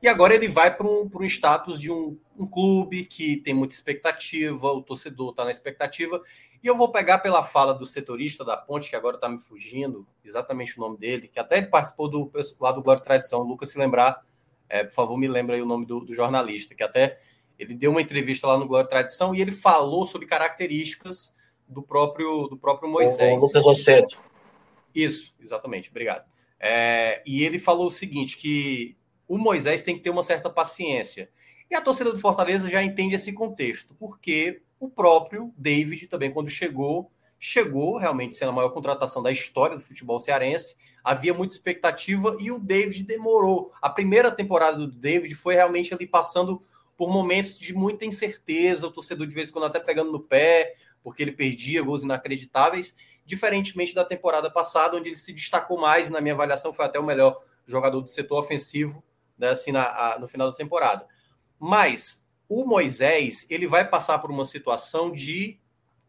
e 0.02 0.08
agora 0.08 0.34
ele 0.34 0.48
vai 0.48 0.76
para 0.76 0.88
um, 0.88 1.10
um 1.14 1.24
status 1.26 1.80
de 1.80 1.92
um, 1.92 2.18
um 2.38 2.46
clube 2.46 3.06
que 3.06 3.38
tem 3.38 3.54
muita 3.54 3.74
expectativa, 3.74 4.68
o 4.68 4.82
torcedor 4.82 5.32
está 5.32 5.44
na 5.44 5.52
expectativa. 5.52 6.22
E 6.64 6.68
eu 6.68 6.78
vou 6.78 6.92
pegar 6.92 7.20
pela 7.20 7.44
fala 7.44 7.74
do 7.74 7.86
setorista 7.86 8.46
da 8.46 8.56
Ponte, 8.56 8.90
que 8.90 8.96
agora 8.96 9.16
está 9.16 9.28
me 9.28 9.40
fugindo, 9.40 10.08
exatamente 10.24 10.78
o 10.78 10.82
nome 10.82 10.98
dele, 10.98 11.28
que 11.28 11.40
até 11.40 11.62
participou 11.62 12.08
do 12.08 12.32
lá 12.60 12.72
do 12.72 12.84
Glória 12.84 13.02
Tradição. 13.02 13.42
O 13.42 13.44
Lucas 13.44 13.70
se 13.72 13.80
lembrar, 13.80 14.24
é, 14.72 14.86
por 14.86 14.94
favor, 14.94 15.18
me 15.18 15.28
lembra 15.28 15.56
aí 15.56 15.62
o 15.62 15.66
nome 15.66 15.86
do, 15.86 16.00
do, 16.00 16.14
jornalista, 16.14 16.74
que 16.74 16.82
até 16.82 17.20
ele 17.60 17.76
deu 17.76 17.92
uma 17.92 18.02
entrevista 18.02 18.48
lá 18.48 18.58
no 18.58 18.66
Glória 18.66 18.90
Tradição 18.90 19.36
e 19.36 19.42
ele 19.42 19.52
falou 19.52 20.08
sobre 20.08 20.26
características 20.26 21.36
do 21.68 21.84
próprio 21.84 22.48
do 22.48 22.58
próprio 22.58 22.90
Moisés. 22.90 23.44
O 23.44 23.46
Lucas. 23.46 23.86
Isso, 24.96 25.36
exatamente, 25.42 25.90
obrigado. 25.90 26.26
É, 26.58 27.22
e 27.26 27.44
ele 27.44 27.60
falou 27.60 27.88
o 27.88 27.92
seguinte: 27.92 28.38
que 28.38 28.96
o 29.28 29.38
Moisés 29.38 29.82
tem 29.82 29.98
que 29.98 30.02
ter 30.02 30.10
uma 30.10 30.24
certa 30.24 30.50
paciência. 30.50 31.30
E 31.70 31.76
a 31.76 31.82
torcida 31.82 32.12
do 32.12 32.20
Fortaleza 32.20 32.70
já 32.70 32.82
entende 32.82 33.16
esse 33.16 33.32
contexto, 33.34 33.94
porque 34.00 34.62
o 34.80 34.90
próprio 34.90 35.54
David 35.58 36.08
também, 36.08 36.32
quando 36.32 36.50
chegou, 36.50 37.12
chegou 37.38 37.98
realmente 37.98 38.36
sendo 38.36 38.50
a 38.50 38.54
maior 38.54 38.70
contratação 38.70 39.22
da 39.22 39.32
história 39.32 39.76
do 39.76 39.82
futebol 39.82 40.20
cearense 40.20 40.76
havia 41.04 41.34
muita 41.34 41.54
expectativa 41.54 42.36
e 42.40 42.52
o 42.52 42.60
David 42.60 43.04
demorou. 43.04 43.72
A 43.82 43.90
primeira 43.90 44.32
temporada 44.32 44.78
do 44.78 44.88
David 44.88 45.34
foi 45.36 45.56
realmente 45.56 45.94
ali 45.94 46.08
passando 46.08 46.62
por 46.98 47.10
momentos 47.10 47.58
de 47.58 47.74
muita 47.74 48.06
incerteza, 48.06 48.88
o 48.88 48.92
torcedor 48.92 49.26
de 49.26 49.34
vez 49.34 49.50
em 49.50 49.52
quando 49.52 49.66
até 49.66 49.80
pegando 49.80 50.12
no 50.12 50.20
pé, 50.20 50.76
porque 51.04 51.24
ele 51.24 51.32
perdia 51.32 51.82
gols 51.82 52.04
inacreditáveis, 52.04 52.96
diferentemente 53.26 53.96
da 53.96 54.06
temporada 54.06 54.52
passada, 54.52 54.98
onde 54.98 55.10
ele 55.10 55.18
se 55.18 55.34
destacou 55.34 55.80
mais, 55.80 56.10
na 56.10 56.22
minha 56.22 56.34
avaliação, 56.34 56.74
foi 56.74 56.86
até 56.86 57.00
o 57.00 57.04
melhor 57.04 57.42
jogador 57.66 58.02
do 58.02 58.10
setor 58.10 58.40
ofensivo, 58.40 59.04
né, 59.38 59.50
assim, 59.50 59.72
na, 59.72 59.84
a, 59.86 60.20
no 60.20 60.28
final 60.28 60.52
da 60.52 60.56
temporada. 60.56 61.08
Mas 61.58 62.30
o 62.48 62.66
Moisés, 62.66 63.48
ele 63.50 63.66
vai 63.66 63.88
passar 63.88 64.20
por 64.20 64.30
uma 64.30 64.46
situação 64.46 65.12
de, 65.12 65.60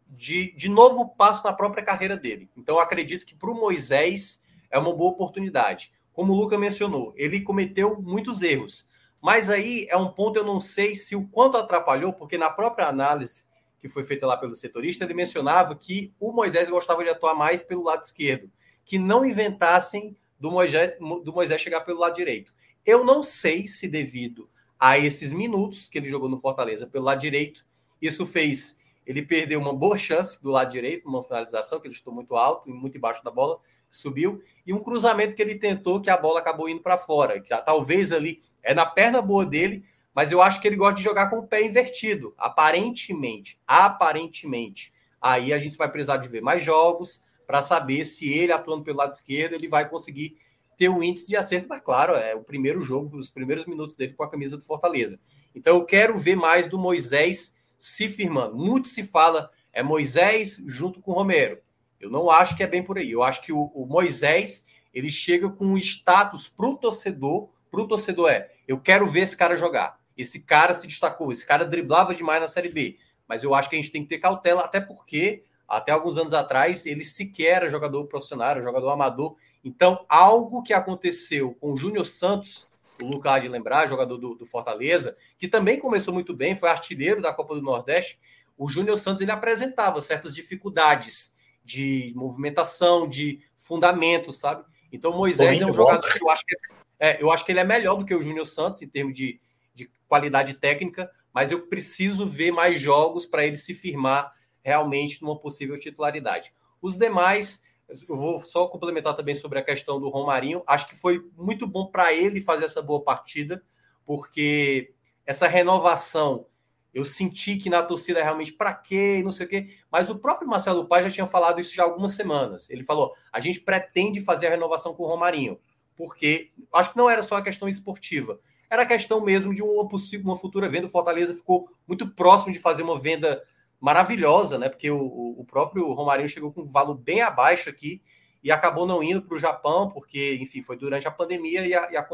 de, 0.08 0.52
de 0.52 0.68
novo 0.68 1.08
passo 1.08 1.44
na 1.44 1.52
própria 1.52 1.82
carreira 1.82 2.16
dele. 2.16 2.50
Então, 2.56 2.78
acredito 2.78 3.24
que 3.24 3.34
para 3.34 3.50
o 3.50 3.54
Moisés 3.54 4.41
é 4.72 4.78
uma 4.78 4.92
boa 4.92 5.12
oportunidade. 5.12 5.92
Como 6.12 6.32
o 6.32 6.36
Luca 6.36 6.58
mencionou, 6.58 7.12
ele 7.16 7.40
cometeu 7.40 8.00
muitos 8.00 8.42
erros. 8.42 8.88
Mas 9.20 9.48
aí 9.48 9.86
é 9.88 9.96
um 9.96 10.10
ponto 10.10 10.36
eu 10.36 10.44
não 10.44 10.60
sei 10.60 10.96
se 10.96 11.14
o 11.14 11.28
quanto 11.28 11.56
atrapalhou, 11.56 12.12
porque 12.12 12.36
na 12.36 12.50
própria 12.50 12.88
análise 12.88 13.44
que 13.78 13.88
foi 13.88 14.04
feita 14.04 14.26
lá 14.26 14.36
pelo 14.36 14.54
setorista, 14.54 15.04
ele 15.04 15.12
mencionava 15.12 15.74
que 15.74 16.12
o 16.18 16.32
Moisés 16.32 16.70
gostava 16.70 17.02
de 17.02 17.10
atuar 17.10 17.34
mais 17.34 17.64
pelo 17.64 17.82
lado 17.82 18.02
esquerdo, 18.02 18.48
que 18.84 18.96
não 18.96 19.24
inventassem 19.24 20.16
do 20.38 20.52
Moisés, 20.52 20.96
do 20.98 21.32
Moisés 21.32 21.60
chegar 21.60 21.80
pelo 21.80 21.98
lado 21.98 22.14
direito. 22.14 22.54
Eu 22.86 23.04
não 23.04 23.24
sei 23.24 23.66
se 23.66 23.88
devido 23.88 24.48
a 24.78 24.98
esses 24.98 25.32
minutos 25.32 25.88
que 25.88 25.98
ele 25.98 26.08
jogou 26.08 26.28
no 26.28 26.38
Fortaleza 26.38 26.86
pelo 26.86 27.04
lado 27.04 27.20
direito, 27.20 27.66
isso 28.00 28.24
fez 28.24 28.76
ele 29.04 29.22
perder 29.22 29.56
uma 29.56 29.72
boa 29.74 29.98
chance 29.98 30.40
do 30.40 30.50
lado 30.50 30.70
direito, 30.70 31.08
uma 31.08 31.22
finalização 31.22 31.80
que 31.80 31.88
ele 31.88 31.94
estou 31.94 32.14
muito 32.14 32.36
alto 32.36 32.70
e 32.70 32.72
muito 32.72 32.96
embaixo 32.96 33.24
da 33.24 33.32
bola, 33.32 33.58
subiu, 33.96 34.42
e 34.66 34.72
um 34.72 34.82
cruzamento 34.82 35.34
que 35.34 35.42
ele 35.42 35.56
tentou 35.56 36.00
que 36.00 36.10
a 36.10 36.16
bola 36.16 36.40
acabou 36.40 36.68
indo 36.68 36.82
para 36.82 36.98
fora. 36.98 37.40
Que 37.40 37.54
talvez 37.62 38.12
ali 38.12 38.40
é 38.62 38.74
na 38.74 38.86
perna 38.86 39.20
boa 39.20 39.44
dele, 39.44 39.84
mas 40.14 40.30
eu 40.30 40.42
acho 40.42 40.60
que 40.60 40.68
ele 40.68 40.76
gosta 40.76 40.96
de 40.96 41.02
jogar 41.02 41.30
com 41.30 41.38
o 41.38 41.46
pé 41.46 41.64
invertido, 41.64 42.34
aparentemente. 42.36 43.58
Aparentemente. 43.66 44.92
Aí 45.20 45.52
a 45.52 45.58
gente 45.58 45.76
vai 45.76 45.90
precisar 45.90 46.18
de 46.18 46.28
ver 46.28 46.40
mais 46.40 46.62
jogos 46.64 47.22
para 47.46 47.62
saber 47.62 48.04
se 48.04 48.32
ele 48.32 48.52
atuando 48.52 48.84
pelo 48.84 48.98
lado 48.98 49.12
esquerdo, 49.12 49.54
ele 49.54 49.68
vai 49.68 49.88
conseguir 49.88 50.36
ter 50.76 50.88
um 50.88 51.02
índice 51.02 51.28
de 51.28 51.36
acerto, 51.36 51.68
mas 51.68 51.82
claro, 51.82 52.14
é 52.14 52.34
o 52.34 52.42
primeiro 52.42 52.82
jogo, 52.82 53.16
os 53.16 53.30
primeiros 53.30 53.66
minutos 53.66 53.94
dele 53.94 54.14
com 54.14 54.24
a 54.24 54.30
camisa 54.30 54.56
do 54.56 54.64
Fortaleza. 54.64 55.20
Então 55.54 55.76
eu 55.76 55.84
quero 55.84 56.18
ver 56.18 56.34
mais 56.34 56.66
do 56.66 56.78
Moisés 56.78 57.56
se 57.78 58.08
firmando. 58.08 58.56
Muito 58.56 58.88
se 58.88 59.04
fala 59.04 59.50
é 59.72 59.82
Moisés 59.82 60.62
junto 60.66 61.00
com 61.00 61.12
Romero. 61.12 61.58
Eu 62.02 62.10
não 62.10 62.28
acho 62.28 62.56
que 62.56 62.62
é 62.64 62.66
bem 62.66 62.82
por 62.82 62.98
aí. 62.98 63.10
Eu 63.10 63.22
acho 63.22 63.40
que 63.40 63.52
o, 63.52 63.70
o 63.74 63.86
Moisés 63.86 64.66
ele 64.92 65.08
chega 65.08 65.48
com 65.48 65.64
um 65.64 65.78
status 65.78 66.48
para 66.48 66.66
o 66.66 66.76
torcedor. 66.76 67.48
Para 67.70 67.80
o 67.80 67.86
torcedor 67.86 68.28
é: 68.28 68.50
eu 68.66 68.78
quero 68.78 69.08
ver 69.08 69.20
esse 69.20 69.36
cara 69.36 69.56
jogar. 69.56 70.00
Esse 70.18 70.40
cara 70.40 70.74
se 70.74 70.86
destacou, 70.86 71.32
esse 71.32 71.46
cara 71.46 71.64
driblava 71.64 72.14
demais 72.14 72.40
na 72.40 72.48
Série 72.48 72.68
B. 72.68 72.98
Mas 73.26 73.42
eu 73.42 73.54
acho 73.54 73.70
que 73.70 73.76
a 73.76 73.80
gente 73.80 73.90
tem 73.90 74.02
que 74.02 74.08
ter 74.08 74.18
cautela, 74.18 74.62
até 74.62 74.80
porque 74.80 75.44
até 75.66 75.90
alguns 75.90 76.18
anos 76.18 76.34
atrás 76.34 76.84
ele 76.84 77.02
sequer 77.02 77.56
era 77.56 77.68
jogador 77.70 78.04
profissional, 78.04 78.50
era 78.50 78.62
jogador 78.62 78.90
amador. 78.90 79.36
Então, 79.64 80.04
algo 80.06 80.62
que 80.62 80.74
aconteceu 80.74 81.54
com 81.54 81.72
o 81.72 81.76
Júnior 81.76 82.04
Santos, 82.04 82.68
o 83.02 83.06
Lucas 83.06 83.40
de 83.40 83.48
lembrar, 83.48 83.88
jogador 83.88 84.18
do, 84.18 84.34
do, 84.34 84.44
Fortaleza, 84.44 85.16
que 85.38 85.48
também 85.48 85.78
começou 85.78 86.12
muito 86.12 86.34
bem, 86.34 86.56
foi 86.56 86.68
artilheiro 86.68 87.22
da 87.22 87.32
Copa 87.32 87.54
do 87.54 87.62
Nordeste. 87.62 88.18
O 88.58 88.68
Júnior 88.68 88.98
Santos 88.98 89.22
ele 89.22 89.30
apresentava 89.30 90.00
certas 90.02 90.34
dificuldades 90.34 91.32
de 91.64 92.12
movimentação, 92.14 93.08
de 93.08 93.40
fundamento, 93.56 94.32
sabe? 94.32 94.64
Então 94.92 95.16
Moisés 95.16 95.60
é 95.60 95.66
um 95.66 95.72
jogador 95.72 96.06
que 96.12 96.22
eu 96.22 96.30
acho 96.30 96.44
que 96.44 96.54
é, 96.98 97.10
é, 97.10 97.22
eu 97.22 97.30
acho 97.30 97.44
que 97.44 97.52
ele 97.52 97.60
é 97.60 97.64
melhor 97.64 97.96
do 97.96 98.04
que 98.04 98.14
o 98.14 98.22
Júnior 98.22 98.46
Santos 98.46 98.82
em 98.82 98.88
termos 98.88 99.14
de, 99.14 99.40
de 99.74 99.90
qualidade 100.06 100.54
técnica, 100.54 101.10
mas 101.32 101.50
eu 101.50 101.66
preciso 101.66 102.26
ver 102.26 102.52
mais 102.52 102.80
jogos 102.80 103.26
para 103.26 103.46
ele 103.46 103.56
se 103.56 103.74
firmar 103.74 104.32
realmente 104.62 105.22
numa 105.22 105.38
possível 105.38 105.78
titularidade. 105.78 106.52
Os 106.80 106.96
demais, 106.96 107.62
eu 108.08 108.16
vou 108.16 108.40
só 108.40 108.66
complementar 108.66 109.16
também 109.16 109.34
sobre 109.34 109.58
a 109.58 109.64
questão 109.64 110.00
do 110.00 110.08
Romarinho. 110.08 110.62
Acho 110.66 110.88
que 110.88 110.96
foi 110.96 111.24
muito 111.36 111.66
bom 111.66 111.86
para 111.86 112.12
ele 112.12 112.40
fazer 112.40 112.66
essa 112.66 112.82
boa 112.82 113.02
partida, 113.02 113.62
porque 114.04 114.92
essa 115.24 115.48
renovação 115.48 116.46
eu 116.92 117.04
senti 117.04 117.56
que 117.56 117.70
na 117.70 117.82
torcida 117.82 118.22
realmente 118.22 118.52
para 118.52 118.74
quê, 118.74 119.22
não 119.24 119.32
sei 119.32 119.46
o 119.46 119.48
quê. 119.48 119.70
Mas 119.90 120.10
o 120.10 120.18
próprio 120.18 120.48
Marcelo 120.48 120.86
Paz 120.86 121.04
já 121.04 121.10
tinha 121.10 121.26
falado 121.26 121.60
isso 121.60 121.74
já 121.74 121.82
há 121.82 121.86
algumas 121.86 122.12
semanas. 122.12 122.68
Ele 122.68 122.84
falou: 122.84 123.14
a 123.32 123.40
gente 123.40 123.60
pretende 123.60 124.20
fazer 124.20 124.48
a 124.48 124.50
renovação 124.50 124.94
com 124.94 125.04
o 125.04 125.08
Romarinho, 125.08 125.58
porque 125.96 126.50
acho 126.72 126.92
que 126.92 126.96
não 126.96 127.08
era 127.08 127.22
só 127.22 127.36
a 127.36 127.42
questão 127.42 127.68
esportiva, 127.68 128.38
era 128.68 128.82
a 128.82 128.86
questão 128.86 129.20
mesmo 129.20 129.54
de 129.54 129.62
uma 129.62 129.88
possível, 129.88 130.26
uma 130.26 130.38
futura 130.38 130.68
venda. 130.68 130.86
O 130.86 130.90
Fortaleza 130.90 131.34
ficou 131.34 131.68
muito 131.86 132.08
próximo 132.08 132.52
de 132.52 132.58
fazer 132.58 132.82
uma 132.82 132.98
venda 132.98 133.42
maravilhosa, 133.80 134.58
né? 134.58 134.68
Porque 134.68 134.90
o, 134.90 135.00
o 135.38 135.44
próprio 135.44 135.92
Romarinho 135.92 136.28
chegou 136.28 136.52
com 136.52 136.62
um 136.62 136.70
valor 136.70 136.94
bem 136.94 137.20
abaixo 137.22 137.68
aqui 137.68 138.02
e 138.42 138.50
acabou 138.50 138.86
não 138.86 139.02
indo 139.02 139.22
para 139.22 139.36
o 139.36 139.38
Japão, 139.38 139.88
porque, 139.88 140.38
enfim, 140.40 140.62
foi 140.62 140.76
durante 140.76 141.06
a 141.06 141.10
pandemia 141.10 141.66
e 141.66 141.74
a, 141.74 141.90
e 141.90 141.96
a, 141.96 142.06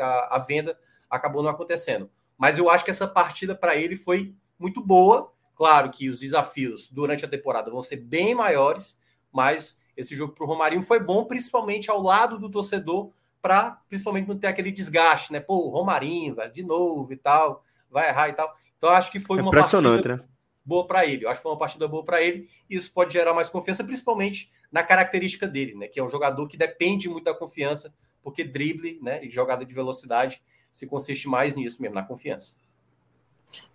a, 0.00 0.36
a 0.36 0.38
venda 0.38 0.78
acabou 1.08 1.42
não 1.42 1.50
acontecendo. 1.50 2.10
Mas 2.36 2.58
eu 2.58 2.68
acho 2.68 2.84
que 2.84 2.90
essa 2.90 3.06
partida 3.06 3.54
para 3.54 3.76
ele 3.76 3.96
foi 3.96 4.34
muito 4.58 4.84
boa. 4.84 5.32
Claro 5.54 5.90
que 5.90 6.10
os 6.10 6.20
desafios 6.20 6.90
durante 6.90 7.24
a 7.24 7.28
temporada 7.28 7.70
vão 7.70 7.82
ser 7.82 7.96
bem 7.96 8.34
maiores, 8.34 9.00
mas 9.32 9.78
esse 9.96 10.14
jogo 10.14 10.34
para 10.34 10.44
o 10.44 10.48
Romarinho 10.48 10.82
foi 10.82 11.00
bom, 11.00 11.24
principalmente 11.24 11.90
ao 11.90 12.02
lado 12.02 12.38
do 12.38 12.50
torcedor, 12.50 13.10
para 13.40 13.80
principalmente 13.88 14.28
não 14.28 14.38
ter 14.38 14.48
aquele 14.48 14.70
desgaste, 14.70 15.32
né? 15.32 15.40
Pô, 15.40 15.70
Romarinho, 15.70 16.34
velho, 16.34 16.52
de 16.52 16.62
novo 16.62 17.12
e 17.12 17.16
tal, 17.16 17.64
vai 17.90 18.08
errar 18.08 18.28
e 18.28 18.32
tal. 18.32 18.54
Então 18.76 18.90
acho 18.90 19.10
que 19.10 19.20
foi 19.20 19.40
uma 19.40 19.50
partida. 19.50 20.16
Né? 20.16 20.24
boa 20.66 20.84
para 20.84 21.06
ele. 21.06 21.24
Eu 21.24 21.30
acho 21.30 21.38
que 21.38 21.42
foi 21.44 21.52
uma 21.52 21.58
partida 21.58 21.86
boa 21.86 22.04
para 22.04 22.20
ele 22.20 22.50
e 22.68 22.76
isso 22.76 22.92
pode 22.92 23.12
gerar 23.12 23.32
mais 23.32 23.48
confiança, 23.48 23.84
principalmente 23.84 24.50
na 24.70 24.82
característica 24.82 25.46
dele, 25.46 25.74
né? 25.76 25.86
Que 25.86 26.00
é 26.00 26.02
um 26.02 26.10
jogador 26.10 26.48
que 26.48 26.56
depende 26.56 27.08
muito 27.08 27.24
da 27.24 27.34
confiança, 27.34 27.94
porque 28.20 28.42
drible, 28.42 28.98
né? 29.00 29.24
E 29.24 29.30
jogada 29.30 29.64
de 29.64 29.72
velocidade 29.72 30.42
se 30.76 30.86
consiste 30.86 31.26
mais 31.26 31.56
nisso 31.56 31.80
mesmo, 31.80 31.94
na 31.94 32.02
confiança. 32.02 32.54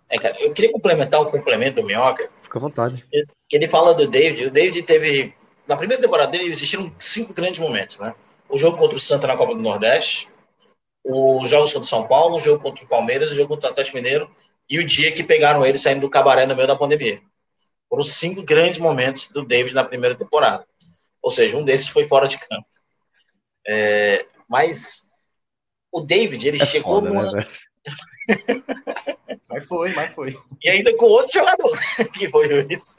É, 0.08 0.16
cara, 0.16 0.40
eu 0.40 0.52
queria 0.52 0.70
complementar 0.70 1.20
o 1.20 1.30
complemento 1.32 1.80
do 1.80 1.86
Minhoca. 1.86 2.30
Fica 2.40 2.58
à 2.58 2.60
vontade. 2.60 3.04
Que 3.48 3.56
ele 3.56 3.66
fala 3.66 3.92
do 3.92 4.06
David. 4.06 4.46
O 4.46 4.50
David 4.52 4.84
teve. 4.84 5.34
Na 5.66 5.76
primeira 5.76 6.00
temporada 6.00 6.30
dele 6.30 6.44
existiram 6.44 6.94
cinco 7.00 7.34
grandes 7.34 7.58
momentos, 7.58 7.98
né? 7.98 8.14
O 8.48 8.56
jogo 8.56 8.78
contra 8.78 8.96
o 8.96 9.00
Santa 9.00 9.26
na 9.26 9.36
Copa 9.36 9.52
do 9.52 9.60
Nordeste, 9.60 10.28
os 11.04 11.48
jogos 11.48 11.72
contra 11.72 11.86
o 11.86 11.88
São 11.88 12.06
Paulo, 12.06 12.36
o 12.36 12.40
jogo 12.40 12.62
contra 12.62 12.84
o 12.84 12.88
Palmeiras, 12.88 13.32
o 13.32 13.34
jogo 13.34 13.48
contra 13.48 13.68
o 13.68 13.72
Atlético 13.72 13.96
Mineiro 13.96 14.30
e 14.70 14.78
o 14.78 14.86
dia 14.86 15.10
que 15.10 15.24
pegaram 15.24 15.66
ele 15.66 15.78
saindo 15.78 16.02
do 16.02 16.10
cabaré 16.10 16.46
no 16.46 16.54
meio 16.54 16.68
da 16.68 16.76
pandemia. 16.76 17.20
Foram 17.88 18.04
cinco 18.04 18.42
grandes 18.44 18.78
momentos 18.78 19.32
do 19.32 19.44
David 19.44 19.74
na 19.74 19.82
primeira 19.82 20.14
temporada. 20.14 20.64
Ou 21.20 21.32
seja, 21.32 21.56
um 21.56 21.64
desses 21.64 21.88
foi 21.88 22.06
fora 22.06 22.28
de 22.28 22.38
campo. 22.38 22.66
É, 23.66 24.24
mas 24.48 25.11
o 25.92 26.00
David, 26.00 26.48
ele 26.48 26.62
é 26.62 26.66
chegou 26.66 26.94
foda, 26.94 27.10
numa... 27.10 27.32
né, 27.32 27.46
mas 29.48 29.66
foi, 29.66 29.92
mas 29.92 30.14
foi. 30.14 30.34
E 30.62 30.70
ainda 30.70 30.96
com 30.96 31.04
outro 31.04 31.34
jogador, 31.34 31.78
que 32.16 32.28
foi 32.30 32.66
isso. 32.70 32.96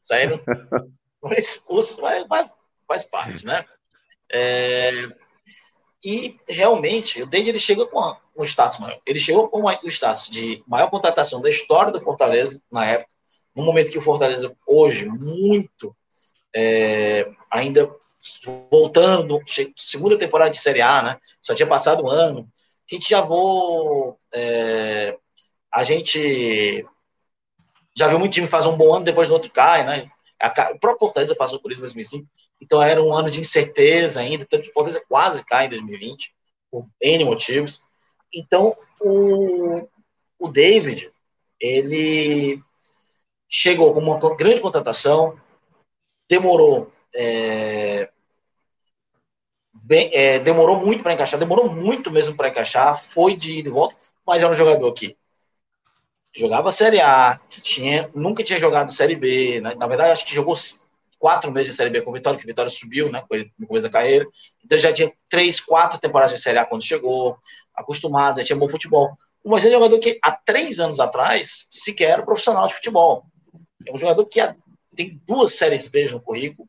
Saíram 0.00 0.40
expulsos, 1.36 2.00
mas, 2.00 2.26
mas 2.28 2.50
faz 2.88 3.04
parte, 3.04 3.46
né? 3.46 3.64
É, 4.32 5.08
e 6.02 6.38
realmente, 6.48 7.22
o 7.22 7.26
David 7.26 7.50
ele 7.50 7.58
chega 7.58 7.86
com 7.86 8.16
um 8.36 8.44
status 8.44 8.78
maior. 8.78 8.98
Ele 9.06 9.18
chegou 9.18 9.48
com 9.48 9.62
o 9.62 9.88
status 9.88 10.30
de 10.30 10.64
maior 10.66 10.88
contratação 10.88 11.40
da 11.40 11.50
história 11.50 11.92
do 11.92 12.00
Fortaleza 12.00 12.60
na 12.70 12.86
época, 12.86 13.10
no 13.54 13.62
momento 13.62 13.90
que 13.90 13.98
o 13.98 14.02
Fortaleza 14.02 14.56
hoje 14.66 15.06
muito 15.06 15.94
é, 16.54 17.30
ainda 17.50 17.94
voltando 18.70 19.40
segunda 19.76 20.18
temporada 20.18 20.50
de 20.50 20.58
Série 20.58 20.82
A, 20.82 21.02
né? 21.02 21.20
Só 21.42 21.54
tinha 21.54 21.66
passado 21.66 22.04
um 22.04 22.08
ano. 22.08 22.48
A 22.90 22.94
gente 22.94 23.08
já 23.08 23.20
vou 23.20 24.18
é, 24.32 25.16
a 25.72 25.82
gente 25.82 26.84
já 27.96 28.08
viu 28.08 28.18
muito 28.18 28.32
time 28.32 28.46
fazer 28.46 28.68
um 28.68 28.76
bom 28.76 28.94
ano 28.94 29.04
depois 29.04 29.28
do 29.28 29.34
outro 29.34 29.50
cai, 29.50 29.84
né? 29.84 30.10
o 30.74 30.78
próprio 30.78 31.00
Fortaleza 31.00 31.34
passou 31.34 31.60
por 31.60 31.70
isso 31.70 31.80
em 31.80 31.84
2005. 31.84 32.26
Então 32.60 32.82
era 32.82 33.02
um 33.02 33.12
ano 33.12 33.30
de 33.30 33.40
incerteza 33.40 34.20
ainda, 34.20 34.46
tanto 34.46 34.64
que 34.64 34.70
o 34.70 34.72
Fortaleza 34.72 35.04
quase 35.06 35.44
cai 35.44 35.66
em 35.66 35.70
2020, 35.70 36.34
por 36.70 36.84
N 37.00 37.24
motivos. 37.24 37.82
Então 38.32 38.76
o, 39.00 39.86
o 40.38 40.48
David, 40.48 41.10
ele 41.60 42.62
chegou 43.48 43.92
com 43.92 44.00
uma 44.00 44.18
grande 44.36 44.60
contratação, 44.60 45.38
demorou 46.28 46.90
é, 47.14 48.10
bem, 49.72 50.10
é, 50.14 50.38
demorou 50.38 50.84
muito 50.84 51.02
para 51.02 51.12
encaixar, 51.12 51.38
demorou 51.38 51.68
muito 51.70 52.10
mesmo 52.10 52.36
para 52.36 52.48
encaixar, 52.48 53.02
foi 53.02 53.36
de, 53.36 53.62
de 53.62 53.68
volta, 53.68 53.96
mas 54.26 54.42
é 54.42 54.48
um 54.48 54.54
jogador 54.54 54.92
que 54.92 55.16
jogava 56.34 56.70
Série 56.70 57.00
A, 57.00 57.38
que 57.48 57.60
tinha, 57.60 58.10
nunca 58.14 58.44
tinha 58.44 58.58
jogado 58.58 58.92
Série 58.92 59.16
B, 59.16 59.60
né? 59.60 59.74
na 59.74 59.86
verdade 59.86 60.12
acho 60.12 60.26
que 60.26 60.34
jogou 60.34 60.56
quatro 61.18 61.50
meses 61.52 61.72
de 61.72 61.76
Série 61.76 61.90
B 61.90 62.00
com 62.02 62.10
o 62.10 62.14
Vitória, 62.14 62.38
que 62.38 62.44
o 62.44 62.48
Vitória 62.48 62.70
subiu, 62.70 63.12
né, 63.12 63.22
no 63.58 63.66
começo 63.66 63.86
da 63.86 63.92
carreira. 63.92 64.26
Então 64.64 64.78
já 64.78 64.92
tinha 64.92 65.12
três, 65.28 65.60
quatro 65.60 65.98
temporadas 65.98 66.34
de 66.34 66.42
Série 66.42 66.58
A 66.58 66.64
quando 66.64 66.84
chegou, 66.84 67.36
acostumado, 67.74 68.38
já 68.38 68.44
tinha 68.44 68.58
bom 68.58 68.68
futebol. 68.68 69.16
Moisés 69.44 69.72
é 69.72 69.76
um 69.76 69.80
jogador 69.80 70.00
que 70.00 70.18
há 70.22 70.32
três 70.32 70.80
anos 70.80 71.00
atrás 71.00 71.66
sequer 71.70 72.10
era 72.10 72.22
profissional 72.22 72.66
de 72.66 72.74
futebol. 72.74 73.24
É 73.86 73.92
um 73.92 73.98
jogador 73.98 74.24
que 74.26 74.40
tem 74.94 75.20
duas 75.26 75.54
séries 75.54 75.88
B 75.88 76.06
no 76.10 76.20
currículo, 76.20 76.68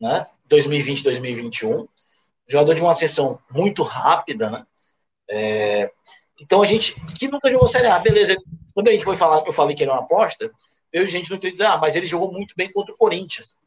né, 0.00 0.26
2020 0.46 1.02
2021. 1.02 1.86
Jogador 2.48 2.74
de 2.74 2.80
uma 2.80 2.94
sessão 2.94 3.40
muito 3.50 3.82
rápida, 3.82 4.50
né? 4.50 4.66
É, 5.28 5.90
então 6.40 6.62
a 6.62 6.66
gente 6.66 6.94
que 7.16 7.28
nunca 7.28 7.50
jogou 7.50 7.68
Série 7.68 7.88
A, 7.88 7.98
beleza. 7.98 8.36
Quando 8.72 8.88
a 8.88 8.92
gente 8.92 9.04
foi 9.04 9.16
falar, 9.16 9.44
eu 9.46 9.52
falei 9.52 9.74
que 9.74 9.82
era 9.82 9.92
uma 9.92 10.02
aposta, 10.02 10.50
eu 10.92 11.06
gente 11.06 11.30
no 11.30 11.38
Twitter 11.38 11.52
dizer, 11.52 11.66
ah, 11.66 11.76
mas 11.76 11.96
ele 11.96 12.06
jogou 12.06 12.32
muito 12.32 12.54
bem 12.56 12.72
contra 12.72 12.94
o 12.94 12.96
Corinthians. 12.96 13.58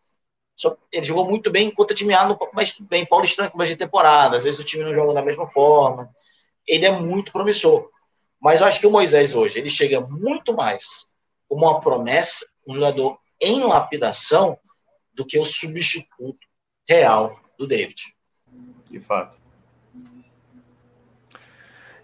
Só, 0.55 0.75
ele 0.91 1.05
jogou 1.05 1.25
muito 1.25 1.49
bem 1.49 1.71
contra 1.71 1.93
o 1.93 1.97
time 1.97 2.13
A, 2.13 2.27
no, 2.27 2.37
mas 2.53 2.75
bem 2.79 3.05
paulistano, 3.05 3.51
mais 3.55 3.69
de 3.69 3.75
temporada. 3.75 4.35
Às 4.35 4.43
vezes 4.43 4.59
o 4.59 4.63
time 4.63 4.83
não 4.83 4.93
joga 4.93 5.13
da 5.13 5.21
mesma 5.21 5.47
forma. 5.47 6.09
Ele 6.67 6.85
é 6.85 6.91
muito 6.91 7.31
promissor. 7.31 7.89
Mas 8.41 8.61
eu 8.61 8.67
acho 8.67 8.79
que 8.79 8.87
o 8.87 8.91
Moisés 8.91 9.35
hoje, 9.35 9.59
ele 9.59 9.69
chega 9.69 10.01
muito 10.01 10.53
mais 10.53 11.13
como 11.47 11.65
uma 11.65 11.79
promessa, 11.79 12.45
um 12.67 12.73
jogador 12.73 13.17
em 13.39 13.63
lapidação, 13.63 14.57
do 15.19 15.25
que 15.25 15.37
o 15.37 15.43
substituto 15.43 16.39
real 16.87 17.37
do 17.57 17.67
David. 17.67 18.01
De 18.89 19.01
fato. 19.01 19.37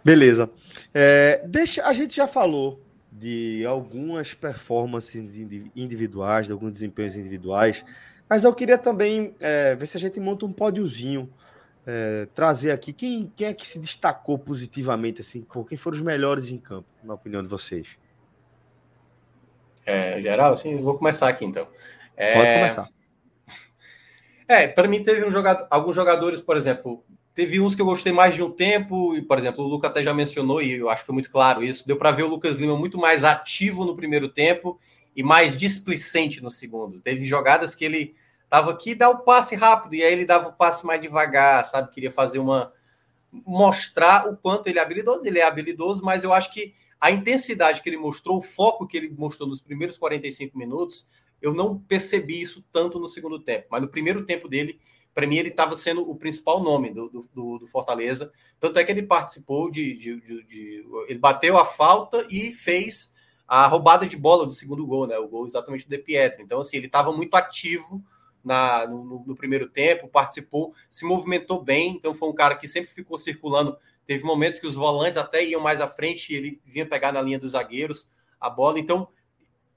Beleza. 0.04 0.52
É, 0.94 1.42
deixa, 1.48 1.82
a 1.86 1.94
gente 1.94 2.14
já 2.14 2.28
falou 2.28 2.82
de 3.10 3.66
algumas 3.66 4.34
performances 4.34 5.40
individuais, 5.74 6.48
de 6.48 6.52
alguns 6.52 6.74
desempenhos 6.74 7.16
individuais. 7.16 7.86
Mas 8.30 8.44
eu 8.44 8.54
queria 8.54 8.78
também 8.78 9.34
é, 9.40 9.74
ver 9.76 9.86
se 9.88 9.96
a 9.96 10.00
gente 10.00 10.20
monta 10.20 10.46
um 10.46 10.52
pódiozinho, 10.52 11.34
é, 11.88 12.28
trazer 12.36 12.72
aqui 12.72 12.92
quem, 12.92 13.32
quem 13.34 13.48
é 13.48 13.54
que 13.54 13.66
se 13.66 13.80
destacou 13.80 14.38
positivamente, 14.38 15.22
assim, 15.22 15.42
por 15.42 15.66
quem 15.66 15.78
foram 15.78 15.96
os 15.96 16.04
melhores 16.04 16.52
em 16.52 16.58
campo, 16.58 16.90
na 17.02 17.14
opinião 17.14 17.42
de 17.42 17.48
vocês. 17.48 17.88
É, 19.86 20.22
geral, 20.22 20.52
assim, 20.52 20.76
vou 20.76 20.98
começar 20.98 21.30
aqui 21.30 21.46
então. 21.46 21.66
É... 22.18 22.34
Pode 22.34 22.54
começar. 22.54 22.95
É, 24.48 24.68
para 24.68 24.88
mim 24.88 25.02
teve 25.02 25.26
um 25.26 25.32
jogador, 25.32 25.68
alguns 25.70 25.96
jogadores, 25.96 26.40
por 26.40 26.56
exemplo, 26.56 27.04
teve 27.34 27.60
uns 27.60 27.76
que 27.76 27.82
eu 27.82 27.86
gostei 27.86 28.14
mais 28.14 28.36
de 28.36 28.44
um 28.44 28.52
tempo, 28.52 29.16
e, 29.16 29.22
por 29.22 29.38
exemplo, 29.38 29.64
o 29.64 29.68
Lucas 29.68 29.92
até 29.92 30.04
já 30.04 30.14
mencionou, 30.14 30.62
e 30.62 30.74
eu 30.74 30.90
acho 30.90 31.02
que 31.02 31.08
foi 31.08 31.14
muito 31.14 31.32
claro 31.32 31.64
isso. 31.64 31.86
Deu 31.88 31.98
para 31.98 32.12
ver 32.12 32.24
o 32.24 32.28
Lucas 32.28 32.58
Lima 32.58 32.78
muito 32.78 32.98
mais 32.98 33.24
ativo 33.24 33.86
no 33.86 33.96
primeiro 33.96 34.30
tempo 34.30 34.80
e 35.16 35.24
mais 35.24 35.58
displicente 35.58 36.42
no 36.42 36.52
segundo. 36.52 37.02
Teve 37.02 37.26
jogadas 37.26 37.76
que 37.76 37.86
ele 37.86 38.16
tava 38.50 38.72
aqui 38.72 38.96
dá 38.96 39.10
o 39.10 39.20
passe 39.20 39.56
rápido 39.56 39.96
e 39.96 40.04
aí 40.04 40.14
ele 40.14 40.26
dava 40.26 40.50
o 40.50 40.54
passe 40.54 40.86
mais 40.86 41.02
devagar, 41.02 41.66
sabe? 41.66 41.92
Queria 41.92 42.12
fazer 42.12 42.40
uma 42.40 42.72
mostrar 43.46 44.28
o 44.28 44.38
quanto 44.38 44.68
ele 44.68 44.80
é 44.80 44.82
habilidoso. 44.82 45.26
Ele 45.26 45.40
é 45.40 45.44
habilidoso, 45.44 46.04
mas 46.04 46.24
eu 46.24 46.32
acho 46.32 46.54
que 46.54 46.74
a 47.00 47.12
intensidade 47.12 47.82
que 47.82 47.90
ele 47.90 47.98
mostrou, 47.98 48.38
o 48.38 48.42
foco 48.42 48.88
que 48.88 48.96
ele 48.96 49.10
mostrou 49.10 49.48
nos 49.48 49.62
primeiros 49.62 49.98
45 49.98 50.58
minutos, 50.58 51.08
eu 51.42 51.54
não 51.54 51.78
percebi 51.78 52.42
isso 52.42 52.66
tanto 52.72 53.00
no 53.00 53.08
segundo 53.08 53.40
tempo. 53.40 53.68
Mas 53.70 53.82
no 53.82 53.88
primeiro 53.88 54.26
tempo 54.26 54.48
dele, 54.48 54.80
para 55.14 55.26
mim, 55.26 55.38
ele 55.38 55.50
estava 55.50 55.76
sendo 55.78 56.10
o 56.10 56.16
principal 56.16 56.62
nome 56.62 56.90
do, 56.94 57.10
do, 57.10 57.60
do, 57.60 57.68
Fortaleza. 57.68 58.32
Tanto 58.60 58.78
é 58.78 58.84
que 58.84 58.92
ele 58.92 59.04
participou 59.04 59.72
de, 59.72 59.96
de, 59.96 60.20
de, 60.20 60.44
de, 60.44 60.86
Ele 61.08 61.20
bateu 61.20 61.58
a 61.58 61.64
falta 61.64 62.28
e 62.30 62.52
fez 62.52 63.14
a 63.48 63.66
roubada 63.68 64.06
de 64.06 64.18
bola 64.18 64.46
do 64.46 64.52
segundo 64.52 64.86
gol, 64.86 65.08
né? 65.08 65.18
O 65.18 65.28
gol 65.28 65.46
exatamente 65.46 65.86
do 65.86 65.90
De 65.90 66.00
Pietro. 66.00 66.42
Então, 66.42 66.60
assim, 66.60 66.76
ele 66.78 66.88
estava 66.88 67.14
muito 67.14 67.34
ativo 67.36 68.04
na, 68.44 68.86
no, 68.88 69.24
no, 69.26 69.36
primeiro 69.36 69.70
tempo, 69.70 70.08
participou, 70.08 70.74
se 70.90 71.06
movimentou 71.06 71.64
bem, 71.64 71.96
então 71.96 72.14
foi 72.14 72.30
um 72.30 72.36
cara 72.36 72.56
que 72.56 72.68
sempre 72.68 72.92
ficou 72.92 73.18
circulando. 73.18 73.78
Teve 74.06 74.24
momentos 74.24 74.60
que 74.60 74.68
os 74.68 74.76
volantes 74.76 75.18
até 75.18 75.44
iam 75.46 75.62
mais 75.62 75.80
à 75.80 75.88
frente 75.88 76.32
e 76.32 76.36
ele 76.36 76.62
vinha 76.66 76.86
pegar 76.86 77.12
na 77.12 77.22
linha 77.22 77.40
dos 77.40 77.52
zagueiros 77.52 78.12
a 78.40 78.50
bola. 78.50 78.80
Então, 78.80 79.08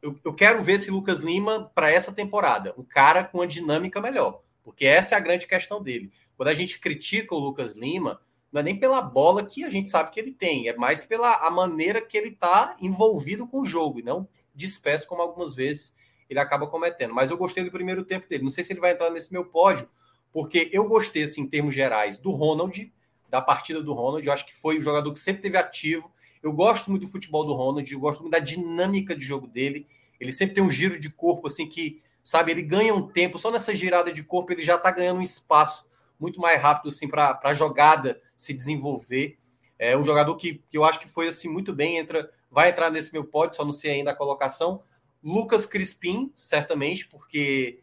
eu, 0.03 0.18
eu 0.24 0.34
quero 0.34 0.62
ver 0.62 0.74
esse 0.74 0.90
Lucas 0.90 1.20
Lima 1.20 1.70
para 1.74 1.90
essa 1.90 2.12
temporada, 2.12 2.74
um 2.76 2.82
cara 2.82 3.24
com 3.24 3.38
uma 3.38 3.46
dinâmica 3.46 4.01
melhor, 4.01 4.42
porque 4.62 4.86
essa 4.86 5.14
é 5.14 5.18
a 5.18 5.20
grande 5.20 5.46
questão 5.46 5.82
dele. 5.82 6.12
Quando 6.36 6.49
a 6.49 6.55
gente 6.55 6.78
critica 6.78 7.34
o 7.34 7.38
Lucas 7.38 7.74
Lima, 7.74 8.20
não 8.53 8.61
é 8.61 8.64
nem 8.64 8.78
pela 8.78 9.03
bola 9.03 9.44
que 9.44 9.64
a 9.64 9.70
gente 9.70 9.88
sabe 9.88 10.11
que 10.11 10.20
ele 10.20 10.32
tem, 10.32 10.68
é 10.68 10.76
mais 10.76 11.05
pela 11.05 11.46
a 11.46 11.51
maneira 11.51 12.01
que 12.01 12.16
ele 12.16 12.28
está 12.28 12.76
envolvido 12.80 13.46
com 13.46 13.61
o 13.61 13.66
jogo, 13.66 14.01
e 14.01 14.03
não 14.03 14.28
disperso 14.55 15.07
como 15.07 15.22
algumas 15.22 15.55
vezes 15.55 15.94
ele 16.28 16.40
acaba 16.40 16.66
cometendo. 16.66 17.14
Mas 17.14 17.30
eu 17.30 17.38
gostei 17.38 17.64
do 17.64 17.70
primeiro 17.70 18.05
tempo 18.05 18.28
dele. 18.28 18.42
Não 18.42 18.51
sei 18.51 18.62
se 18.64 18.72
ele 18.72 18.80
vai 18.80 18.92
entrar 18.92 19.11
nesse 19.11 19.32
meu 19.32 19.44
pódio, 19.44 19.88
porque 20.32 20.68
eu 20.72 20.86
gostei, 20.86 21.22
assim, 21.22 21.42
em 21.42 21.46
termos 21.46 21.74
gerais, 21.74 22.18
do 22.18 22.32
Ronald, 22.32 22.92
da 23.30 23.40
partida 23.40 23.82
do 23.82 23.94
Ronald. 23.94 24.26
Eu 24.26 24.32
acho 24.32 24.44
que 24.44 24.55
foi 24.55 24.78
o 24.78 24.80
jogador 24.80 25.12
que 25.12 25.18
sempre 25.18 25.42
teve 25.42 25.57
ativo. 25.57 26.11
Eu 26.43 26.53
gosto 26.53 26.91
muito 26.91 27.07
do 27.07 27.11
futebol 27.11 27.45
do 27.45 27.55
Ronald, 27.55 27.93
eu 27.93 28.01
gosto 28.01 28.20
muito 28.20 28.32
da 28.32 28.39
dinâmica 28.39 29.14
de 29.14 29.24
jogo 29.24 29.47
dele. 29.47 29.86
Ele 30.20 30.32
sempre 30.32 30.55
tem 30.55 30.64
um 30.64 30.70
giro 30.70 30.99
de 30.99 31.11
corpo, 31.11 31.47
assim, 31.47 31.66
que, 31.68 32.01
sabe, 32.22 32.53
ele 32.53 32.62
ganha 32.62 32.95
um 32.95 33.07
tempo. 33.07 33.39
Só 33.39 33.51
nessa 33.51 33.74
girada 33.74 34.12
de 34.12 34.22
corpo 34.22 34.53
ele 34.53 34.64
já 34.64 34.76
está 34.76 34.91
ganhando 34.91 35.18
um 35.18 35.22
espaço 35.22 35.86
muito 36.18 36.41
mais 36.41 36.61
rápido, 36.61 36.89
assim, 36.89 37.09
para 37.09 37.39
a 37.43 37.53
jogada 37.53 38.20
se 38.36 38.53
desenvolver. 38.53 39.39
É 39.78 39.97
um 39.97 40.05
jogador 40.05 40.34
que, 40.36 40.62
que 40.68 40.76
eu 40.76 40.84
acho 40.84 40.99
que 40.99 41.09
foi, 41.09 41.28
assim, 41.28 41.49
muito 41.49 41.72
bem. 41.72 41.99
Entra, 41.99 42.28
vai 42.51 42.70
entrar 42.70 42.91
nesse 42.91 43.12
meu 43.12 43.24
pódio, 43.24 43.57
só 43.57 43.64
não 43.64 43.72
sei 43.72 43.93
ainda 43.93 44.11
a 44.11 44.16
colocação 44.16 44.80
Lucas 45.22 45.66
Crispim, 45.66 46.30
certamente, 46.34 47.09
porque 47.09 47.80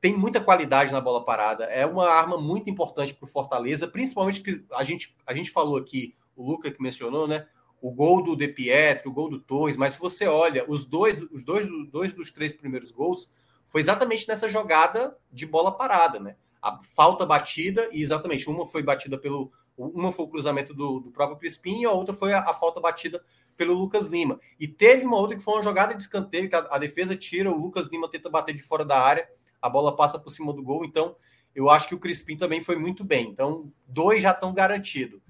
tem 0.00 0.16
muita 0.16 0.40
qualidade 0.40 0.92
na 0.92 1.00
bola 1.00 1.24
parada. 1.24 1.64
É 1.64 1.86
uma 1.86 2.08
arma 2.08 2.38
muito 2.38 2.70
importante 2.70 3.14
para 3.14 3.24
o 3.24 3.28
Fortaleza, 3.28 3.88
principalmente 3.88 4.42
que 4.42 4.64
a 4.72 4.84
gente, 4.84 5.14
a 5.26 5.34
gente 5.34 5.50
falou 5.50 5.76
aqui, 5.76 6.14
o 6.36 6.46
Lucas 6.46 6.72
que 6.72 6.82
mencionou, 6.82 7.26
né? 7.26 7.46
O 7.80 7.90
gol 7.90 8.22
do 8.22 8.36
De 8.36 8.48
Pietro, 8.48 9.10
o 9.10 9.14
gol 9.14 9.30
do 9.30 9.38
Torres, 9.38 9.76
mas 9.76 9.94
se 9.94 10.00
você 10.00 10.26
olha, 10.26 10.64
os 10.68 10.84
dois, 10.84 11.22
os 11.32 11.42
dois, 11.42 11.66
dois 11.90 12.12
dos 12.12 12.30
três 12.30 12.54
primeiros 12.54 12.90
gols 12.90 13.30
foi 13.66 13.80
exatamente 13.80 14.26
nessa 14.28 14.48
jogada 14.48 15.16
de 15.32 15.46
bola 15.46 15.70
parada, 15.70 16.18
né? 16.18 16.36
A 16.60 16.82
falta 16.82 17.24
batida, 17.24 17.88
e 17.92 18.02
exatamente, 18.02 18.50
uma 18.50 18.66
foi 18.66 18.82
batida 18.82 19.16
pelo. 19.16 19.50
Uma 19.76 20.12
foi 20.12 20.26
o 20.26 20.28
cruzamento 20.28 20.74
do, 20.74 21.00
do 21.00 21.10
próprio 21.10 21.38
Crispim 21.38 21.80
e 21.80 21.84
a 21.86 21.90
outra 21.90 22.14
foi 22.14 22.34
a, 22.34 22.40
a 22.40 22.52
falta 22.52 22.80
batida 22.80 23.22
pelo 23.56 23.72
Lucas 23.72 24.06
Lima. 24.08 24.38
E 24.58 24.68
teve 24.68 25.06
uma 25.06 25.16
outra 25.16 25.36
que 25.36 25.42
foi 25.42 25.54
uma 25.54 25.62
jogada 25.62 25.94
de 25.94 26.02
escanteio, 26.02 26.50
que 26.50 26.54
a, 26.54 26.66
a, 26.70 26.78
defesa 26.78 27.16
tira, 27.16 27.50
o 27.50 27.58
Lucas 27.58 27.86
Lima 27.86 28.10
tenta 28.10 28.28
bater 28.28 28.54
de 28.54 28.62
fora 28.62 28.84
da 28.84 29.00
área, 29.00 29.26
a 29.62 29.70
bola 29.70 29.96
passa 29.96 30.18
por 30.18 30.28
cima 30.30 30.52
do 30.52 30.62
gol. 30.62 30.84
Então, 30.84 31.16
eu 31.54 31.70
acho 31.70 31.88
que 31.88 31.94
o 31.94 31.98
Crispim 31.98 32.36
também 32.36 32.60
foi 32.60 32.76
muito 32.76 33.04
bem. 33.04 33.28
Então, 33.28 33.72
dois 33.86 34.22
já 34.22 34.32
estão 34.32 34.52
garantidos. 34.52 35.20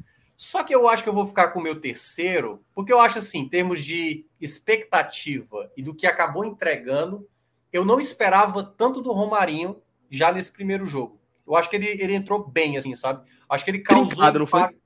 Só 0.40 0.64
que 0.64 0.74
eu 0.74 0.88
acho 0.88 1.02
que 1.02 1.08
eu 1.10 1.12
vou 1.12 1.26
ficar 1.26 1.48
com 1.48 1.60
o 1.60 1.62
meu 1.62 1.78
terceiro, 1.78 2.64
porque 2.74 2.90
eu 2.90 2.98
acho 2.98 3.18
assim, 3.18 3.40
em 3.40 3.48
termos 3.50 3.84
de 3.84 4.24
expectativa 4.40 5.70
e 5.76 5.82
do 5.82 5.94
que 5.94 6.06
acabou 6.06 6.46
entregando, 6.46 7.28
eu 7.70 7.84
não 7.84 8.00
esperava 8.00 8.64
tanto 8.64 9.02
do 9.02 9.12
Romarinho 9.12 9.82
já 10.10 10.32
nesse 10.32 10.50
primeiro 10.50 10.86
jogo. 10.86 11.20
Eu 11.46 11.54
acho 11.56 11.68
que 11.68 11.76
ele, 11.76 11.88
ele 11.88 12.14
entrou 12.14 12.42
bem, 12.42 12.78
assim, 12.78 12.94
sabe? 12.94 13.22
Acho 13.50 13.62
que 13.62 13.70
ele 13.70 13.80
causou. 13.80 14.08
Trincado, 14.08 14.42
impacto, 14.42 14.78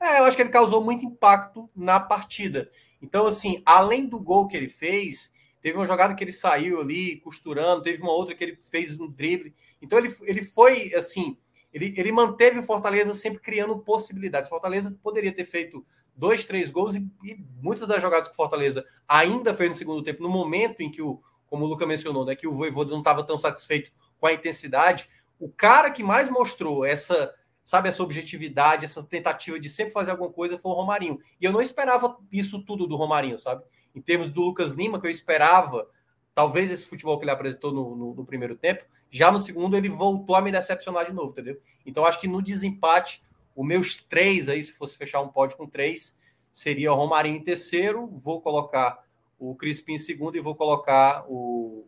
é, 0.00 0.18
eu 0.18 0.24
acho 0.24 0.34
que 0.34 0.42
ele 0.42 0.50
causou 0.50 0.82
muito 0.82 1.04
impacto 1.04 1.70
na 1.76 2.00
partida. 2.00 2.68
Então, 3.00 3.24
assim, 3.24 3.62
além 3.64 4.04
do 4.04 4.20
gol 4.20 4.48
que 4.48 4.56
ele 4.56 4.68
fez, 4.68 5.32
teve 5.62 5.78
uma 5.78 5.86
jogada 5.86 6.12
que 6.12 6.24
ele 6.24 6.32
saiu 6.32 6.80
ali 6.80 7.20
costurando, 7.20 7.84
teve 7.84 8.02
uma 8.02 8.10
outra 8.10 8.34
que 8.34 8.42
ele 8.42 8.58
fez 8.60 8.98
um 8.98 9.08
drible. 9.08 9.54
Então, 9.80 9.96
ele, 9.96 10.12
ele 10.22 10.42
foi, 10.42 10.92
assim, 10.92 11.38
ele, 11.72 11.94
ele 11.96 12.12
manteve 12.12 12.58
o 12.58 12.62
Fortaleza 12.62 13.14
sempre 13.14 13.40
criando 13.40 13.78
possibilidades. 13.78 14.48
Fortaleza 14.48 14.96
poderia 15.02 15.32
ter 15.32 15.44
feito 15.44 15.84
dois, 16.16 16.44
três 16.44 16.70
gols 16.70 16.96
e, 16.96 17.08
e, 17.22 17.38
muitas 17.62 17.86
das 17.86 18.02
jogadas 18.02 18.28
que 18.28 18.34
o 18.34 18.36
Fortaleza 18.36 18.84
ainda 19.06 19.54
fez 19.54 19.70
no 19.70 19.76
segundo 19.76 20.02
tempo, 20.02 20.22
no 20.22 20.28
momento 20.28 20.80
em 20.80 20.90
que 20.90 21.00
o, 21.00 21.22
como 21.46 21.64
o 21.64 21.68
Luca 21.68 21.86
mencionou, 21.86 22.24
né, 22.24 22.34
que 22.34 22.46
o 22.46 22.54
Voivoda 22.54 22.90
não 22.90 22.98
estava 22.98 23.22
tão 23.22 23.38
satisfeito 23.38 23.92
com 24.18 24.26
a 24.26 24.32
intensidade, 24.32 25.08
o 25.38 25.48
cara 25.48 25.90
que 25.90 26.02
mais 26.02 26.28
mostrou 26.28 26.84
essa 26.84 27.32
sabe, 27.68 27.90
essa 27.90 28.02
objetividade, 28.02 28.86
essa 28.86 29.06
tentativa 29.06 29.60
de 29.60 29.68
sempre 29.68 29.92
fazer 29.92 30.10
alguma 30.10 30.32
coisa 30.32 30.56
foi 30.56 30.72
o 30.72 30.74
Romarinho. 30.74 31.20
E 31.38 31.44
eu 31.44 31.52
não 31.52 31.60
esperava 31.60 32.16
isso 32.32 32.64
tudo 32.64 32.86
do 32.86 32.96
Romarinho, 32.96 33.38
sabe? 33.38 33.62
Em 33.94 34.00
termos 34.00 34.32
do 34.32 34.40
Lucas 34.40 34.72
Lima, 34.72 34.98
que 34.98 35.06
eu 35.06 35.10
esperava, 35.10 35.86
talvez 36.34 36.70
esse 36.70 36.86
futebol 36.86 37.18
que 37.18 37.24
ele 37.24 37.30
apresentou 37.30 37.70
no, 37.70 37.94
no, 37.94 38.14
no 38.14 38.24
primeiro 38.24 38.56
tempo, 38.56 38.86
já 39.10 39.30
no 39.30 39.38
segundo 39.38 39.76
ele 39.76 39.88
voltou 39.88 40.36
a 40.36 40.42
me 40.42 40.52
decepcionar 40.52 41.06
de 41.06 41.12
novo, 41.12 41.30
entendeu? 41.30 41.60
Então 41.84 42.04
acho 42.04 42.20
que 42.20 42.28
no 42.28 42.42
desempate, 42.42 43.22
os 43.54 43.66
meus 43.66 43.96
três 44.02 44.48
aí, 44.48 44.62
se 44.62 44.72
fosse 44.72 44.96
fechar 44.96 45.20
um 45.20 45.28
pódio 45.28 45.56
com 45.56 45.66
três, 45.66 46.18
seria 46.52 46.92
o 46.92 46.96
Romarinho 46.96 47.36
em 47.36 47.44
terceiro, 47.44 48.06
vou 48.06 48.40
colocar 48.40 49.04
o 49.38 49.54
Crispim 49.54 49.94
em 49.94 49.98
segundo 49.98 50.36
e 50.36 50.40
vou 50.40 50.54
colocar 50.54 51.24
o, 51.28 51.86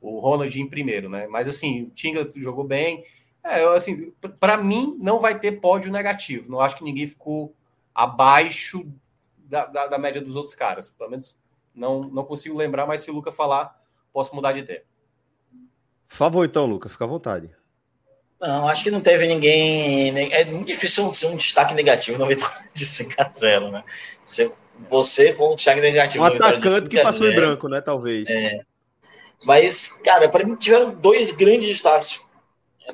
o 0.00 0.18
Ronald 0.20 0.60
em 0.60 0.68
primeiro, 0.68 1.08
né? 1.08 1.26
Mas 1.26 1.48
assim, 1.48 1.84
o 1.84 1.90
Tinga 1.90 2.28
jogou 2.36 2.64
bem, 2.64 3.04
é, 3.42 3.62
eu, 3.62 3.72
assim, 3.72 4.12
para 4.40 4.56
mim 4.56 4.96
não 5.00 5.18
vai 5.20 5.38
ter 5.38 5.52
pódio 5.60 5.92
negativo. 5.92 6.50
Não 6.50 6.60
acho 6.60 6.76
que 6.76 6.84
ninguém 6.84 7.06
ficou 7.06 7.54
abaixo 7.94 8.86
da, 9.38 9.66
da, 9.66 9.86
da, 9.86 9.98
média 9.98 10.20
dos 10.20 10.36
outros 10.36 10.54
caras. 10.54 10.90
Pelo 10.90 11.10
menos 11.10 11.36
não, 11.74 12.02
não 12.02 12.24
consigo 12.24 12.56
lembrar, 12.56 12.86
mas 12.86 13.00
se 13.00 13.10
o 13.10 13.14
Luca 13.14 13.32
falar, 13.32 13.80
posso 14.12 14.34
mudar 14.34 14.52
de 14.52 14.60
ideia. 14.60 14.84
Por 16.08 16.16
favor, 16.16 16.44
então, 16.44 16.66
Luca, 16.66 16.88
fica 16.88 17.04
à 17.04 17.08
vontade. 17.08 17.50
Não, 18.40 18.68
acho 18.68 18.84
que 18.84 18.90
não 18.90 19.00
teve 19.00 19.26
ninguém. 19.26 20.32
É 20.32 20.44
muito 20.44 20.66
difícil 20.66 21.12
ser 21.12 21.26
um 21.26 21.36
destaque 21.36 21.74
negativo 21.74 22.18
no 22.18 22.26
vitória 22.28 22.56
de 22.72 22.84
5x0, 22.84 23.70
né? 23.70 23.84
Você, 24.24 24.50
você 24.88 25.32
foi 25.32 25.48
um 25.48 25.56
destaque 25.56 25.80
negativo. 25.80 26.24
Um 26.24 26.26
atacante 26.26 26.88
que 26.88 27.02
passou 27.02 27.28
em 27.28 27.34
branco, 27.34 27.68
né? 27.68 27.80
Talvez. 27.80 28.28
É. 28.28 28.60
Mas, 29.44 29.92
cara, 30.04 30.28
para 30.28 30.44
mim 30.44 30.54
tiveram 30.56 30.90
dois 30.90 31.32
grandes 31.32 31.68
destaques 31.68 32.20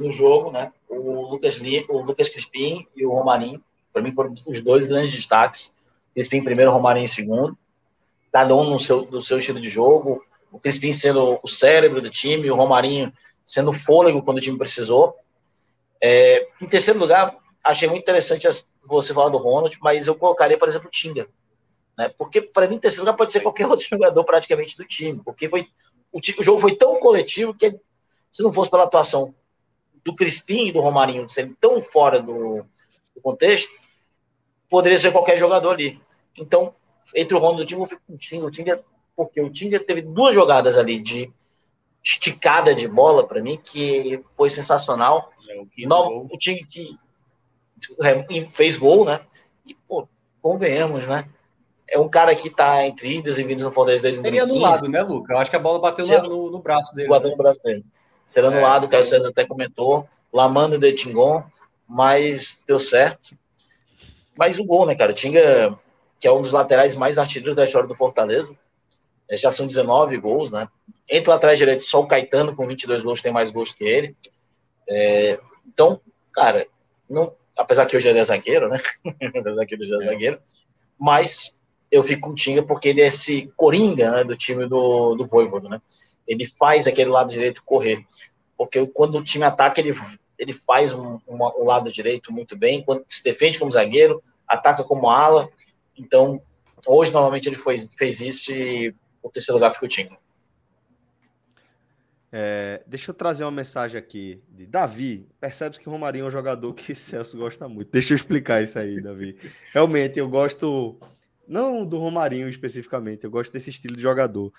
no 0.01 0.11
jogo, 0.11 0.51
né? 0.51 0.73
O 0.89 1.31
Lucas, 1.31 1.57
Li, 1.57 1.85
o 1.89 2.01
Lucas 2.01 2.29
Crispim 2.29 2.87
e 2.97 3.05
o 3.07 3.13
Romarinho. 3.13 3.63
Para 3.93 4.03
mim 4.03 4.13
foram 4.13 4.35
os 4.47 4.63
dois 4.63 4.87
grandes 4.87 5.15
destaques. 5.15 5.75
Crispim 6.15 6.43
primeiro, 6.43 6.73
Romarinho 6.73 7.05
em 7.05 7.09
segundo. 7.09 7.57
Cada 8.33 8.55
um 8.55 8.69
no 8.69 8.81
seu, 8.81 9.07
no 9.11 9.21
seu 9.21 9.39
estilo 9.39 9.61
de 9.61 9.69
jogo. 9.69 10.25
O 10.55 10.61
Crispim 10.61 10.93
sendo 10.93 11.41
o 11.43 11.49
cérebro 11.49 12.01
do 12.01 12.09
time, 12.09 12.49
o 12.49 12.55
Romarinho 12.55 13.13
sendo 13.45 13.73
o 13.73 13.75
fôlego 13.75 14.23
quando 14.23 14.39
o 14.39 14.41
time 14.41 14.57
precisou. 14.57 15.17
É, 16.01 16.47
em 16.61 16.67
terceiro 16.67 17.01
lugar, 17.01 17.37
achei 17.63 17.89
muito 17.89 18.03
interessante 18.03 18.47
você 18.85 19.13
falar 19.13 19.31
do 19.31 19.37
Ronald, 19.37 19.77
mas 19.83 20.07
eu 20.07 20.15
colocaria, 20.15 20.57
por 20.57 20.69
exemplo, 20.69 20.87
o 20.87 20.91
Tinga. 20.91 21.29
Né? 21.99 22.09
Porque, 22.17 22.41
para 22.41 22.69
mim, 22.69 22.77
em 22.77 22.79
terceiro 22.79 23.05
lugar 23.05 23.17
pode 23.17 23.33
ser 23.33 23.41
qualquer 23.41 23.67
outro 23.69 23.85
jogador 23.85 24.23
praticamente 24.23 24.77
do 24.77 24.85
time. 24.85 25.21
Porque 25.25 25.49
foi, 25.49 25.67
o, 26.13 26.19
o 26.19 26.43
jogo 26.45 26.61
foi 26.61 26.77
tão 26.77 27.01
coletivo 27.01 27.53
que, 27.53 27.77
se 28.31 28.43
não 28.43 28.53
fosse 28.53 28.71
pela 28.71 28.85
atuação 28.85 29.35
do 30.05 30.15
Crispim 30.15 30.69
e 30.69 30.73
do 30.73 30.81
Romarinho 30.81 31.29
serem 31.29 31.53
tão 31.61 31.83
fora 31.83 32.23
do, 32.23 32.65
do, 33.13 33.21
contexto, 33.21 33.73
poderia 34.71 34.99
ser 35.01 35.11
qualquer 35.11 35.37
jogador 35.37 35.71
ali. 35.71 35.99
Então, 36.39 36.75
entre 37.13 37.35
o 37.35 37.41
Ronaldo 37.41 37.63
e 37.69 37.75
o 37.75 37.83
o 37.83 38.19
Tinga, 38.19 38.47
o 38.47 38.51
Tinga, 38.51 38.85
porque 39.17 39.41
o 39.41 39.51
Tinga 39.51 39.79
teve 39.79 40.03
duas 40.03 40.35
jogadas 40.35 40.77
ali 40.77 40.99
de 40.99 41.31
esticada 42.03 42.75
de 42.75 42.87
bola 42.87 43.27
para 43.27 43.43
mim 43.43 43.59
que 43.63 44.23
foi 44.37 44.51
sensacional. 44.51 45.31
É, 45.49 45.59
o, 45.59 45.69
no, 45.89 46.29
o 46.33 46.39
Tinga 46.39 46.67
que 46.67 46.99
é, 48.03 48.51
fez 48.51 48.77
gol, 48.77 49.05
né? 49.05 49.21
E, 49.67 49.75
pô, 49.75 50.09
convenhamos, 50.43 51.07
né? 51.07 51.27
É 51.89 51.99
um 51.99 52.09
cara 52.09 52.35
que 52.35 52.51
tá 52.51 52.85
entre 52.87 53.19
idas 53.19 53.39
e 53.39 53.45
vindas 53.45 53.65
no 53.65 53.73
Fortaleza 53.73 54.03
desde 54.03 54.21
Seria 54.21 54.47
no 54.47 54.59
lado, 54.59 54.89
né, 54.89 55.03
Luca? 55.03 55.35
Eu 55.35 55.39
acho 55.39 55.51
que 55.51 55.57
a 55.57 55.61
bola 55.61 55.79
bateu 55.79 56.07
no, 56.07 56.29
no, 56.29 56.51
no 56.51 56.59
braço 56.59 56.95
dele. 56.95 57.09
Bateu 57.09 57.29
né? 57.29 57.37
no 57.37 57.43
braço 57.43 57.63
dele 57.63 57.85
ser 58.25 58.45
anulado, 58.45 58.85
é, 58.85 58.87
o 58.87 58.91
Carlos 58.91 59.09
César 59.09 59.29
até 59.29 59.45
comentou, 59.45 60.09
Lamando 60.33 60.79
de 60.79 60.93
Tingon, 60.93 61.45
mas 61.87 62.63
deu 62.67 62.79
certo. 62.79 63.37
Mas 64.37 64.59
o 64.59 64.65
gol, 64.65 64.87
né, 64.87 64.95
cara? 64.95 65.13
O 65.13 65.15
Tinga, 65.15 65.79
que 66.19 66.27
é 66.27 66.33
um 66.33 66.43
dos 66.43 66.53
laterais 66.53 66.97
mais 66.97 67.19
artilheiros 67.19 67.55
da 67.55 67.65
história 67.65 67.87
do 67.87 67.95
Fortaleza, 67.95 68.53
é, 68.53 68.57
já 69.33 69.51
são 69.51 69.67
19 69.67 70.17
gols, 70.19 70.53
né? 70.53 70.69
Entre 71.09 71.31
o 71.31 71.33
lateral 71.33 71.57
direito, 71.57 71.85
só 71.85 72.01
o 72.01 72.07
Caetano 72.07 72.55
com 72.55 72.67
22 72.67 73.03
gols 73.03 73.23
tem 73.23 73.33
mais 73.33 73.51
gols 73.51 73.73
que 73.73 73.85
ele. 73.85 74.17
É, 74.89 75.39
então, 75.67 76.01
cara, 76.33 76.67
não, 77.09 77.35
apesar 77.57 77.87
que 77.87 77.97
hoje 77.97 78.09
ele 78.09 78.19
é 78.19 78.25
zagueiro, 78.25 78.69
né? 78.69 78.79
apesar 79.39 79.67
que 79.67 79.85
já 79.85 79.97
é, 79.97 79.99
é 79.99 80.05
zagueiro, 80.05 80.39
mas 80.99 81.61
eu 81.91 82.03
fico 82.03 82.29
com 82.29 82.33
o 82.33 82.35
Tinga 82.35 82.63
porque 82.63 82.89
ele 82.89 83.01
é 83.01 83.07
esse 83.07 83.53
coringa 83.57 84.11
né, 84.11 84.25
do 84.25 84.37
time 84.37 84.67
do, 84.67 85.15
do 85.15 85.27
Voivodo, 85.27 85.69
né? 85.69 85.81
ele 86.27 86.47
faz 86.47 86.87
aquele 86.87 87.11
lado 87.11 87.31
direito 87.31 87.63
correr. 87.65 88.05
Porque 88.57 88.87
quando 88.87 89.19
o 89.19 89.25
time 89.25 89.45
ataca, 89.45 89.81
ele, 89.81 89.95
ele 90.39 90.53
faz 90.53 90.93
um, 90.93 91.19
uma, 91.27 91.55
um 91.57 91.65
lado 91.65 91.93
direito 91.93 92.33
muito 92.33 92.57
bem, 92.57 92.83
quando 92.83 93.05
se 93.09 93.23
defende 93.23 93.59
como 93.59 93.71
zagueiro, 93.71 94.23
ataca 94.49 94.85
como 94.85 95.11
ala. 95.11 95.49
Então, 95.97 96.41
hoje, 96.87 97.13
normalmente, 97.13 97.49
ele 97.49 97.57
foi, 97.57 97.79
fez 97.79 98.21
isso 98.21 98.53
e 98.53 98.95
o 99.25 99.31
terceiro 99.31 99.57
lugar 99.57 99.73
ficou 99.73 99.87
o 99.87 99.91
Tinga. 99.91 100.17
É, 102.37 102.83
deixa 102.87 103.11
eu 103.11 103.15
trazer 103.15 103.45
uma 103.45 103.51
mensagem 103.51 103.99
aqui 103.99 104.43
de 104.49 104.67
Davi. 104.67 105.29
Percebe 105.41 105.79
que 105.79 105.89
o 105.89 105.93
Romarinho 105.93 106.25
é 106.25 106.29
um 106.29 106.33
jogador 106.33 106.75
que 106.75 106.93
Celso 106.95 107.39
gosta 107.39 107.69
muito. 107.69 107.91
Deixa 107.91 108.13
eu 108.13 108.17
explicar 108.17 108.63
isso 108.63 108.79
aí, 108.79 109.01
Davi. 109.01 109.39
Realmente, 109.73 110.19
eu 110.19 110.29
gosto, 110.29 110.99
não 111.47 111.87
do 111.87 111.99
Romarinho 111.99 112.49
especificamente, 112.49 113.25
eu 113.25 113.31
gosto 113.31 113.53
desse 113.53 113.71
estilo 113.71 113.97
de 113.97 114.03
jogador. 114.03 114.53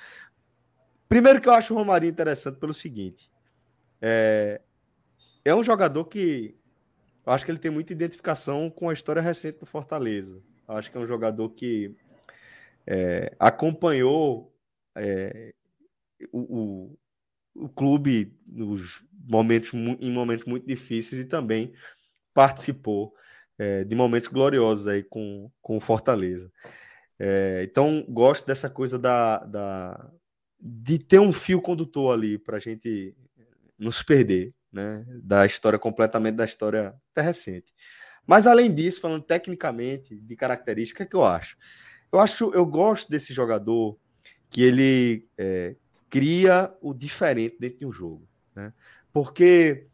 Primeiro 1.07 1.39
que 1.39 1.47
eu 1.47 1.53
acho 1.53 1.73
o 1.73 1.77
Romarinho 1.77 2.11
interessante 2.11 2.57
pelo 2.57 2.73
seguinte: 2.73 3.29
é, 4.01 4.61
é 5.43 5.53
um 5.53 5.63
jogador 5.63 6.05
que 6.05 6.55
eu 7.25 7.33
acho 7.33 7.43
que 7.43 7.51
ele 7.51 7.59
tem 7.59 7.71
muita 7.71 7.91
identificação 7.91 8.69
com 8.69 8.89
a 8.89 8.93
história 8.93 9.21
recente 9.21 9.59
do 9.59 9.65
Fortaleza. 9.65 10.41
Eu 10.67 10.75
acho 10.77 10.89
que 10.89 10.97
é 10.97 10.99
um 10.99 11.07
jogador 11.07 11.49
que 11.49 11.93
é, 12.87 13.35
acompanhou 13.37 14.54
é, 14.95 15.53
o, 16.31 16.39
o 16.39 16.99
o 17.55 17.69
clube 17.69 18.37
nos 18.45 19.01
momentos, 19.27 19.73
em 19.73 20.11
momentos 20.11 20.45
muito 20.45 20.67
difíceis 20.67 21.21
e 21.21 21.25
também 21.25 21.73
participou 22.33 23.15
é, 23.57 23.85
de 23.85 23.95
momentos 23.95 24.27
gloriosos 24.27 24.87
aí 24.87 25.01
com, 25.01 25.49
com 25.61 25.77
o 25.77 25.79
Fortaleza. 25.79 26.51
É, 27.17 27.63
então, 27.63 28.05
gosto 28.09 28.45
dessa 28.45 28.69
coisa 28.69 28.99
da, 28.99 29.37
da, 29.45 30.11
de 30.59 30.99
ter 30.99 31.19
um 31.19 31.31
fio 31.31 31.61
condutor 31.61 32.13
ali 32.13 32.37
para 32.37 32.57
a 32.57 32.59
gente 32.59 33.15
não 33.79 33.91
se 33.91 34.03
perder, 34.03 34.53
né? 34.71 35.05
Da 35.23 35.45
história 35.45 35.79
completamente 35.79 36.35
da 36.35 36.43
história 36.43 36.93
até 37.11 37.21
recente. 37.21 37.73
Mas 38.27 38.47
além 38.47 38.73
disso, 38.73 38.99
falando 38.99 39.23
tecnicamente 39.23 40.19
de 40.19 40.35
característica, 40.35 41.05
o 41.05 41.07
que 41.07 41.15
eu 41.15 41.23
acho? 41.23 41.55
Eu 42.11 42.19
acho, 42.19 42.51
eu 42.53 42.65
gosto 42.65 43.09
desse 43.09 43.33
jogador 43.33 43.97
que 44.49 44.61
ele 44.63 45.27
é, 45.37 45.75
cria 46.09 46.73
o 46.81 46.93
diferente 46.93 47.57
dentro 47.59 47.79
de 47.79 47.85
um 47.85 47.91
jogo. 47.91 48.27
Né? 48.55 48.73
Porque 49.11 49.87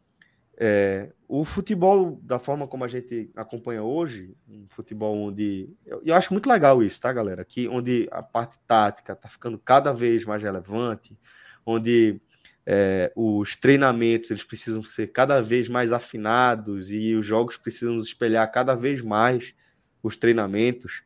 é, 0.56 1.10
o 1.26 1.44
futebol, 1.44 2.20
da 2.22 2.38
forma 2.38 2.68
como 2.68 2.84
a 2.84 2.88
gente 2.88 3.30
acompanha 3.34 3.82
hoje, 3.82 4.34
um 4.48 4.66
futebol 4.68 5.16
onde. 5.16 5.68
Eu, 5.84 6.02
eu, 6.04 6.14
acho 6.14 6.32
muito 6.32 6.48
legal 6.48 6.82
isso, 6.82 7.00
tá, 7.00 7.12
galera? 7.12 7.44
Que 7.44 7.66
onde 7.68 8.08
a 8.12 8.22
parte 8.22 8.58
tática 8.66 9.14
está 9.14 9.28
ficando 9.28 9.58
cada 9.58 9.92
vez 9.92 10.24
mais 10.24 10.42
relevante, 10.42 11.18
onde 11.66 12.20
é, 12.64 13.10
os 13.16 13.56
treinamentos 13.56 14.30
eles 14.30 14.44
precisam 14.44 14.84
ser 14.84 15.08
cada 15.08 15.40
vez 15.40 15.68
mais 15.68 15.92
afinados 15.92 16.92
e 16.92 17.14
os 17.14 17.26
jogos 17.26 17.56
precisam 17.56 17.96
espelhar 17.96 18.50
cada 18.52 18.74
vez 18.74 19.00
mais 19.00 19.54
os 20.02 20.16
treinamentos 20.16 21.02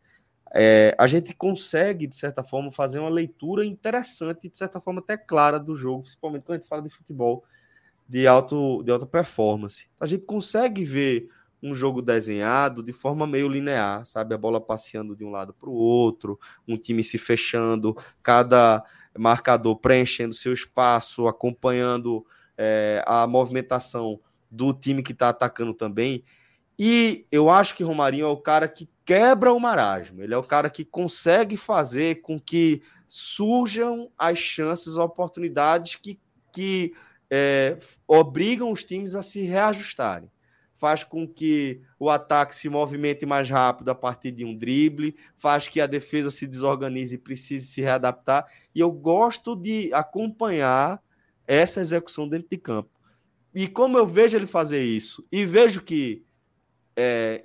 é, 0.54 0.94
a 0.98 1.06
gente 1.06 1.34
consegue, 1.34 2.06
de 2.06 2.16
certa 2.16 2.42
forma, 2.42 2.70
fazer 2.70 2.98
uma 2.98 3.08
leitura 3.08 3.64
interessante, 3.64 4.48
de 4.48 4.56
certa 4.56 4.80
forma 4.80 5.00
até 5.00 5.16
clara 5.16 5.58
do 5.58 5.76
jogo, 5.76 6.02
principalmente 6.02 6.42
quando 6.44 6.56
a 6.56 6.60
gente 6.60 6.68
fala 6.68 6.82
de 6.82 6.88
futebol 6.88 7.44
de, 8.08 8.26
alto, 8.26 8.82
de 8.82 8.90
alta 8.90 9.06
performance. 9.06 9.88
A 10.00 10.06
gente 10.06 10.24
consegue 10.24 10.84
ver 10.84 11.28
um 11.62 11.74
jogo 11.74 12.00
desenhado 12.00 12.82
de 12.82 12.92
forma 12.92 13.26
meio 13.26 13.48
linear, 13.48 14.06
sabe? 14.06 14.34
A 14.34 14.38
bola 14.38 14.60
passeando 14.60 15.16
de 15.16 15.24
um 15.24 15.30
lado 15.30 15.52
para 15.52 15.68
o 15.68 15.74
outro, 15.74 16.38
um 16.66 16.76
time 16.76 17.02
se 17.02 17.18
fechando, 17.18 17.96
cada 18.22 18.84
marcador 19.18 19.76
preenchendo 19.76 20.34
seu 20.34 20.52
espaço, 20.52 21.26
acompanhando 21.26 22.24
é, 22.56 23.02
a 23.06 23.26
movimentação 23.26 24.20
do 24.50 24.72
time 24.72 25.02
que 25.02 25.12
está 25.12 25.30
atacando 25.30 25.74
também. 25.74 26.24
E 26.78 27.26
eu 27.32 27.48
acho 27.48 27.74
que 27.74 27.82
Romarinho 27.82 28.26
é 28.26 28.28
o 28.28 28.36
cara 28.36 28.68
que 28.68 28.88
quebra 29.04 29.52
o 29.52 29.60
marasmo. 29.60 30.22
Ele 30.22 30.34
é 30.34 30.36
o 30.38 30.42
cara 30.42 30.68
que 30.68 30.84
consegue 30.84 31.56
fazer 31.56 32.20
com 32.20 32.38
que 32.38 32.82
surjam 33.08 34.10
as 34.18 34.38
chances, 34.38 34.96
oportunidades 34.96 35.94
que, 35.96 36.18
que 36.52 36.92
é, 37.30 37.78
obrigam 38.06 38.70
os 38.70 38.84
times 38.84 39.14
a 39.14 39.22
se 39.22 39.42
reajustarem. 39.42 40.30
Faz 40.74 41.02
com 41.02 41.26
que 41.26 41.80
o 41.98 42.10
ataque 42.10 42.54
se 42.54 42.68
movimente 42.68 43.24
mais 43.24 43.48
rápido 43.48 43.88
a 43.88 43.94
partir 43.94 44.30
de 44.30 44.44
um 44.44 44.54
drible, 44.54 45.16
faz 45.34 45.68
que 45.68 45.80
a 45.80 45.86
defesa 45.86 46.30
se 46.30 46.46
desorganize 46.46 47.14
e 47.14 47.18
precise 47.18 47.66
se 47.66 47.80
readaptar. 47.80 48.46
E 48.74 48.80
eu 48.80 48.90
gosto 48.90 49.56
de 49.56 49.90
acompanhar 49.94 51.02
essa 51.46 51.80
execução 51.80 52.28
dentro 52.28 52.48
de 52.50 52.58
campo. 52.58 52.90
E 53.54 53.66
como 53.66 53.96
eu 53.96 54.06
vejo 54.06 54.36
ele 54.36 54.46
fazer 54.46 54.84
isso, 54.84 55.24
e 55.32 55.46
vejo 55.46 55.80
que 55.80 56.22
é, 56.96 57.44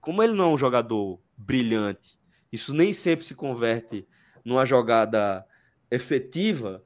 como 0.00 0.22
ele 0.22 0.32
não 0.32 0.44
é 0.44 0.48
um 0.48 0.58
jogador 0.58 1.20
brilhante, 1.36 2.18
isso 2.52 2.72
nem 2.72 2.92
sempre 2.92 3.26
se 3.26 3.34
converte 3.34 4.06
numa 4.44 4.64
jogada 4.64 5.44
efetiva. 5.90 6.84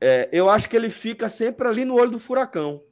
É, 0.00 0.28
eu 0.32 0.48
acho 0.48 0.68
que 0.68 0.76
ele 0.76 0.90
fica 0.90 1.28
sempre 1.28 1.68
ali 1.68 1.84
no 1.84 1.94
olho 1.94 2.12
do 2.12 2.18
furacão. 2.18 2.82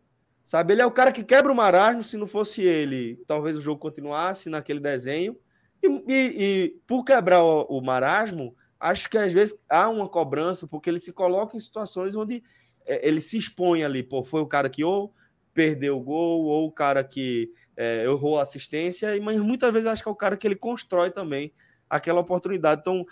Sabe? 0.44 0.74
Ele 0.74 0.82
é 0.82 0.86
o 0.86 0.90
cara 0.90 1.12
que 1.12 1.24
quebra 1.24 1.52
o 1.52 1.54
marasmo. 1.54 2.02
Se 2.02 2.16
não 2.16 2.26
fosse 2.26 2.62
ele, 2.62 3.22
talvez 3.26 3.56
o 3.56 3.60
jogo 3.60 3.80
continuasse 3.80 4.50
naquele 4.50 4.80
desenho. 4.80 5.36
E, 5.82 5.86
e, 5.86 6.14
e 6.14 6.68
por 6.86 7.04
quebrar 7.04 7.42
o, 7.42 7.62
o, 7.62 7.80
marasmo, 7.80 8.54
acho 8.78 9.08
que 9.08 9.16
às 9.16 9.32
vezes 9.32 9.58
há 9.68 9.88
uma 9.88 10.08
cobrança, 10.08 10.66
porque 10.66 10.90
ele 10.90 10.98
se 10.98 11.12
coloca 11.12 11.56
em 11.56 11.60
situações 11.60 12.14
onde 12.14 12.42
é, 12.84 13.06
ele 13.06 13.20
se 13.20 13.38
expõe 13.38 13.84
ali. 13.84 14.02
Pô, 14.02 14.24
foi 14.24 14.40
o 14.40 14.46
cara 14.46 14.68
que 14.68 14.84
ou 14.84 15.14
perdeu 15.54 15.96
o 15.96 16.00
gol, 16.00 16.44
ou 16.44 16.66
o 16.66 16.72
cara 16.72 17.02
que 17.02 17.50
é, 17.80 18.04
errou 18.04 18.38
a 18.38 18.42
assistência, 18.42 19.18
mas 19.22 19.40
muitas 19.40 19.72
vezes 19.72 19.86
acho 19.86 20.02
que 20.02 20.08
é 20.08 20.12
o 20.12 20.14
cara 20.14 20.36
que 20.36 20.46
ele 20.46 20.54
constrói 20.54 21.10
também 21.10 21.50
aquela 21.88 22.20
oportunidade. 22.20 22.82
Então, 22.82 23.06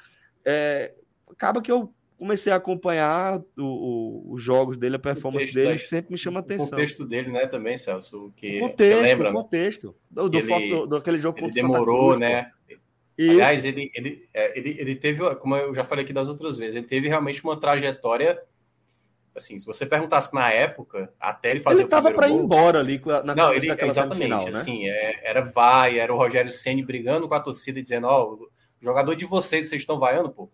é, 0.45 0.93
acaba 1.27 1.62
que 1.62 1.73
eu 1.73 1.91
comecei 2.19 2.53
a 2.53 2.57
acompanhar 2.57 3.41
o, 3.57 3.62
o, 3.62 4.33
os 4.35 4.43
jogos 4.43 4.77
dele, 4.77 4.97
a 4.97 4.99
performance 4.99 5.55
dele, 5.55 5.73
da, 5.73 5.79
sempre 5.79 6.12
me 6.12 6.19
chama 6.19 6.41
atenção. 6.41 6.66
O 6.66 6.71
contexto 6.71 7.07
dele, 7.07 7.31
né, 7.31 7.47
também, 7.47 7.79
Celso, 7.79 8.31
que 8.37 8.59
o 8.59 8.69
contexto, 8.69 9.01
lembra, 9.01 9.31
o 9.31 9.33
contexto 9.33 9.95
do, 10.11 10.29
do, 10.29 10.39
ele, 10.39 10.71
do, 10.71 10.87
do 10.87 10.97
aquele 10.97 11.19
jogo 11.19 11.39
ele 11.39 11.51
demorou, 11.51 12.09
Cruz, 12.09 12.21
né? 12.21 12.51
Isso. 13.16 13.31
Aliás, 13.33 13.64
ele, 13.64 13.91
ele, 13.95 14.29
é, 14.35 14.59
ele, 14.59 14.77
ele 14.79 14.95
teve, 14.95 15.35
como 15.37 15.57
eu 15.57 15.75
já 15.75 15.83
falei 15.83 16.05
aqui 16.05 16.12
das 16.12 16.29
outras 16.29 16.59
vezes, 16.59 16.77
ele 16.77 16.87
teve 16.87 17.09
realmente 17.09 17.43
uma 17.43 17.59
trajetória 17.59 18.39
assim, 19.39 19.59
se 19.59 19.64
você 19.64 19.86
perguntasse 19.86 20.34
na 20.34 20.53
época, 20.53 21.12
até 21.18 21.51
ele 21.51 21.61
fazer 21.61 21.82
ele 21.82 21.89
tava 21.89 22.12
para 22.12 22.28
ir 22.28 22.34
embora 22.34 22.78
ali 22.78 23.01
na 23.24 23.34
Não, 23.34 23.53
ele 23.53 23.70
exatamente, 23.70 24.22
final, 24.22 24.45
né? 24.45 24.51
assim, 24.51 24.89
é, 24.89 25.28
era 25.28 25.41
vai, 25.41 25.99
era 25.99 26.12
o 26.12 26.16
Rogério 26.16 26.53
Ceni 26.53 26.84
brigando 26.84 27.28
com 27.28 27.34
a 27.34 27.41
torcida 27.41 27.80
dizendo, 27.80 28.07
ó, 28.07 28.24
oh, 28.24 28.51
jogador 28.80 29.14
de 29.14 29.24
vocês, 29.24 29.68
vocês 29.68 29.82
estão 29.82 29.99
vaiando, 29.99 30.30
pô. 30.30 30.51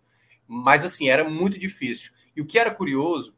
Mas 0.47 0.85
assim, 0.85 1.09
era 1.09 1.23
muito 1.23 1.59
difícil. 1.59 2.11
E 2.35 2.41
o 2.41 2.45
que 2.45 2.57
era 2.57 2.71
curioso, 2.71 3.35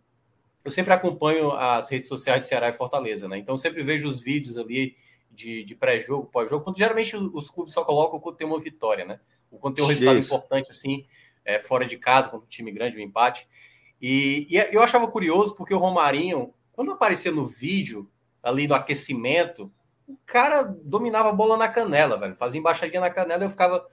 eu 0.63 0.71
sempre 0.71 0.93
acompanho 0.93 1.51
as 1.51 1.89
redes 1.89 2.07
sociais 2.07 2.41
de 2.41 2.47
Ceará 2.47 2.69
e 2.69 2.73
Fortaleza, 2.73 3.27
né? 3.27 3.37
Então 3.37 3.57
sempre 3.57 3.81
vejo 3.83 4.07
os 4.07 4.19
vídeos 4.19 4.57
ali 4.57 4.95
de, 5.31 5.63
de 5.63 5.75
pré-jogo, 5.75 6.29
pós-jogo, 6.31 6.63
quando 6.63 6.77
geralmente 6.77 7.15
os 7.15 7.49
clubes 7.49 7.73
só 7.73 7.83
colocam 7.83 8.19
quando 8.19 8.35
tem 8.35 8.47
uma 8.47 8.59
vitória, 8.59 9.05
né? 9.05 9.19
Ou 9.51 9.59
quando 9.59 9.75
tem 9.75 9.83
um 9.83 9.87
resultado 9.87 10.19
Isso. 10.19 10.27
importante, 10.27 10.71
assim, 10.71 11.05
é, 11.45 11.59
fora 11.59 11.85
de 11.85 11.97
casa, 11.97 12.29
contra 12.29 12.45
um 12.45 12.49
time 12.49 12.71
grande, 12.71 12.97
um 12.97 13.01
empate. 13.01 13.47
E, 14.01 14.47
e, 14.49 14.57
eu 14.71 14.81
achava 14.81 15.07
curioso 15.07 15.55
porque 15.55 15.73
o 15.73 15.79
Romarinho, 15.79 16.53
quando 16.73 16.91
aparecia 16.91 17.31
no 17.31 17.45
vídeo, 17.45 18.09
ali 18.41 18.67
no 18.67 18.75
aquecimento, 18.75 19.71
o 20.07 20.17
cara 20.25 20.63
dominava 20.63 21.29
a 21.29 21.33
bola 21.33 21.57
na 21.57 21.67
canela, 21.67 22.17
velho. 22.17 22.35
Fazia 22.35 22.59
embaixadinha 22.59 23.01
na 23.01 23.09
canela 23.09 23.43
e 23.43 23.45
eu 23.45 23.49
ficava. 23.49 23.85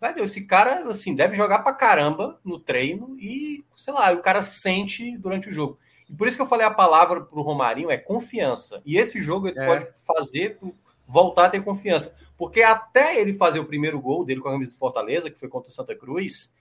Velho, 0.00 0.22
esse 0.22 0.46
cara, 0.46 0.88
assim, 0.88 1.14
deve 1.14 1.36
jogar 1.36 1.58
pra 1.58 1.74
caramba 1.74 2.40
no 2.42 2.58
treino 2.58 3.16
e, 3.18 3.62
sei 3.76 3.92
lá, 3.92 4.10
o 4.12 4.22
cara 4.22 4.40
sente 4.40 5.18
durante 5.18 5.50
o 5.50 5.52
jogo. 5.52 5.78
E 6.08 6.14
por 6.14 6.26
isso 6.26 6.36
que 6.36 6.42
eu 6.42 6.46
falei 6.46 6.66
a 6.66 6.70
palavra 6.70 7.20
pro 7.20 7.42
Romarinho 7.42 7.90
é 7.90 7.98
confiança. 7.98 8.80
E 8.86 8.96
esse 8.96 9.22
jogo 9.22 9.48
ele 9.48 9.58
é. 9.58 9.66
pode 9.66 9.88
fazer 10.06 10.58
voltar 11.06 11.46
a 11.46 11.50
ter 11.50 11.62
confiança. 11.62 12.16
Porque 12.38 12.62
até 12.62 13.20
ele 13.20 13.34
fazer 13.34 13.58
o 13.58 13.66
primeiro 13.66 14.00
gol 14.00 14.24
dele 14.24 14.40
com 14.40 14.48
a 14.48 14.52
camisa 14.52 14.72
do 14.72 14.78
Fortaleza, 14.78 15.30
que 15.30 15.38
foi 15.38 15.48
contra 15.48 15.68
o 15.68 15.72
Santa 15.72 15.94
Cruz, 15.94 16.54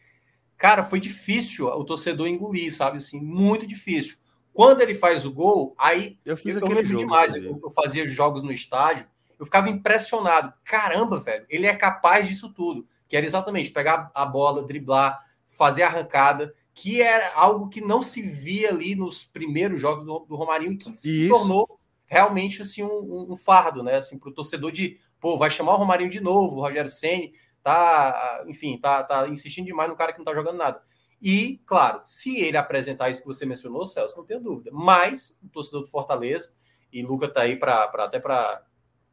cara, 0.60 0.84
foi 0.84 1.00
difícil 1.00 1.68
o 1.68 1.84
torcedor 1.86 2.28
engolir, 2.28 2.72
sabe? 2.76 2.98
Assim, 2.98 3.20
muito 3.20 3.66
difícil. 3.66 4.18
Quando 4.54 4.82
ele 4.82 4.94
faz 4.94 5.26
o 5.26 5.32
gol, 5.32 5.74
aí 5.78 6.20
eu 6.26 6.36
fiz 6.36 6.58
eu, 6.58 6.66
aquele 6.66 6.86
jogo, 6.86 7.00
demais. 7.00 7.34
Eu, 7.34 7.60
eu, 7.64 7.72
fazia 7.72 8.06
jogos 8.06 8.44
no 8.44 8.52
estádio, 8.52 9.08
eu 9.40 9.46
ficava 9.46 9.70
impressionado. 9.70 10.54
Caramba, 10.66 11.22
velho, 11.22 11.46
ele 11.50 11.66
é 11.66 11.74
capaz 11.74 12.28
disso 12.28 12.54
tudo. 12.54 12.86
Que 13.08 13.16
era 13.16 13.26
exatamente 13.26 13.72
pegar 13.72 14.12
a 14.14 14.26
bola, 14.26 14.62
driblar, 14.62 15.24
fazer 15.48 15.84
arrancada, 15.84 16.54
que 16.74 17.02
era 17.02 17.34
algo 17.36 17.70
que 17.70 17.80
não 17.80 18.02
se 18.02 18.22
via 18.22 18.70
ali 18.70 18.96
nos 18.96 19.24
primeiros 19.24 19.82
jogos 19.82 20.06
do, 20.06 20.20
do 20.28 20.36
Romarinho 20.36 20.74
e 20.74 20.78
que 20.78 20.90
Isso. 20.90 21.02
se 21.02 21.30
tornou 21.30 21.80
realmente 22.06 22.62
assim 22.62 22.84
um, 22.84 23.32
um 23.32 23.38
fardo, 23.38 23.82
né? 23.82 23.96
Assim, 23.96 24.20
para 24.20 24.30
o 24.30 24.34
torcedor 24.34 24.74
de, 24.74 25.00
pô, 25.22 25.38
vai 25.38 25.50
chamar 25.50 25.76
o 25.76 25.78
Romarinho 25.78 26.10
de 26.10 26.20
novo, 26.20 26.58
o 26.58 26.62
Rogério 26.62 26.92
Ceni 26.92 27.34
tá, 27.64 28.44
enfim, 28.48 28.78
tá, 28.78 29.04
tá 29.04 29.28
insistindo 29.28 29.66
demais 29.66 29.90
no 29.90 29.96
cara 29.96 30.12
que 30.12 30.20
não 30.20 30.26
tá 30.26 30.34
jogando 30.34 30.58
nada. 30.58 30.82
E, 31.22 31.62
claro, 31.66 32.00
se 32.02 32.40
ele 32.40 32.58
apresentar 32.58 33.10
isso 33.10 33.22
que 33.22 33.28
você 33.28 33.46
mencionou, 33.46 33.86
Celso, 33.86 34.18
não 34.18 34.26
tenho 34.26 34.40
dúvida. 34.40 34.72
Mas 34.74 35.38
o 35.44 35.50
torcedor 35.50 35.82
do 35.82 35.88
Fortaleza, 35.88 36.52
e 36.92 37.04
Luca 37.04 37.28
tá 37.28 37.42
aí 37.42 37.56
para 37.56 37.84
até 37.84 38.20
para 38.20 38.64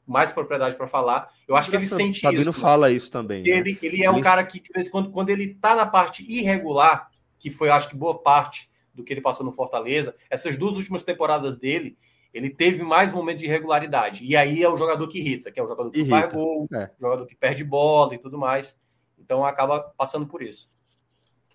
mais 0.07 0.31
propriedade 0.31 0.77
para 0.77 0.87
falar, 0.87 1.33
eu 1.49 1.57
acho 1.57 1.69
que 1.69 1.77
ele 1.77 1.87
sente 1.87 2.21
Sabino 2.21 2.43
isso. 2.43 2.53
Sabino 2.53 2.53
fala 2.53 2.91
isso 2.93 3.11
também. 3.11 3.43
Né? 3.43 3.51
Ele, 3.51 3.79
ele 3.83 4.05
é 4.05 4.11
um 4.11 4.21
cara 4.21 4.45
que, 4.45 4.61
de 4.61 4.71
vez 4.73 4.87
em 4.87 4.91
quando, 4.91 5.11
quando 5.11 5.31
ele 5.31 5.55
tá 5.55 5.75
na 5.75 5.85
parte 5.85 6.25
irregular, 6.29 7.11
que 7.39 7.51
foi, 7.51 7.71
acho 7.71 7.89
que, 7.89 7.97
boa 7.97 8.23
parte 8.23 8.71
do 8.95 9.03
que 9.03 9.13
ele 9.13 9.21
passou 9.21 9.45
no 9.45 9.53
Fortaleza. 9.53 10.17
Essas 10.31 10.57
duas 10.57 10.77
últimas 10.77 11.03
temporadas 11.03 11.57
dele, 11.57 11.99
ele 12.37 12.51
teve 12.51 12.83
mais 12.83 13.15
momentos 13.15 13.41
de 13.41 13.47
irregularidade. 13.47 14.23
E 14.23 14.37
aí 14.37 14.63
é 14.63 14.69
o 14.69 14.77
jogador 14.77 15.09
que 15.09 15.19
irrita, 15.19 15.51
que 15.51 15.59
é 15.59 15.63
o 15.63 15.67
jogador 15.67 15.91
que 15.91 16.01
irrita. 16.01 16.21
faz 16.21 16.33
gol, 16.35 16.69
é. 16.75 16.91
jogador 17.01 17.27
que 17.27 17.35
perde 17.35 17.65
bola 17.65 18.15
e 18.15 18.19
tudo 18.19 18.37
mais. 18.37 18.79
Então 19.19 19.43
acaba 19.43 19.81
passando 19.97 20.27
por 20.27 20.43
isso. 20.43 20.71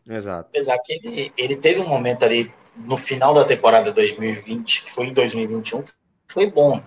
Exato. 0.10 0.50
Apesar 0.50 0.80
que 0.80 0.94
ele, 0.94 1.32
ele 1.38 1.56
teve 1.56 1.80
um 1.80 1.88
momento 1.88 2.26
ali 2.26 2.52
no 2.76 2.98
final 2.98 3.32
da 3.32 3.46
temporada 3.46 3.92
2020, 3.92 4.86
que 4.86 4.92
foi 4.92 5.06
em 5.06 5.14
2021, 5.14 5.84
que 5.84 5.94
foi 6.28 6.50
bom. 6.50 6.82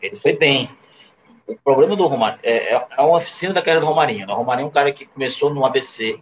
Ele 0.00 0.16
foi 0.16 0.36
bem. 0.36 0.70
O 1.44 1.56
problema 1.56 1.96
do 1.96 2.06
Romário 2.06 2.38
é, 2.44 2.74
é, 2.74 2.86
é 2.96 3.02
uma 3.02 3.16
oficina 3.16 3.52
da 3.52 3.60
carreira 3.60 3.80
do 3.80 3.88
Romarinho. 3.88 4.24
Né? 4.24 4.32
O 4.32 4.36
Romarinho 4.36 4.66
é 4.66 4.68
um 4.68 4.72
cara 4.72 4.92
que 4.92 5.04
começou 5.04 5.52
no 5.52 5.66
ABC, 5.66 6.20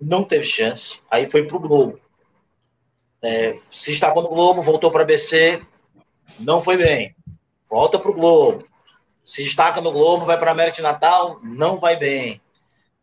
não 0.00 0.22
teve 0.22 0.44
chance, 0.44 1.00
aí 1.10 1.26
foi 1.26 1.44
pro 1.44 1.58
Globo. 1.58 1.98
É, 3.20 3.58
se 3.68 3.90
destacou 3.90 4.22
no 4.22 4.28
Globo, 4.28 4.62
voltou 4.62 4.92
para 4.92 5.02
ABC, 5.02 5.60
não 6.38 6.62
foi 6.62 6.76
bem. 6.76 7.14
Volta 7.68 7.98
pro 7.98 8.14
Globo. 8.14 8.66
Se 9.24 9.44
destaca 9.44 9.80
no 9.80 9.92
Globo, 9.92 10.24
vai 10.24 10.38
para 10.38 10.50
América 10.50 10.76
de 10.76 10.82
Natal, 10.82 11.38
não 11.42 11.76
vai 11.76 11.96
bem. 11.96 12.40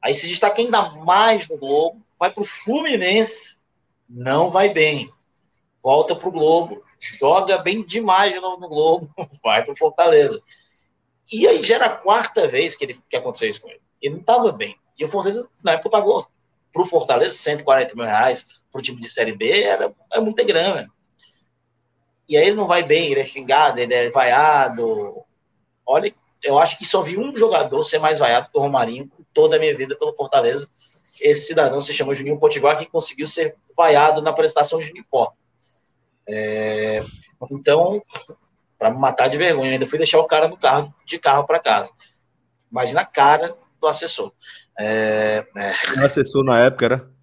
Aí 0.01 0.13
se 0.13 0.27
destaca 0.27 0.61
ainda 0.61 0.89
mais 0.89 1.47
no 1.47 1.57
Globo, 1.57 2.01
vai 2.19 2.31
para 2.31 2.43
o 2.43 2.45
Fluminense, 2.45 3.61
não 4.09 4.49
vai 4.49 4.73
bem. 4.73 5.11
Volta 5.81 6.15
para 6.15 6.27
o 6.27 6.31
Globo, 6.31 6.83
joga 6.99 7.57
bem 7.59 7.83
demais 7.85 8.33
de 8.33 8.39
novo 8.39 8.59
no 8.59 8.67
Globo, 8.67 9.09
vai 9.43 9.63
para 9.63 9.73
o 9.73 9.77
Fortaleza. 9.77 10.41
E 11.31 11.47
aí 11.47 11.61
gera 11.61 11.85
a 11.85 11.95
quarta 11.95 12.47
vez 12.47 12.75
que, 12.75 12.85
ele, 12.85 12.99
que 13.09 13.15
aconteceu 13.15 13.49
isso 13.49 13.61
com 13.61 13.69
ele. 13.69 13.81
Ele 14.01 14.15
não 14.15 14.21
estava 14.21 14.51
bem. 14.51 14.77
E 14.97 15.05
o 15.05 15.07
Fortaleza, 15.07 15.49
na 15.63 15.73
época, 15.73 15.89
pagou 15.89 16.25
para 16.71 16.81
o 16.81 16.85
Fortaleza 16.85 17.35
140 17.37 17.95
mil 17.95 18.05
reais 18.05 18.61
para 18.71 18.79
o 18.79 18.81
time 18.81 19.01
de 19.01 19.09
Série 19.09 19.33
B, 19.33 19.61
era, 19.61 19.93
é 20.11 20.19
muita 20.19 20.43
grana. 20.43 20.89
E 22.27 22.35
aí 22.35 22.47
ele 22.47 22.55
não 22.55 22.67
vai 22.67 22.83
bem, 22.83 23.11
ele 23.11 23.21
é 23.21 23.25
xingado, 23.25 23.79
ele 23.79 23.93
é 23.93 24.09
vaiado. 24.09 25.23
Olha, 25.85 26.13
eu 26.43 26.59
acho 26.59 26.77
que 26.77 26.85
só 26.85 27.01
vi 27.01 27.17
um 27.17 27.35
jogador 27.35 27.83
ser 27.83 27.99
mais 27.99 28.19
vaiado 28.19 28.49
que 28.51 28.57
o 28.57 28.61
Romarinho 28.61 29.09
toda 29.33 29.55
a 29.55 29.59
minha 29.59 29.75
vida 29.75 29.95
pelo 29.95 30.13
Fortaleza. 30.13 30.67
Esse 31.21 31.47
cidadão 31.47 31.81
se 31.81 31.93
chama 31.93 32.13
Juninho 32.13 32.39
Potiguar, 32.39 32.77
que 32.77 32.85
conseguiu 32.85 33.27
ser 33.27 33.55
vaiado 33.75 34.21
na 34.21 34.33
prestação 34.33 34.79
de 34.79 34.89
uniforme. 34.89 35.35
É, 36.27 37.03
então, 37.51 38.01
para 38.77 38.91
me 38.91 38.97
matar 38.97 39.29
de 39.29 39.37
vergonha, 39.37 39.71
ainda 39.71 39.87
fui 39.87 39.97
deixar 39.97 40.19
o 40.19 40.27
cara 40.27 40.47
no 40.47 40.57
carro, 40.57 40.93
de 41.05 41.17
carro 41.17 41.45
para 41.45 41.59
casa. 41.59 41.89
Imagina 42.69 43.01
a 43.01 43.05
cara 43.05 43.55
do 43.79 43.87
assessor. 43.87 44.31
É, 44.77 45.45
é. 45.55 45.73
O 46.01 46.05
assessor 46.05 46.43
na 46.43 46.59
época 46.59 46.85
era? 46.85 47.16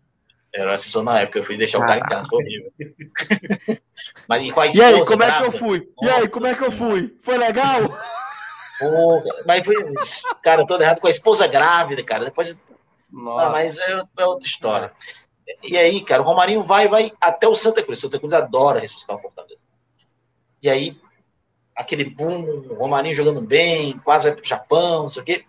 Era 0.55 0.75
assessor 0.75 1.03
na 1.03 1.21
época, 1.21 1.41
eu 1.41 1.45
fui 1.45 1.57
deixar 1.57 1.79
o 1.79 1.87
cara 1.87 1.99
em 1.99 2.03
casa, 2.03 2.29
foi 2.29 2.45
horrível. 2.45 2.73
Mas, 4.29 4.43
e, 4.75 4.79
e 4.79 4.83
aí, 4.83 5.05
como 5.05 5.23
é 5.23 5.37
que 5.37 5.43
eu 5.45 5.53
fui? 5.53 5.89
E 6.01 6.09
aí, 6.09 6.29
como 6.29 6.47
é 6.47 6.55
que 6.55 6.65
eu 6.65 6.73
fui? 6.73 7.15
Foi 7.23 7.37
legal? 7.37 7.81
Pô, 8.79 9.23
mas 9.47 9.65
foi, 9.65 9.77
cara, 10.43 10.67
todo 10.67 10.83
errado 10.83 11.01
com 11.01 11.07
a 11.07 11.11
esposa 11.11 11.47
grávida, 11.47 12.03
cara. 12.03 12.25
Depois. 12.25 12.57
Nossa. 13.13 13.47
Ah, 13.47 13.51
mas 13.51 13.79
é, 13.79 14.03
é, 14.19 14.25
outra 14.25 14.47
história. 14.47 14.93
E 15.63 15.77
aí, 15.77 16.01
cara, 16.01 16.23
o 16.23 16.25
Romarinho 16.25 16.63
vai, 16.63 16.89
vai 16.89 17.13
até 17.21 17.47
o 17.47 17.55
Santa 17.55 17.83
Cruz. 17.83 17.99
O 17.99 18.03
Santa 18.03 18.19
Cruz 18.19 18.33
adora 18.33 18.81
ressuscitar 18.81 19.17
o 19.17 19.21
Fortaleza. 19.21 19.65
E 20.63 20.69
aí, 20.69 20.99
aquele 21.77 22.05
boom, 22.05 22.43
o 22.71 22.75
Romarinho 22.75 23.15
jogando 23.15 23.41
bem, 23.41 23.99
quase 23.99 24.25
vai 24.25 24.35
pro 24.35 24.45
Japão, 24.45 25.03
não 25.03 25.09
sei 25.09 25.23
o 25.23 25.25
quê, 25.25 25.45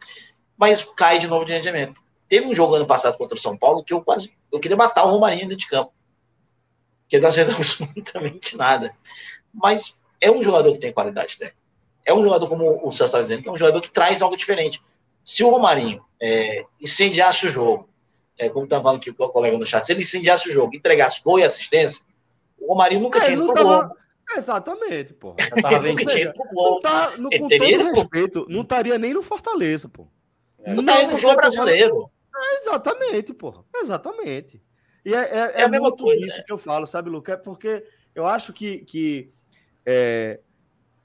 mas 0.58 0.84
cai 0.84 1.18
de 1.18 1.28
novo 1.28 1.46
de 1.46 1.54
rendimento. 1.54 2.02
Teve 2.28 2.48
um 2.48 2.56
jogo 2.56 2.76
ano 2.76 2.86
passado 2.86 3.18
contra 3.18 3.38
o 3.38 3.42
São 3.42 3.58
Paulo 3.58 3.84
que 3.84 3.94
eu 3.94 4.02
quase 4.02 4.36
eu 4.52 4.60
queria 4.60 4.78
matar 4.78 5.06
o 5.06 5.12
Romarinho 5.12 5.48
dentro 5.48 5.58
de 5.58 5.68
campo. 5.68 5.94
Que 7.08 7.20
nós 7.20 7.36
não 7.38 7.44
absolutamente 7.56 8.58
nada. 8.58 8.96
Mas 9.54 10.06
é 10.20 10.32
um 10.32 10.42
jogador 10.42 10.72
que 10.74 10.80
tem 10.80 10.92
qualidade 10.92 11.38
técnica 11.38 11.66
é 12.06 12.14
um 12.14 12.22
jogador, 12.22 12.48
como 12.48 12.88
o 12.88 12.92
Celso 12.92 13.06
está 13.06 13.22
dizendo, 13.22 13.42
que 13.42 13.50
é 13.50 13.52
um 13.52 13.58
jogador 13.58 13.82
que 13.82 13.90
traz 13.90 14.22
algo 14.22 14.38
diferente. 14.38 14.80
Se 15.24 15.44
o 15.44 15.50
Romarinho 15.50 16.04
é, 16.22 16.64
incendiasse 16.80 17.48
o 17.48 17.50
jogo, 17.50 17.90
é, 18.38 18.48
como 18.48 18.66
está 18.66 18.80
falando 18.80 18.98
aqui 18.98 19.10
o 19.10 19.16
colega 19.16 19.58
no 19.58 19.66
chat, 19.66 19.84
se 19.84 19.92
ele 19.92 20.04
incendiasse 20.04 20.48
o 20.48 20.54
jogo, 20.54 20.76
entregasse 20.76 21.24
gol 21.24 21.40
e 21.40 21.44
assistência, 21.44 22.06
o 22.60 22.68
Romarinho 22.68 23.02
nunca 23.02 23.18
é, 23.18 23.22
tinha 23.24 23.34
ido 23.34 23.46
pro 23.46 23.56
tava... 23.56 23.80
Globo. 23.80 23.96
Exatamente, 24.38 25.14
pô. 25.14 25.36
Não, 26.54 26.80
tá, 26.80 27.14
no, 27.18 27.30
com 27.30 27.48
todo 27.48 27.94
respeito, 27.94 28.46
não 28.50 28.62
estaria 28.62 28.98
nem 28.98 29.14
no 29.14 29.22
Fortaleza, 29.22 29.88
pô. 29.88 30.08
É, 30.64 30.74
não, 30.74 30.82
estaria 30.82 31.08
no 31.08 31.18
jogo 31.18 31.36
brasileiro. 31.36 32.12
Exatamente, 32.62 33.34
pô. 33.34 33.66
Exatamente. 33.76 34.62
E 35.04 35.14
é, 35.14 35.20
é, 35.20 35.54
é, 35.56 35.62
é 35.62 35.68
muito 35.68 36.04
coisa, 36.04 36.26
isso 36.26 36.44
que 36.44 36.52
eu 36.52 36.58
falo, 36.58 36.88
sabe, 36.88 37.10
Luca? 37.10 37.34
É 37.34 37.38
porque 37.38 37.86
eu 38.14 38.26
acho 38.26 38.52
que, 38.52 38.80
que 38.80 39.32
é, 39.86 40.40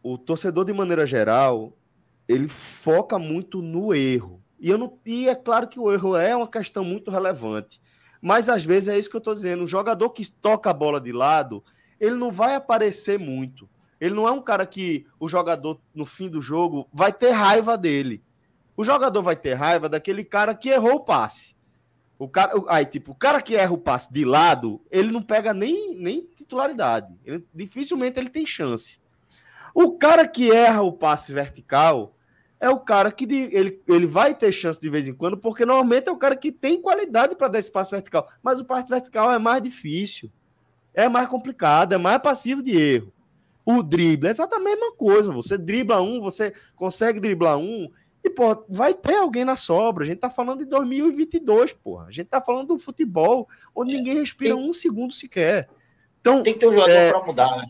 o 0.02 0.16
torcedor, 0.16 0.64
de 0.64 0.72
maneira 0.72 1.06
geral, 1.06 1.76
ele 2.26 2.48
foca 2.48 3.18
muito 3.18 3.60
no 3.60 3.94
erro. 3.94 4.42
E, 4.58 4.70
eu 4.70 4.78
não, 4.78 4.98
e 5.04 5.28
é 5.28 5.34
claro 5.34 5.68
que 5.68 5.78
o 5.78 5.92
erro 5.92 6.16
é 6.16 6.34
uma 6.34 6.48
questão 6.48 6.84
muito 6.84 7.10
relevante. 7.10 7.80
Mas 8.22 8.48
às 8.48 8.64
vezes 8.64 8.88
é 8.88 8.98
isso 8.98 9.10
que 9.10 9.16
eu 9.16 9.20
estou 9.20 9.34
dizendo. 9.34 9.64
O 9.64 9.68
jogador 9.68 10.10
que 10.10 10.30
toca 10.30 10.70
a 10.70 10.74
bola 10.74 11.00
de 11.00 11.12
lado, 11.12 11.64
ele 11.98 12.14
não 12.14 12.30
vai 12.30 12.54
aparecer 12.54 13.18
muito. 13.18 13.68
Ele 14.00 14.14
não 14.14 14.26
é 14.26 14.30
um 14.30 14.40
cara 14.40 14.64
que 14.64 15.06
o 15.18 15.28
jogador, 15.28 15.78
no 15.94 16.06
fim 16.06 16.28
do 16.28 16.40
jogo, 16.40 16.88
vai 16.92 17.12
ter 17.12 17.30
raiva 17.30 17.76
dele. 17.76 18.22
O 18.80 18.84
jogador 18.84 19.22
vai 19.22 19.36
ter 19.36 19.52
raiva 19.52 19.90
daquele 19.90 20.24
cara 20.24 20.54
que 20.54 20.70
errou 20.70 20.94
o 20.94 21.00
passe. 21.00 21.54
O 22.18 22.26
cara, 22.26 22.54
aí, 22.66 22.86
tipo, 22.86 23.12
o 23.12 23.14
cara 23.14 23.42
que 23.42 23.54
erra 23.54 23.74
o 23.74 23.76
passe 23.76 24.10
de 24.10 24.24
lado, 24.24 24.80
ele 24.90 25.12
não 25.12 25.22
pega 25.22 25.52
nem, 25.52 25.94
nem 25.96 26.22
titularidade. 26.34 27.14
Ele, 27.22 27.46
dificilmente 27.54 28.18
ele 28.18 28.30
tem 28.30 28.46
chance. 28.46 28.98
O 29.74 29.98
cara 29.98 30.26
que 30.26 30.50
erra 30.50 30.80
o 30.80 30.94
passe 30.94 31.30
vertical 31.30 32.16
é 32.58 32.70
o 32.70 32.80
cara 32.80 33.12
que 33.12 33.26
de, 33.26 33.54
ele, 33.54 33.82
ele 33.86 34.06
vai 34.06 34.34
ter 34.34 34.50
chance 34.50 34.80
de 34.80 34.88
vez 34.88 35.06
em 35.06 35.12
quando, 35.12 35.36
porque 35.36 35.66
normalmente 35.66 36.08
é 36.08 36.12
o 36.12 36.16
cara 36.16 36.34
que 36.34 36.50
tem 36.50 36.80
qualidade 36.80 37.36
para 37.36 37.48
dar 37.48 37.58
esse 37.58 37.70
passe 37.70 37.90
vertical. 37.90 38.30
Mas 38.42 38.60
o 38.60 38.64
passe 38.64 38.88
vertical 38.88 39.30
é 39.30 39.38
mais 39.38 39.62
difícil, 39.62 40.32
é 40.94 41.06
mais 41.06 41.28
complicado, 41.28 41.92
é 41.92 41.98
mais 41.98 42.16
passivo 42.22 42.62
de 42.62 42.74
erro. 42.74 43.12
O 43.62 43.82
drible 43.82 44.28
é 44.28 44.30
exatamente 44.30 44.72
a 44.72 44.76
mesma 44.76 44.96
coisa. 44.96 45.30
Você 45.32 45.58
dribla 45.58 46.00
um, 46.00 46.18
você 46.18 46.54
consegue 46.74 47.20
driblar 47.20 47.58
um, 47.58 47.90
e, 48.22 48.28
pô, 48.28 48.64
vai 48.68 48.92
ter 48.92 49.16
alguém 49.16 49.44
na 49.44 49.56
sobra. 49.56 50.04
A 50.04 50.06
gente 50.06 50.18
tá 50.18 50.28
falando 50.28 50.58
de 50.58 50.66
2022, 50.66 51.72
porra. 51.72 52.06
A 52.06 52.10
gente 52.10 52.28
tá 52.28 52.40
falando 52.40 52.68
do 52.68 52.78
futebol 52.78 53.48
onde 53.74 53.94
é, 53.94 53.96
ninguém 53.96 54.18
respira 54.18 54.54
tem, 54.54 54.68
um 54.68 54.72
segundo 54.72 55.12
sequer. 55.12 55.68
Então, 56.20 56.42
tem 56.42 56.52
que 56.52 56.60
ter 56.60 56.68
um 56.68 56.74
jogador 56.74 56.92
é, 56.92 57.10
para 57.10 57.26
mudar, 57.26 57.56
né? 57.56 57.66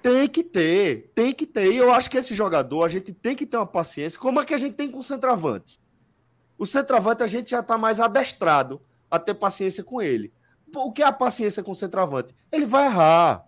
Tem 0.00 0.28
que 0.28 0.44
ter, 0.44 1.10
tem 1.14 1.32
que 1.32 1.44
ter. 1.44 1.72
E 1.72 1.76
eu 1.76 1.92
acho 1.92 2.08
que 2.08 2.16
esse 2.16 2.34
jogador, 2.34 2.84
a 2.84 2.88
gente 2.88 3.12
tem 3.12 3.34
que 3.34 3.44
ter 3.44 3.56
uma 3.56 3.66
paciência, 3.66 4.18
como 4.18 4.40
é 4.40 4.44
que 4.44 4.54
a 4.54 4.58
gente 4.58 4.74
tem 4.74 4.88
com 4.88 5.00
o 5.00 5.04
centroavante. 5.04 5.80
O 6.56 6.64
centroavante, 6.64 7.24
a 7.24 7.26
gente 7.26 7.50
já 7.50 7.60
está 7.60 7.76
mais 7.76 7.98
adestrado 7.98 8.80
a 9.10 9.18
ter 9.18 9.34
paciência 9.34 9.82
com 9.82 10.00
ele. 10.00 10.32
O 10.74 10.92
que 10.92 11.02
é 11.02 11.06
a 11.06 11.12
paciência 11.12 11.62
com 11.62 11.72
o 11.72 11.76
centroavante? 11.76 12.34
Ele 12.52 12.66
vai 12.66 12.86
errar. 12.86 13.44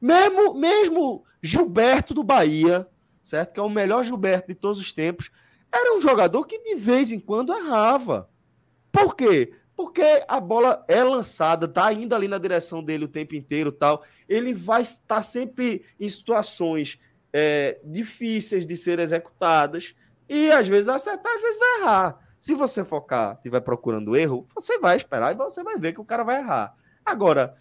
Mesmo, 0.00 0.52
mesmo 0.52 1.24
Gilberto 1.42 2.12
do 2.12 2.22
Bahia, 2.22 2.86
certo? 3.22 3.54
Que 3.54 3.60
é 3.60 3.62
o 3.62 3.70
melhor 3.70 4.04
Gilberto 4.04 4.48
de 4.48 4.54
todos 4.54 4.78
os 4.78 4.92
tempos, 4.92 5.30
era 5.72 5.96
um 5.96 6.00
jogador 6.00 6.44
que 6.44 6.58
de 6.58 6.74
vez 6.74 7.12
em 7.12 7.20
quando 7.20 7.52
errava. 7.52 8.28
Por 8.90 9.14
quê? 9.14 9.52
porque 9.76 10.24
a 10.26 10.40
bola 10.40 10.84
é 10.88 11.04
lançada, 11.04 11.68
tá 11.68 11.92
indo 11.92 12.14
ali 12.14 12.26
na 12.26 12.38
direção 12.38 12.82
dele 12.82 13.04
o 13.04 13.08
tempo 13.08 13.34
inteiro 13.34 13.70
tal. 13.70 14.02
Ele 14.26 14.54
vai 14.54 14.80
estar 14.80 15.22
sempre 15.22 15.84
em 16.00 16.08
situações 16.08 16.98
é, 17.30 17.78
difíceis 17.84 18.66
de 18.66 18.74
ser 18.74 18.98
executadas 18.98 19.94
e 20.26 20.50
às 20.50 20.66
vezes 20.66 20.88
acertar, 20.88 21.30
às 21.34 21.42
vezes 21.42 21.58
vai 21.58 21.80
errar. 21.80 22.18
Se 22.40 22.54
você 22.54 22.84
focar, 22.84 23.34
estiver 23.34 23.60
procurando 23.60 24.16
erro, 24.16 24.46
você 24.54 24.78
vai 24.78 24.96
esperar 24.96 25.34
e 25.34 25.36
você 25.36 25.62
vai 25.62 25.76
ver 25.76 25.92
que 25.92 26.00
o 26.00 26.04
cara 26.04 26.24
vai 26.24 26.38
errar. 26.38 26.74
Agora, 27.04 27.54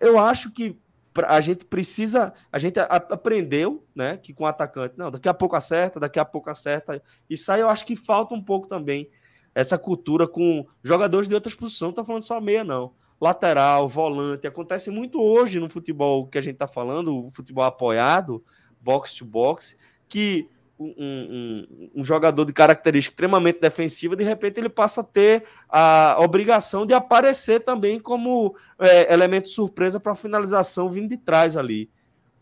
eu 0.00 0.18
acho 0.18 0.50
que 0.50 0.76
a 1.22 1.40
gente 1.40 1.64
precisa, 1.64 2.32
a 2.50 2.58
gente 2.58 2.78
aprendeu, 2.78 3.84
né, 3.94 4.16
que 4.16 4.32
com 4.32 4.46
atacante, 4.46 4.94
não, 4.96 5.10
daqui 5.10 5.28
a 5.28 5.34
pouco 5.34 5.54
acerta, 5.54 6.00
daqui 6.00 6.18
a 6.18 6.24
pouco 6.24 6.50
acerta. 6.50 7.02
Isso 7.30 7.50
aí 7.52 7.60
eu 7.60 7.68
acho 7.68 7.86
que 7.86 7.94
falta 7.94 8.34
um 8.34 8.42
pouco 8.42 8.66
também 8.66 9.08
essa 9.54 9.78
cultura 9.78 10.26
com 10.26 10.66
jogadores 10.82 11.28
de 11.28 11.34
outras 11.34 11.54
posições, 11.54 11.88
não 11.88 11.90
estou 11.90 12.04
falando 12.04 12.22
só 12.22 12.40
meia, 12.40 12.64
não. 12.64 12.92
Lateral, 13.20 13.88
volante, 13.88 14.46
acontece 14.46 14.90
muito 14.90 15.22
hoje 15.22 15.60
no 15.60 15.68
futebol 15.68 16.26
que 16.26 16.36
a 16.36 16.42
gente 16.42 16.54
está 16.54 16.66
falando, 16.66 17.26
o 17.26 17.30
futebol 17.30 17.62
apoiado, 17.64 18.44
box 18.80 19.14
to 19.14 19.24
box, 19.24 19.76
que 20.08 20.48
um, 20.78 20.94
um, 20.98 21.90
um, 21.96 22.04
jogador 22.04 22.44
de 22.44 22.52
característica 22.52 23.12
extremamente 23.12 23.60
defensiva, 23.60 24.16
de 24.16 24.24
repente 24.24 24.58
ele 24.58 24.68
passa 24.68 25.00
a 25.00 25.04
ter 25.04 25.44
a 25.68 26.16
obrigação 26.20 26.84
de 26.84 26.92
aparecer 26.92 27.60
também 27.60 28.00
como 28.00 28.56
é, 28.78 29.12
elemento 29.12 29.48
surpresa 29.48 30.00
para 30.00 30.12
a 30.12 30.16
finalização 30.16 30.88
vindo 30.88 31.08
de 31.08 31.16
trás 31.16 31.56
ali. 31.56 31.90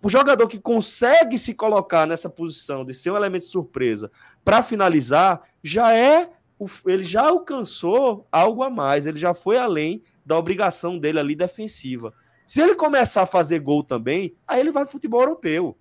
O 0.03 0.09
jogador 0.09 0.49
que 0.49 0.59
consegue 0.59 1.39
se 1.39 1.55
colocar 1.55 2.07
nessa 2.07 2.29
posição 2.29 2.85
de 2.85 2.93
ser 2.93 3.11
um 3.11 3.17
elemento 3.17 3.45
surpresa 3.45 4.11
para 4.45 4.63
finalizar 4.63 5.43
já 5.63 5.95
é 5.95 6.31
ele 6.87 7.03
já 7.03 7.29
alcançou 7.29 8.27
algo 8.31 8.63
a 8.63 8.71
mais, 8.71 9.07
ele 9.07 9.19
já 9.19 9.35
foi 9.35 9.57
além 9.59 10.03
da 10.25 10.39
obrigação 10.39 10.99
dele 10.99 11.19
ali 11.19 11.35
defensiva. 11.35 12.15
Se 12.47 12.61
ele 12.61 12.75
começar 12.75 13.23
a 13.23 13.27
fazer 13.27 13.59
gol 13.59 13.83
também, 13.83 14.35
aí 14.47 14.61
ele 14.61 14.71
vai 14.71 14.85
pro 14.85 14.93
futebol 14.93 15.21
europeu. 15.21 15.77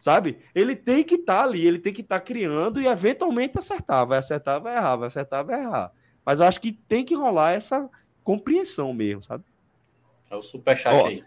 Sabe? 0.00 0.38
Ele 0.54 0.74
tem 0.74 1.04
que 1.04 1.16
estar 1.16 1.36
tá 1.36 1.42
ali, 1.42 1.66
ele 1.66 1.78
tem 1.78 1.92
que 1.92 2.00
estar 2.00 2.18
tá 2.18 2.24
criando 2.24 2.80
e 2.80 2.86
eventualmente 2.86 3.58
acertar. 3.58 4.06
Vai 4.06 4.18
acertar, 4.18 4.58
vai 4.58 4.74
errar, 4.74 4.96
vai 4.96 5.08
acertar, 5.08 5.44
vai 5.44 5.60
errar. 5.60 5.92
Mas 6.24 6.40
eu 6.40 6.46
acho 6.46 6.58
que 6.58 6.72
tem 6.72 7.04
que 7.04 7.14
rolar 7.14 7.52
essa 7.52 7.86
compreensão 8.24 8.94
mesmo, 8.94 9.22
sabe? 9.22 9.44
É 10.30 10.36
o 10.36 10.42
superchat 10.42 11.06
aí. 11.06 11.22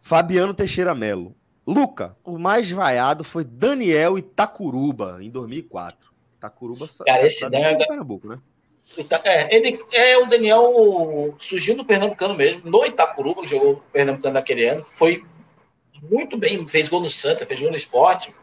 Fabiano 0.00 0.54
Teixeira 0.54 0.94
Melo. 0.94 1.36
Luca, 1.66 2.16
o 2.24 2.38
mais 2.38 2.70
vaiado 2.70 3.22
foi 3.22 3.44
Daniel 3.44 4.16
Itacuruba, 4.16 5.18
em 5.20 5.30
2004. 5.30 6.10
Itacuruba 6.38 6.86
Cara, 7.06 7.26
esse 7.26 7.42
Daniel... 7.42 7.78
É 7.78 7.86
Pernambuco, 7.86 8.26
né? 8.26 8.40
É, 9.24 9.56
ele 9.56 9.80
é 9.92 10.18
o 10.18 10.26
Daniel 10.26 11.34
surgiu 11.38 11.76
no 11.76 11.84
Pernambucano 11.84 12.34
mesmo, 12.34 12.62
no 12.64 12.84
Itacuruba, 12.84 13.42
que 13.42 13.48
jogou 13.48 13.74
no 13.74 13.76
Pernambucano 13.92 14.34
naquele 14.34 14.66
ano. 14.66 14.84
Foi 14.96 15.24
muito 16.02 16.36
bem, 16.36 16.66
fez 16.66 16.88
gol 16.88 17.00
no 17.00 17.10
Santa, 17.10 17.46
fez 17.46 17.60
gol 17.60 17.70
no 17.70 17.76
esporte. 17.76 18.34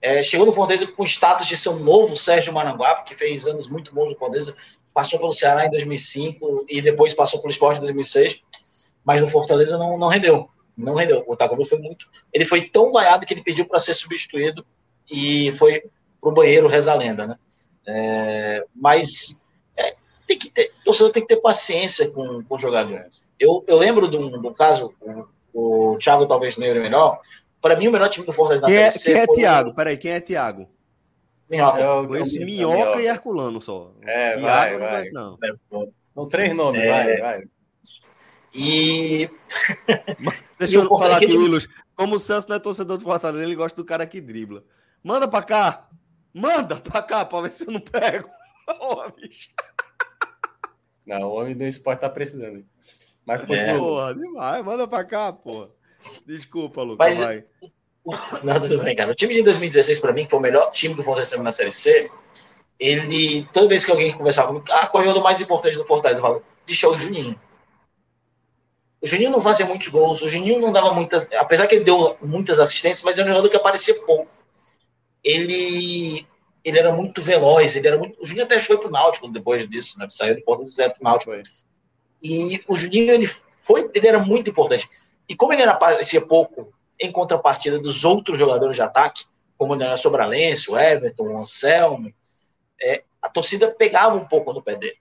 É, 0.00 0.22
chegou 0.22 0.46
no 0.46 0.52
Fortaleza 0.52 0.86
com 0.86 1.02
o 1.02 1.06
status 1.06 1.46
de 1.46 1.56
ser 1.56 1.70
um 1.70 1.80
novo 1.80 2.16
Sérgio 2.16 2.52
Maranguape, 2.52 3.08
que 3.08 3.14
fez 3.14 3.46
anos 3.46 3.66
muito 3.66 3.92
bons 3.94 4.10
no 4.10 4.16
Fortaleza. 4.16 4.54
Passou 4.92 5.18
pelo 5.18 5.32
Ceará 5.32 5.66
em 5.66 5.70
2005 5.70 6.66
e 6.68 6.82
depois 6.82 7.14
passou 7.14 7.40
pelo 7.40 7.50
esporte 7.50 7.78
em 7.78 7.82
2006. 7.82 8.42
Mas 9.04 9.22
no 9.22 9.30
Fortaleza 9.30 9.78
não, 9.78 9.96
não 9.98 10.08
rendeu. 10.08 10.50
Não 10.76 10.94
rendeu. 10.94 11.24
O 11.26 11.34
Itacuruba 11.34 11.68
foi 11.68 11.78
muito. 11.78 12.06
Ele 12.32 12.44
foi 12.44 12.68
tão 12.68 12.92
vaiado 12.92 13.26
que 13.26 13.34
ele 13.34 13.42
pediu 13.42 13.66
para 13.66 13.80
ser 13.80 13.94
substituído 13.94 14.64
e 15.10 15.50
foi 15.52 15.82
pro 16.20 16.32
banheiro 16.32 16.68
reza 16.68 16.92
a 16.92 16.96
lenda, 16.96 17.26
né? 17.26 17.38
É, 17.86 18.64
mas 18.74 19.46
é, 19.76 19.96
tem 20.26 20.38
que 20.38 20.50
ter, 20.50 20.70
o 20.80 20.84
torcedor 20.84 21.10
tem 21.10 21.22
que 21.22 21.34
ter 21.34 21.40
paciência 21.40 22.10
com, 22.10 22.44
com 22.44 22.54
o 22.54 22.58
jogador. 22.58 23.06
Eu, 23.40 23.64
eu 23.66 23.78
lembro 23.78 24.08
de 24.08 24.16
um, 24.16 24.40
de 24.40 24.46
um 24.46 24.52
caso, 24.52 24.94
o 25.58 25.98
Thiago 25.98 26.26
talvez 26.26 26.56
lembre 26.56 26.80
melhor. 26.80 27.20
Para 27.60 27.76
mim, 27.76 27.88
o 27.88 27.92
melhor 27.92 28.08
time 28.08 28.26
do 28.26 28.32
Fortaleza 28.32 28.62
na 28.62 28.68
quem 28.68 28.76
é, 28.76 28.90
Série 28.90 29.02
C. 29.02 29.12
Quem 29.12 29.20
é 29.20 29.26
foi... 29.26 29.36
Thiago? 29.36 29.74
Peraí, 29.74 29.96
quem 29.96 30.10
é 30.12 30.20
Thiago? 30.20 30.68
Minhoca. 31.50 31.80
Eu 31.80 32.06
conheço 32.06 32.38
Minhoca, 32.40 33.00
e 33.00 33.06
Herculano 33.06 33.60
só. 33.60 33.92
É, 34.02 34.36
Thiago 34.36 34.78
vai, 34.78 35.10
não 35.10 35.36
vai. 35.36 35.50
não. 35.70 35.92
São 36.14 36.26
três 36.26 36.54
nomes, 36.54 36.82
é... 36.82 36.88
vai, 36.88 37.16
vai. 37.18 37.44
E. 38.54 39.30
Deixa 40.58 40.74
e 40.74 40.76
eu 40.76 40.86
falar 40.86 41.16
aqui, 41.16 41.36
Willis. 41.36 41.68
Como 41.94 42.16
o 42.16 42.20
Celso 42.20 42.48
não 42.48 42.56
é 42.56 42.60
torcedor 42.60 42.98
do 42.98 43.04
Fortaleza, 43.04 43.44
ele 43.44 43.54
gosta 43.54 43.76
do 43.76 43.84
cara 43.84 44.06
que 44.06 44.20
dribla. 44.20 44.64
Manda 45.02 45.26
pra 45.26 45.42
cá! 45.42 45.88
Manda 46.32 46.76
pra 46.76 47.02
cá 47.02 47.24
pra 47.24 47.40
ver 47.40 47.52
se 47.52 47.66
eu 47.66 47.72
não 47.72 47.80
pego. 47.80 48.28
Porra, 48.78 49.10
bicho. 49.10 49.50
Não, 51.06 51.22
o 51.22 51.34
homem 51.34 51.56
do 51.56 51.64
esporte 51.64 52.00
tá 52.00 52.10
precisando. 52.10 52.64
Mas 53.28 53.40
continua. 53.40 53.60
É. 53.60 53.78
Porra, 53.78 54.14
demais. 54.14 54.64
Manda 54.64 54.88
pra 54.88 55.04
cá, 55.04 55.30
porra. 55.30 55.68
Desculpa, 56.26 56.82
Lucas. 56.82 57.06
Mas, 57.06 57.18
vai. 57.18 57.44
Não, 58.42 58.58
tudo 58.58 58.82
bem, 58.82 58.96
cara. 58.96 59.12
O 59.12 59.14
time 59.14 59.34
de 59.34 59.42
2016, 59.42 60.00
pra 60.00 60.14
mim, 60.14 60.24
que 60.24 60.30
foi 60.30 60.38
o 60.38 60.42
melhor 60.42 60.70
time 60.70 60.94
do 60.94 61.02
Fortaleza 61.02 61.42
na 61.42 61.52
Série 61.52 61.70
C, 61.70 62.10
ele, 62.80 63.46
toda 63.52 63.68
vez 63.68 63.84
que 63.84 63.90
alguém 63.90 64.16
conversava 64.16 64.48
comigo, 64.48 64.64
ah, 64.70 64.86
qual 64.86 65.04
é 65.04 65.12
o 65.12 65.22
mais 65.22 65.38
importante 65.42 65.76
do 65.76 65.84
Fortaleza? 65.84 66.20
Eu 66.20 66.22
falo, 66.22 66.42
bicho, 66.66 66.86
é 66.86 66.88
o 66.88 66.96
Juninho. 66.96 67.38
O 69.02 69.06
Juninho 69.06 69.30
não 69.30 69.42
fazia 69.42 69.66
muitos 69.66 69.88
gols, 69.88 70.22
o 70.22 70.28
Juninho 70.28 70.58
não 70.58 70.72
dava 70.72 70.94
muitas. 70.94 71.28
Apesar 71.34 71.66
que 71.66 71.74
ele 71.74 71.84
deu 71.84 72.16
muitas 72.22 72.58
assistências, 72.58 73.02
mas 73.04 73.18
é 73.18 73.22
um 73.22 73.28
jogador 73.28 73.48
que 73.50 73.56
aparecia 73.56 73.94
pouco. 74.06 74.30
Ele, 75.22 76.26
ele 76.64 76.78
era 76.78 76.92
muito 76.92 77.20
veloz, 77.20 77.76
ele 77.76 77.88
era 77.88 77.98
muito. 77.98 78.18
O 78.22 78.24
Juninho 78.24 78.46
até 78.46 78.58
foi 78.58 78.78
pro 78.78 78.90
Náutico 78.90 79.28
depois 79.28 79.68
disso, 79.68 79.98
né? 79.98 80.06
Saiu 80.08 80.34
do 80.34 80.42
Porto 80.42 80.64
direto 80.64 80.94
pro 80.94 81.04
Náutico. 81.04 81.32
E 82.22 82.62
o 82.66 82.76
Juninho, 82.76 83.12
ele, 83.12 83.26
foi, 83.26 83.90
ele 83.94 84.08
era 84.08 84.18
muito 84.18 84.50
importante. 84.50 84.88
E 85.28 85.36
como 85.36 85.52
ele 85.52 85.62
aparecia 85.62 86.26
pouco 86.26 86.72
em 86.98 87.12
contrapartida 87.12 87.78
dos 87.78 88.04
outros 88.04 88.38
jogadores 88.38 88.76
de 88.76 88.82
ataque, 88.82 89.24
como 89.56 89.74
o 89.74 89.76
Daniel 89.76 89.96
Sobralense, 89.96 90.70
o 90.70 90.78
Everton, 90.78 91.24
o 91.24 91.38
Anselmo, 91.38 92.12
é, 92.80 93.04
a 93.20 93.28
torcida 93.28 93.68
pegava 93.70 94.16
um 94.16 94.26
pouco 94.26 94.52
no 94.52 94.62
pé 94.62 94.76
dele. 94.76 94.98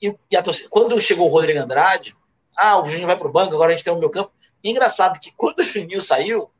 E, 0.00 0.14
e 0.30 0.42
torcida, 0.42 0.68
quando 0.68 1.00
chegou 1.00 1.26
o 1.26 1.30
Rodrigo 1.30 1.58
Andrade, 1.58 2.14
ah, 2.56 2.78
o 2.78 2.88
Juninho 2.88 3.06
vai 3.06 3.16
para 3.16 3.28
o 3.28 3.32
banco, 3.32 3.54
agora 3.54 3.72
a 3.72 3.76
gente 3.76 3.84
tem 3.84 3.92
o 3.92 3.98
meu 3.98 4.10
campo. 4.10 4.32
E 4.62 4.70
engraçado 4.70 5.20
que 5.20 5.32
quando 5.32 5.58
o 5.58 5.62
Juninho 5.62 6.00
saiu, 6.00 6.50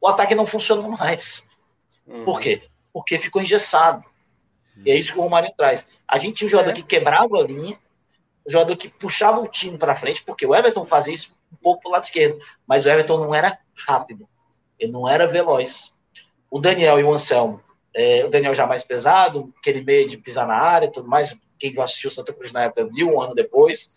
o 0.00 0.08
ataque 0.08 0.34
não 0.34 0.46
funcionou 0.46 0.90
mais. 0.90 1.56
Uhum. 2.06 2.24
Por 2.24 2.40
quê? 2.40 2.68
Porque 2.92 3.18
ficou 3.18 3.40
engessado. 3.40 4.04
E 4.84 4.90
é 4.90 4.96
isso 4.96 5.12
que 5.12 5.18
o 5.18 5.22
Romário 5.22 5.52
traz. 5.56 5.86
A 6.08 6.18
gente 6.18 6.36
tinha 6.36 6.46
um 6.46 6.50
jogador 6.50 6.70
é. 6.70 6.74
que 6.74 6.82
quebrava 6.82 7.36
a 7.36 7.42
linha, 7.42 7.78
um 8.46 8.50
jogador 8.50 8.76
que 8.76 8.88
puxava 8.88 9.40
o 9.40 9.48
time 9.48 9.78
para 9.78 9.96
frente, 9.96 10.22
porque 10.24 10.46
o 10.46 10.54
Everton 10.54 10.86
fazia 10.86 11.14
isso 11.14 11.36
um 11.52 11.56
pouco 11.56 11.82
pro 11.82 11.90
lado 11.90 12.04
esquerdo, 12.04 12.38
mas 12.66 12.84
o 12.84 12.88
Everton 12.88 13.18
não 13.18 13.34
era 13.34 13.58
rápido, 13.86 14.28
ele 14.78 14.90
não 14.90 15.08
era 15.08 15.26
veloz. 15.26 15.98
O 16.50 16.58
Daniel 16.58 16.98
e 16.98 17.04
o 17.04 17.12
Anselmo, 17.12 17.60
é, 17.94 18.24
o 18.24 18.30
Daniel 18.30 18.54
já 18.54 18.66
mais 18.66 18.82
pesado, 18.82 19.52
aquele 19.58 19.82
meio 19.82 20.08
de 20.08 20.16
pisar 20.16 20.46
na 20.46 20.56
área, 20.56 20.90
tudo 20.90 21.08
mais, 21.08 21.36
quem 21.58 21.78
assistiu 21.80 22.10
Santa 22.10 22.32
Cruz 22.32 22.52
na 22.52 22.64
época 22.64 22.88
viu, 22.92 23.08
um 23.08 23.20
ano 23.20 23.34
depois. 23.34 23.94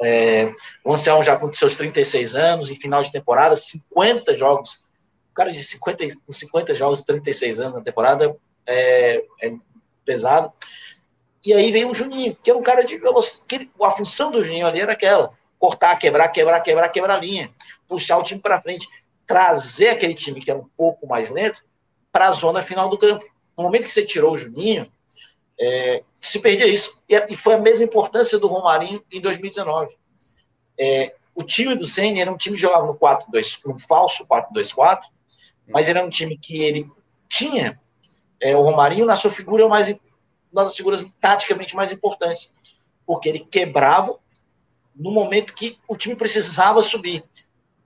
É, 0.00 0.52
o 0.84 0.92
Anselmo 0.92 1.24
já 1.24 1.36
com 1.36 1.52
seus 1.52 1.74
36 1.74 2.36
anos, 2.36 2.70
em 2.70 2.76
final 2.76 3.02
de 3.02 3.10
temporada, 3.10 3.56
50 3.56 4.34
jogos. 4.34 4.84
O 5.30 5.34
cara 5.34 5.50
de 5.50 5.62
50, 5.62 6.04
50 6.28 6.74
jogos, 6.74 7.02
36 7.02 7.60
anos 7.60 7.74
na 7.74 7.80
temporada 7.80 8.36
é, 8.66 9.24
é 9.40 9.52
pesado. 10.04 10.52
E 11.44 11.52
aí 11.52 11.72
vem 11.72 11.84
o 11.84 11.94
Juninho, 11.94 12.36
que 12.42 12.50
era 12.50 12.58
um 12.58 12.62
cara 12.62 12.82
de 12.84 12.96
velocidade. 12.98 13.70
A 13.80 13.90
função 13.90 14.30
do 14.30 14.42
Juninho 14.42 14.66
ali 14.66 14.80
era 14.80 14.92
aquela: 14.92 15.32
cortar, 15.58 15.96
quebrar, 15.96 16.28
quebrar, 16.28 16.60
quebrar, 16.60 16.88
quebrar 16.88 17.14
a 17.14 17.18
linha, 17.18 17.50
puxar 17.88 18.18
o 18.18 18.22
time 18.22 18.40
para 18.40 18.60
frente, 18.60 18.88
trazer 19.26 19.88
aquele 19.88 20.14
time 20.14 20.40
que 20.40 20.50
era 20.50 20.60
um 20.60 20.68
pouco 20.76 21.06
mais 21.06 21.30
lento 21.30 21.62
para 22.10 22.28
a 22.28 22.32
zona 22.32 22.62
final 22.62 22.88
do 22.88 22.98
campo. 22.98 23.24
No 23.56 23.64
momento 23.64 23.84
que 23.84 23.92
você 23.92 24.04
tirou 24.04 24.34
o 24.34 24.38
Juninho, 24.38 24.90
é, 25.60 26.02
se 26.20 26.38
perdia 26.40 26.66
isso. 26.66 27.02
E, 27.08 27.36
foi 27.36 27.54
a 27.54 27.58
mesma 27.58 27.84
importância 27.84 28.38
do 28.38 28.46
Romarinho 28.46 29.02
em 29.10 29.20
2019. 29.20 29.96
É, 30.78 31.14
o 31.34 31.42
time 31.42 31.74
do 31.74 31.86
Senna 31.86 32.20
era 32.20 32.32
um 32.32 32.36
time 32.36 32.56
que 32.56 32.62
jogava 32.62 32.86
no 32.86 32.94
4-2, 32.94 33.60
um 33.66 33.78
falso 33.78 34.26
4-2-4, 34.26 35.00
mas 35.68 35.88
era 35.88 36.04
um 36.04 36.10
time 36.10 36.36
que 36.36 36.62
ele 36.62 36.90
tinha 37.28 37.80
é, 38.42 38.56
o 38.56 38.62
Romarinho 38.62 39.06
na 39.06 39.16
sua 39.16 39.30
figura 39.30 39.68
mais 39.68 39.96
uma 40.52 40.64
das 40.64 40.76
figuras 40.76 41.02
taticamente 41.20 41.76
mais 41.76 41.92
importantes, 41.92 42.54
porque 43.06 43.28
ele 43.28 43.38
quebrava 43.38 44.18
no 44.94 45.12
momento 45.12 45.54
que 45.54 45.78
o 45.88 45.96
time 45.96 46.16
precisava 46.16 46.82
subir, 46.82 47.24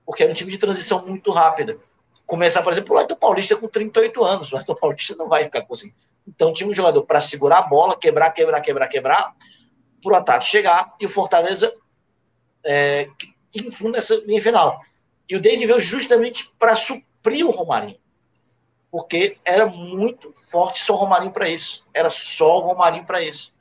porque 0.04 0.22
era 0.22 0.32
um 0.32 0.34
time 0.34 0.50
de 0.50 0.58
transição 0.58 1.06
muito 1.06 1.30
rápida. 1.30 1.78
Começar, 2.26 2.62
por 2.62 2.72
exemplo, 2.72 2.96
o 2.96 2.98
Ayrton 2.98 3.14
Paulista 3.14 3.54
com 3.54 3.68
38 3.68 4.24
anos, 4.24 4.50
o 4.50 4.56
Ayrton 4.56 4.74
Paulista 4.74 5.14
não 5.14 5.28
vai 5.28 5.44
ficar 5.44 5.64
assim. 5.70 5.92
Então 6.26 6.52
tinha 6.52 6.68
um 6.68 6.74
jogador 6.74 7.04
para 7.04 7.20
segurar 7.20 7.58
a 7.58 7.62
bola, 7.62 7.96
quebrar, 7.96 8.30
quebrar, 8.32 8.60
quebrar, 8.60 8.88
quebrar, 8.88 9.36
para 10.02 10.12
o 10.12 10.16
ataque 10.16 10.46
chegar 10.46 10.94
e 10.98 11.06
o 11.06 11.08
Fortaleza 11.08 11.72
é, 12.64 13.08
infunda 13.54 13.98
essa 13.98 14.16
linha 14.26 14.42
final. 14.42 14.80
E 15.28 15.36
o 15.36 15.40
David 15.40 15.66
veio 15.66 15.80
justamente 15.80 16.50
para 16.58 16.74
suprir 16.74 17.46
o 17.46 17.50
Romarinho, 17.50 17.98
porque 18.96 19.36
era 19.44 19.66
muito 19.66 20.34
forte 20.50 20.82
só 20.82 20.94
o 20.94 20.96
Romarinho 20.96 21.30
para 21.30 21.46
isso. 21.50 21.86
Era 21.92 22.08
só 22.08 22.56
o 22.56 22.60
Romarinho 22.60 23.04
para 23.04 23.22
isso. 23.22 23.54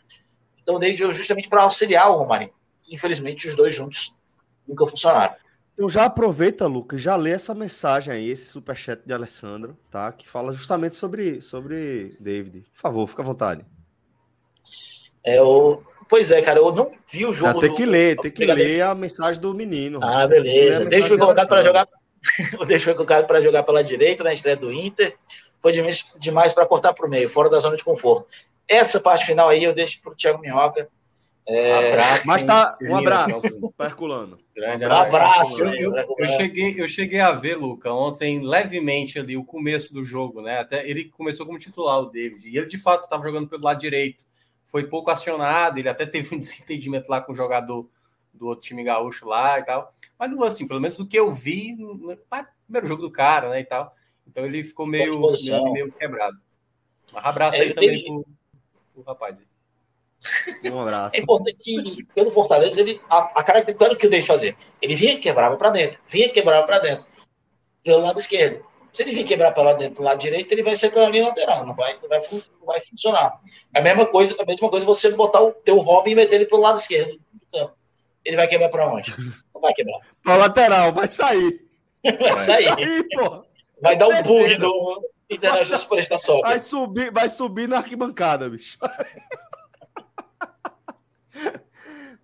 Então 0.63 0.79
veio 0.79 1.13
justamente 1.13 1.49
para 1.49 1.63
auxiliar 1.63 2.09
o 2.09 2.15
Romarinho. 2.15 2.53
Infelizmente, 2.89 3.45
os 3.45 3.53
dois 3.53 3.75
juntos 3.75 4.15
nunca 4.65 4.87
funcionaram. 4.87 5.35
Então 5.73 5.89
já 5.89 6.05
aproveita, 6.05 6.67
Lucas, 6.67 7.01
já 7.01 7.17
lê 7.17 7.31
essa 7.31 7.53
mensagem 7.53 8.13
aí, 8.13 8.29
esse 8.29 8.45
superchat 8.45 9.01
de 9.05 9.13
Alessandro, 9.13 9.77
tá? 9.91 10.09
Que 10.13 10.25
fala 10.25 10.53
justamente 10.53 10.95
sobre, 10.95 11.41
sobre 11.41 12.15
David. 12.17 12.61
Por 12.73 12.79
favor, 12.79 13.05
fica 13.05 13.21
à 13.21 13.25
vontade. 13.25 13.65
É, 15.21 15.37
eu... 15.37 15.83
Pois 16.07 16.31
é, 16.31 16.41
cara, 16.41 16.59
eu 16.59 16.71
não 16.71 16.89
vi 17.11 17.25
o 17.25 17.33
jogo. 17.33 17.59
tem 17.59 17.73
que 17.73 17.85
ler, 17.85 18.15
tem 18.21 18.31
que 18.31 18.45
ler 18.45 18.83
a 18.83 18.95
mensagem 18.95 19.41
do 19.41 19.53
menino. 19.53 19.99
Ah, 20.01 20.25
beleza. 20.25 20.85
Deixa 20.85 21.13
eu 21.13 21.19
colocar 21.19 21.45
para 21.45 21.61
jogar. 21.61 21.89
Deixa 22.67 22.91
eu 22.91 22.95
colocar 22.95 23.23
para 23.23 23.41
jogar 23.41 23.63
pela 23.63 23.83
direita 23.83 24.23
na 24.23 24.33
estreia 24.33 24.57
do 24.57 24.71
Inter. 24.71 25.15
Foi 25.61 25.71
demais 26.19 26.53
para 26.53 26.65
cortar 26.65 26.93
para 26.93 27.05
o 27.05 27.09
meio, 27.09 27.29
fora 27.29 27.49
da 27.49 27.59
zona 27.59 27.75
de 27.75 27.83
conforto. 27.83 28.27
Essa 28.67 28.99
parte 28.99 29.25
final 29.25 29.49
aí 29.49 29.63
eu 29.63 29.73
deixo 29.73 30.01
para 30.01 30.11
o 30.11 30.15
Thiago 30.15 30.39
Minhoca 30.39 30.89
é, 31.47 31.75
um 31.75 31.87
abraço, 31.87 32.27
Mas 32.27 32.43
tá, 32.43 32.77
um 32.81 32.95
abraço, 32.95 33.41
Perculano. 33.77 34.39
Grande 34.55 34.83
um 34.83 34.91
abraço. 34.91 35.61
Eu, 35.61 35.95
eu, 35.95 36.15
eu, 36.17 36.27
cheguei, 36.27 36.81
eu 36.81 36.87
cheguei 36.87 37.19
a 37.19 37.31
ver, 37.33 37.55
Luca, 37.55 37.93
ontem, 37.93 38.41
levemente 38.43 39.19
ali, 39.19 39.37
o 39.37 39.45
começo 39.45 39.93
do 39.93 40.03
jogo, 40.03 40.41
né? 40.41 40.59
Até 40.59 40.89
ele 40.89 41.05
começou 41.05 41.45
como 41.45 41.59
titular, 41.59 41.99
o 41.99 42.09
David, 42.09 42.49
e 42.49 42.57
ele 42.57 42.65
de 42.65 42.79
fato 42.79 43.03
estava 43.03 43.23
jogando 43.23 43.47
pelo 43.47 43.63
lado 43.63 43.79
direito. 43.79 44.23
Foi 44.65 44.87
pouco 44.87 45.11
acionado, 45.11 45.77
ele 45.77 45.87
até 45.87 46.05
teve 46.07 46.33
um 46.35 46.39
desentendimento 46.39 47.07
lá 47.09 47.21
com 47.21 47.31
o 47.31 47.35
jogador 47.35 47.87
do 48.33 48.47
outro 48.47 48.65
time 48.65 48.83
gaúcho 48.83 49.27
lá 49.27 49.59
e 49.59 49.63
tal. 49.63 49.93
Mas 50.17 50.31
não 50.31 50.43
assim, 50.43 50.67
pelo 50.67 50.79
menos 50.79 50.97
do 50.97 51.07
que 51.07 51.17
eu 51.17 51.31
vi, 51.31 51.75
no 51.75 52.17
primeiro 52.65 52.87
jogo 52.87 53.01
do 53.01 53.11
cara, 53.11 53.49
né? 53.49 53.59
E 53.59 53.65
tal. 53.65 53.93
Então 54.27 54.45
ele 54.45 54.63
ficou 54.63 54.85
meio, 54.85 55.19
meio, 55.19 55.73
meio 55.73 55.91
quebrado. 55.91 56.37
Um 57.13 57.17
abraço 57.19 57.57
é, 57.57 57.61
aí 57.61 57.73
também 57.73 57.89
teve... 57.89 58.03
pro, 58.03 58.25
pro 58.93 59.03
rapaz. 59.03 59.37
Um 60.63 60.79
abraço. 60.81 61.15
É 61.15 61.19
importante 61.19 61.57
que, 61.59 62.03
pelo 62.15 62.31
Fortaleza, 62.31 62.79
ele, 62.81 62.99
a, 63.09 63.39
a 63.39 63.43
característica, 63.43 63.93
o 63.93 63.95
que 63.95 64.05
eu 64.05 64.09
deixo 64.09 64.27
fazer? 64.27 64.57
Ele 64.81 64.95
vinha 64.95 65.13
e 65.13 65.19
quebrava 65.19 65.55
para 65.55 65.69
dentro, 65.69 65.99
vinha 66.07 66.25
e 66.25 66.29
quebrava 66.29 66.65
para 66.65 66.79
dentro, 66.79 67.05
pelo 67.83 68.01
lado 68.01 68.19
esquerdo. 68.19 68.65
Se 68.91 69.03
ele 69.03 69.11
vir 69.11 69.25
quebrar 69.25 69.51
para 69.51 69.63
lá 69.63 69.73
dentro 69.73 69.97
do 69.97 70.03
lado 70.03 70.19
direito, 70.19 70.51
ele 70.51 70.63
vai 70.63 70.75
ser 70.75 70.89
pela 70.89 71.09
linha 71.09 71.27
lateral, 71.27 71.65
não 71.65 71.75
vai, 71.75 71.99
não 72.01 72.07
vai, 72.07 72.21
não 72.31 72.65
vai 72.65 72.79
funcionar. 72.79 73.33
É 73.73 73.79
a 73.79 73.83
mesma 73.83 74.05
coisa, 74.05 74.35
a 74.41 74.45
mesma 74.45 74.69
coisa 74.69 74.85
você 74.85 75.11
botar 75.11 75.41
o 75.41 75.51
teu 75.51 75.77
Robin 75.79 76.11
e 76.11 76.15
meter 76.15 76.35
ele 76.35 76.45
pelo 76.45 76.61
lado 76.61 76.79
esquerdo 76.79 77.19
do 77.33 77.45
campo. 77.51 77.73
Ele 78.23 78.37
vai 78.37 78.47
quebrar 78.47 78.69
para 78.69 78.91
onde? 78.91 79.13
Não 79.55 79.61
vai 79.61 79.73
quebrar. 79.73 79.99
Para 80.21 80.35
lateral, 80.35 80.93
vai 80.93 81.07
sair. 81.07 81.65
Vai, 82.03 82.17
vai 82.17 82.37
sair. 82.37 82.65
sair 82.65 83.07
vai 83.81 83.95
dar 83.97 84.09
um 84.09 84.21
bug 84.21 84.57
do 84.57 85.09
International 85.29 85.79
Superstar 85.79 86.19
Soccer. 86.19 86.43
Vai 86.43 86.59
subir, 86.59 87.09
vai 87.11 87.29
subir 87.29 87.67
na 87.69 87.77
arquibancada, 87.77 88.49
bicho. 88.49 88.77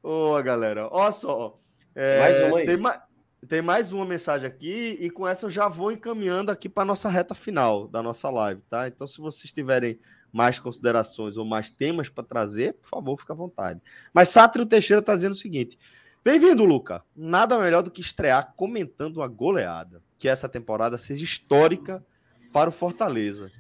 Ô, 0.04 0.36
oh, 0.36 0.44
galera, 0.44 0.90
olha 0.92 1.12
só. 1.12 1.58
É, 1.96 2.20
mais 2.20 2.40
uma 2.42 2.58
aí. 2.58 2.66
Tem, 2.66 2.78
ma 2.78 3.02
tem, 3.48 3.62
mais 3.62 3.92
uma 3.92 4.06
mensagem 4.06 4.48
aqui 4.48 4.98
e 5.00 5.10
com 5.10 5.28
essa 5.28 5.46
eu 5.46 5.50
já 5.50 5.68
vou 5.68 5.92
encaminhando 5.92 6.52
aqui 6.52 6.68
para 6.70 6.86
nossa 6.86 7.10
reta 7.10 7.36
final 7.36 7.88
da 7.88 8.04
nossa 8.04 8.30
live, 8.30 8.62
tá? 8.70 8.88
Então, 8.88 9.08
se 9.08 9.20
vocês 9.20 9.52
tiverem 9.52 10.00
mais 10.32 10.60
considerações 10.60 11.38
ou 11.38 11.46
mais 11.46 11.70
temas 11.70 12.10
para 12.10 12.24
trazer, 12.24 12.74
por 12.74 12.90
favor, 12.90 13.18
fique 13.20 13.32
à 13.32 13.36
vontade. 13.36 13.82
Mas 14.14 14.30
Sátrio 14.30 14.66
Teixeira 14.66 15.02
está 15.02 15.14
dizendo 15.14 15.34
o 15.34 15.36
seguinte: 15.36 15.78
Bem-vindo, 16.24 16.64
Luca. 16.66 17.04
Nada 17.16 17.58
melhor 17.58 17.82
do 17.82 17.90
que 17.90 18.00
estrear 18.00 18.54
comentando 18.56 19.24
a 19.24 19.28
goleada. 19.28 20.04
Que 20.20 20.30
essa 20.30 20.48
temporada 20.48 20.98
seja 20.98 21.24
histórica 21.24 22.06
para 22.54 22.70
o 22.70 22.74
Fortaleza. 22.74 23.52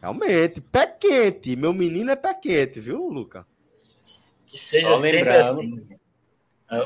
Realmente, 0.00 0.60
pé 0.60 0.86
quente. 0.86 1.56
Meu 1.56 1.72
menino 1.72 2.10
é 2.10 2.16
pé 2.16 2.34
quente, 2.34 2.78
viu, 2.78 3.08
Luca? 3.08 3.46
Que 4.44 4.58
seja 4.58 4.88
Só 4.88 4.96
sempre 4.96 5.30
assim. 5.30 5.98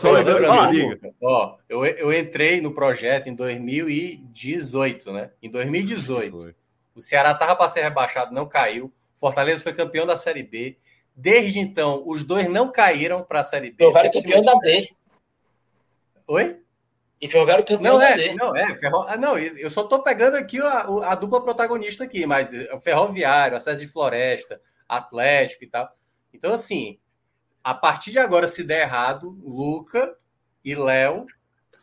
Só 0.01 0.13
lembrando, 0.13 0.73
diga. 0.73 1.15
Ó, 1.21 1.57
eu, 1.69 1.85
eu 1.85 2.13
entrei 2.13 2.61
no 2.61 2.73
projeto 2.73 3.29
em 3.29 3.35
2018, 3.35 5.13
né? 5.13 5.31
Em 5.43 5.51
2018. 5.51 6.41
Foi. 6.41 6.55
O 6.95 7.03
Ceará 7.03 7.33
estava 7.33 7.57
para 7.57 7.69
ser 7.69 7.83
rebaixado, 7.83 8.33
não 8.33 8.47
caiu. 8.47 8.93
Fortaleza 9.17 9.63
foi 9.63 9.73
campeão 9.73 10.07
da 10.07 10.17
Série 10.17 10.45
B. 10.45 10.77
Desde 11.15 11.59
então, 11.59 12.03
os 12.07 12.25
dois 12.25 12.49
não 12.49 12.71
caíram 12.71 13.23
para 13.25 13.41
a 13.41 13.45
Série 13.45 13.71
B. 13.71 13.79
Ferroviário 13.79 14.13
campeão 14.13 14.43
da 14.43 14.57
B. 14.59 14.89
Oi? 16.27 16.61
E 17.21 17.29
Ferroviário 17.29 17.65
campeão 17.65 17.95
não, 17.95 17.99
da 18.01 18.11
é, 18.11 18.17
B. 18.17 18.35
Não, 18.35 18.55
é. 18.55 18.77
Ferro... 18.77 19.07
Ah, 19.09 19.17
não, 19.17 19.39
eu 19.39 19.71
só 19.71 19.83
estou 19.83 20.03
pegando 20.03 20.37
aqui 20.37 20.61
a, 20.61 21.11
a, 21.11 21.15
dupla 21.15 21.43
protagonista 21.43 22.05
aqui, 22.05 22.27
mas 22.27 22.53
o 22.73 22.79
Ferroviário, 22.81 23.57
acesso 23.57 23.81
de 23.81 23.89
Floresta, 23.89 24.61
Atlético 24.89 25.65
e 25.65 25.67
tal. 25.67 25.91
Então, 26.33 26.53
assim, 26.53 26.99
a 27.63 27.73
partir 27.73 28.11
de 28.11 28.19
agora, 28.19 28.47
se 28.47 28.63
der 28.63 28.83
errado, 28.83 29.31
Luca 29.43 30.15
e 30.65 30.75
Léo 30.75 31.27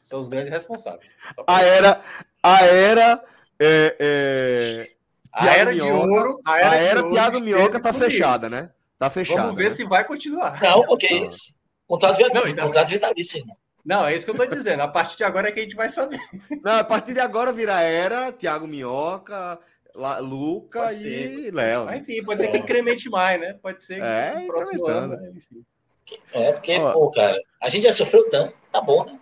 são 0.05 0.19
os 0.19 0.29
grandes 0.29 0.51
responsáveis. 0.51 1.11
A 1.47 1.63
era, 1.63 2.01
a 2.43 2.65
era, 2.65 3.23
é, 3.59 3.95
é... 3.99 4.87
a 5.31 5.47
era 5.55 5.73
de 5.73 5.81
ouro, 5.81 6.39
a 6.45 6.59
era, 6.59 6.69
a 6.69 6.75
era 6.75 7.09
Thiago 7.09 7.39
Minhoca 7.39 7.79
tá 7.79 7.91
comigo. 7.91 8.11
fechada, 8.11 8.49
né? 8.49 8.69
Tá 8.99 9.09
fechada. 9.09 9.41
Vamos 9.41 9.55
ver 9.55 9.69
né? 9.69 9.71
se 9.71 9.83
vai 9.85 10.05
continuar. 10.05 10.61
Não, 10.61 10.83
porque 10.85 11.07
é 11.07 11.25
isso. 11.25 11.55
Contrato, 11.87 12.19
não, 12.31 12.55
contrato 12.63 12.89
vitalício. 12.89 13.43
Não, 13.83 14.05
é 14.05 14.15
isso 14.15 14.25
que 14.25 14.31
eu 14.31 14.35
tô 14.35 14.45
dizendo. 14.45 14.81
A 14.81 14.87
partir 14.87 15.17
de 15.17 15.23
agora 15.23 15.49
é 15.49 15.51
que 15.51 15.59
a 15.59 15.63
gente 15.63 15.75
vai 15.75 15.89
saber. 15.89 16.19
Não, 16.63 16.77
a 16.77 16.83
partir 16.83 17.13
de 17.13 17.19
agora 17.19 17.51
vira 17.51 17.81
era, 17.81 18.31
Thiago 18.31 18.67
Minhoca, 18.67 19.59
La, 19.93 20.19
Luca 20.19 20.93
e 20.93 21.49
Léo. 21.51 21.85
Né? 21.85 21.97
Enfim, 21.97 22.23
pode 22.23 22.41
ser 22.41 22.49
que 22.49 22.57
incremente 22.57 23.09
mais, 23.09 23.39
né? 23.39 23.57
Pode 23.61 23.83
ser 23.83 23.95
que 23.95 24.01
é, 24.01 24.39
no 24.39 24.47
próximo 24.47 24.87
ano. 24.87 25.15
Né? 25.15 25.31
Enfim. 25.35 25.65
É, 26.33 26.53
porque, 26.53 26.77
Ó, 26.77 26.93
pô, 26.93 27.11
cara, 27.11 27.37
a 27.61 27.69
gente 27.69 27.83
já 27.83 27.91
sofreu 27.91 28.29
tanto, 28.29 28.53
tá 28.71 28.81
bom, 28.81 29.05
né? 29.05 29.19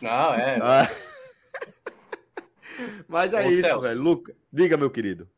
Não, 0.00 0.34
é. 0.34 0.58
Ah. 0.62 0.90
Mas 3.08 3.32
é 3.32 3.44
Ô, 3.44 3.48
isso, 3.48 3.62
Celso, 3.62 3.82
velho. 3.82 4.02
Luca, 4.02 4.34
diga, 4.52 4.76
meu 4.76 4.90
querido. 4.90 5.28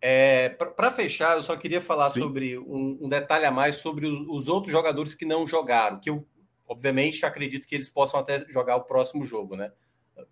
É, 0.00 0.48
Para 0.48 0.90
fechar, 0.90 1.36
eu 1.36 1.44
só 1.44 1.56
queria 1.56 1.80
falar 1.80 2.10
Sim. 2.10 2.20
sobre 2.20 2.58
um, 2.58 2.98
um, 3.02 3.08
detalhe 3.08 3.44
a 3.44 3.52
mais 3.52 3.76
sobre 3.76 4.06
os 4.06 4.48
outros 4.48 4.72
jogadores 4.72 5.14
que 5.14 5.24
não 5.24 5.46
jogaram, 5.46 6.00
que 6.00 6.10
eu, 6.10 6.26
obviamente, 6.72 7.26
acredito 7.26 7.66
que 7.66 7.74
eles 7.74 7.90
possam 7.90 8.18
até 8.18 8.38
jogar 8.48 8.76
o 8.76 8.84
próximo 8.84 9.24
jogo, 9.26 9.56
né? 9.56 9.70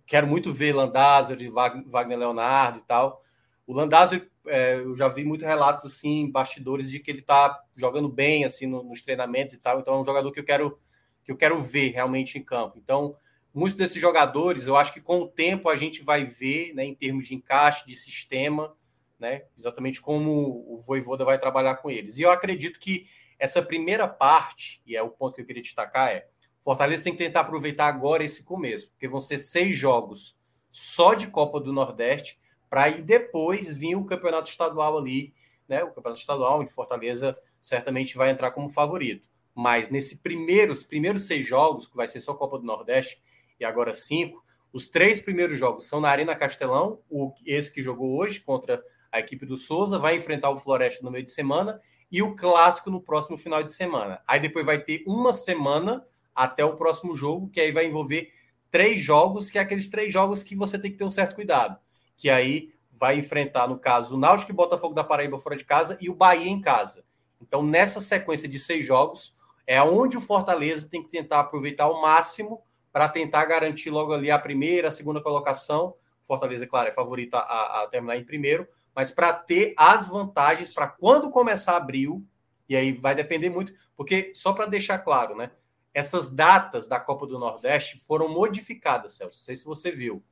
Quero 0.06 0.26
muito 0.26 0.52
ver 0.52 0.74
Landázuri, 0.74 1.50
Wagner 1.50 2.18
Leonardo 2.18 2.78
e 2.78 2.82
tal. 2.82 3.22
O 3.66 3.74
Landázuri, 3.74 4.28
é, 4.46 4.76
eu 4.76 4.96
já 4.96 5.06
vi 5.06 5.22
muitos 5.22 5.46
relatos 5.46 5.84
assim, 5.84 6.30
bastidores 6.30 6.90
de 6.90 6.98
que 6.98 7.10
ele 7.10 7.20
está 7.20 7.62
jogando 7.76 8.08
bem 8.08 8.44
assim 8.44 8.66
no, 8.66 8.82
nos 8.82 9.02
treinamentos 9.02 9.54
e 9.54 9.58
tal. 9.58 9.80
Então 9.80 9.94
é 9.94 10.00
um 10.00 10.04
jogador 10.04 10.32
que 10.32 10.40
eu 10.40 10.44
quero 10.44 10.78
que 11.22 11.30
eu 11.30 11.36
quero 11.36 11.60
ver 11.62 11.90
realmente 11.90 12.38
em 12.38 12.42
campo. 12.42 12.78
Então 12.82 13.14
muitos 13.52 13.76
desses 13.76 14.00
jogadores, 14.00 14.66
eu 14.66 14.76
acho 14.76 14.92
que 14.92 15.00
com 15.00 15.20
o 15.20 15.28
tempo 15.28 15.68
a 15.68 15.76
gente 15.76 16.02
vai 16.02 16.24
ver, 16.24 16.72
né, 16.74 16.84
em 16.84 16.94
termos 16.94 17.26
de 17.26 17.34
encaixe 17.34 17.86
de 17.86 17.94
sistema, 17.94 18.74
né, 19.18 19.42
exatamente 19.58 20.00
como 20.00 20.64
o 20.66 20.80
Voivoda 20.80 21.24
vai 21.24 21.38
trabalhar 21.38 21.76
com 21.76 21.90
eles. 21.90 22.16
E 22.16 22.22
eu 22.22 22.30
acredito 22.30 22.80
que 22.80 23.06
essa 23.40 23.62
primeira 23.62 24.06
parte, 24.06 24.82
e 24.86 24.94
é 24.94 25.02
o 25.02 25.10
ponto 25.10 25.34
que 25.34 25.40
eu 25.40 25.46
queria 25.46 25.62
destacar, 25.62 26.10
é 26.10 26.28
Fortaleza 26.60 27.02
tem 27.02 27.12
que 27.12 27.18
tentar 27.18 27.40
aproveitar 27.40 27.86
agora 27.86 28.22
esse 28.22 28.44
começo, 28.44 28.90
porque 28.90 29.08
vão 29.08 29.20
ser 29.20 29.38
seis 29.38 29.74
jogos 29.74 30.38
só 30.70 31.14
de 31.14 31.26
Copa 31.26 31.58
do 31.58 31.72
Nordeste 31.72 32.38
para 32.68 32.84
aí 32.84 33.02
depois 33.02 33.72
vir 33.72 33.96
o 33.96 34.04
campeonato 34.04 34.48
estadual 34.48 34.96
ali, 34.96 35.34
né? 35.66 35.82
O 35.82 35.88
campeonato 35.88 36.20
estadual, 36.20 36.60
onde 36.60 36.70
Fortaleza 36.70 37.32
certamente 37.60 38.16
vai 38.16 38.30
entrar 38.30 38.52
como 38.52 38.68
favorito. 38.68 39.26
Mas 39.54 39.90
nesse 39.90 40.18
primeiros 40.18 40.84
primeiros 40.84 41.26
seis 41.26 41.44
jogos, 41.46 41.88
que 41.88 41.96
vai 41.96 42.06
ser 42.06 42.20
só 42.20 42.34
Copa 42.34 42.58
do 42.58 42.64
Nordeste, 42.64 43.20
e 43.58 43.64
agora 43.64 43.92
cinco, 43.92 44.44
os 44.72 44.88
três 44.88 45.20
primeiros 45.20 45.58
jogos 45.58 45.86
são 45.86 46.00
na 46.00 46.10
Arena 46.10 46.36
Castelão, 46.36 47.00
o, 47.10 47.32
esse 47.44 47.72
que 47.72 47.82
jogou 47.82 48.16
hoje 48.16 48.38
contra 48.38 48.80
a 49.10 49.18
equipe 49.18 49.44
do 49.44 49.56
Souza, 49.56 49.98
vai 49.98 50.14
enfrentar 50.14 50.50
o 50.50 50.56
Floresta 50.56 51.02
no 51.02 51.10
meio 51.10 51.24
de 51.24 51.32
semana, 51.32 51.80
e 52.10 52.22
o 52.22 52.34
clássico 52.34 52.90
no 52.90 53.00
próximo 53.00 53.38
final 53.38 53.62
de 53.62 53.72
semana. 53.72 54.22
Aí 54.26 54.40
depois 54.40 54.66
vai 54.66 54.78
ter 54.78 55.02
uma 55.06 55.32
semana 55.32 56.04
até 56.34 56.64
o 56.64 56.76
próximo 56.76 57.14
jogo, 57.14 57.48
que 57.48 57.60
aí 57.60 57.72
vai 57.72 57.86
envolver 57.86 58.32
três 58.70 59.00
jogos, 59.00 59.50
que 59.50 59.58
é 59.58 59.60
aqueles 59.60 59.88
três 59.88 60.12
jogos 60.12 60.42
que 60.42 60.56
você 60.56 60.78
tem 60.78 60.90
que 60.90 60.96
ter 60.96 61.04
um 61.04 61.10
certo 61.10 61.34
cuidado 61.34 61.78
que 62.20 62.28
aí 62.28 62.74
vai 62.92 63.18
enfrentar, 63.18 63.66
no 63.66 63.78
caso, 63.78 64.14
o 64.14 64.18
Náutico 64.18 64.52
e 64.52 64.54
Botafogo 64.54 64.94
da 64.94 65.02
Paraíba 65.02 65.38
fora 65.38 65.56
de 65.56 65.64
casa 65.64 65.96
e 66.02 66.10
o 66.10 66.14
Bahia 66.14 66.50
em 66.50 66.60
casa. 66.60 67.02
Então, 67.40 67.62
nessa 67.62 67.98
sequência 67.98 68.46
de 68.46 68.58
seis 68.58 68.84
jogos, 68.84 69.34
é 69.66 69.82
onde 69.82 70.18
o 70.18 70.20
Fortaleza 70.20 70.86
tem 70.86 71.02
que 71.02 71.08
tentar 71.08 71.40
aproveitar 71.40 71.84
ao 71.84 72.02
máximo 72.02 72.60
para 72.92 73.08
tentar 73.08 73.46
garantir 73.46 73.88
logo 73.88 74.12
ali 74.12 74.30
a 74.30 74.38
primeira, 74.38 74.88
a 74.88 74.90
segunda 74.90 75.22
colocação. 75.22 75.94
Fortaleza, 76.26 76.66
claro, 76.66 76.90
é 76.90 76.92
favorito 76.92 77.36
a, 77.36 77.84
a 77.84 77.88
terminar 77.90 78.18
em 78.18 78.24
primeiro, 78.24 78.68
mas 78.94 79.10
para 79.10 79.32
ter 79.32 79.74
as 79.76 80.08
vantagens 80.08 80.72
para 80.72 80.86
quando 80.86 81.30
começar 81.30 81.76
abril, 81.76 82.24
e 82.68 82.76
aí 82.76 82.92
vai 82.92 83.14
depender 83.14 83.50
muito, 83.50 83.72
porque 83.96 84.32
só 84.34 84.52
para 84.52 84.66
deixar 84.66 84.98
claro, 84.98 85.34
né? 85.34 85.50
Essas 85.92 86.30
datas 86.30 86.86
da 86.86 87.00
Copa 87.00 87.26
do 87.26 87.38
Nordeste 87.38 87.98
foram 88.06 88.28
modificadas, 88.28 89.14
Celso. 89.14 89.38
Não 89.38 89.44
sei 89.44 89.56
se 89.56 89.64
você 89.64 89.90
viu. 89.90 90.22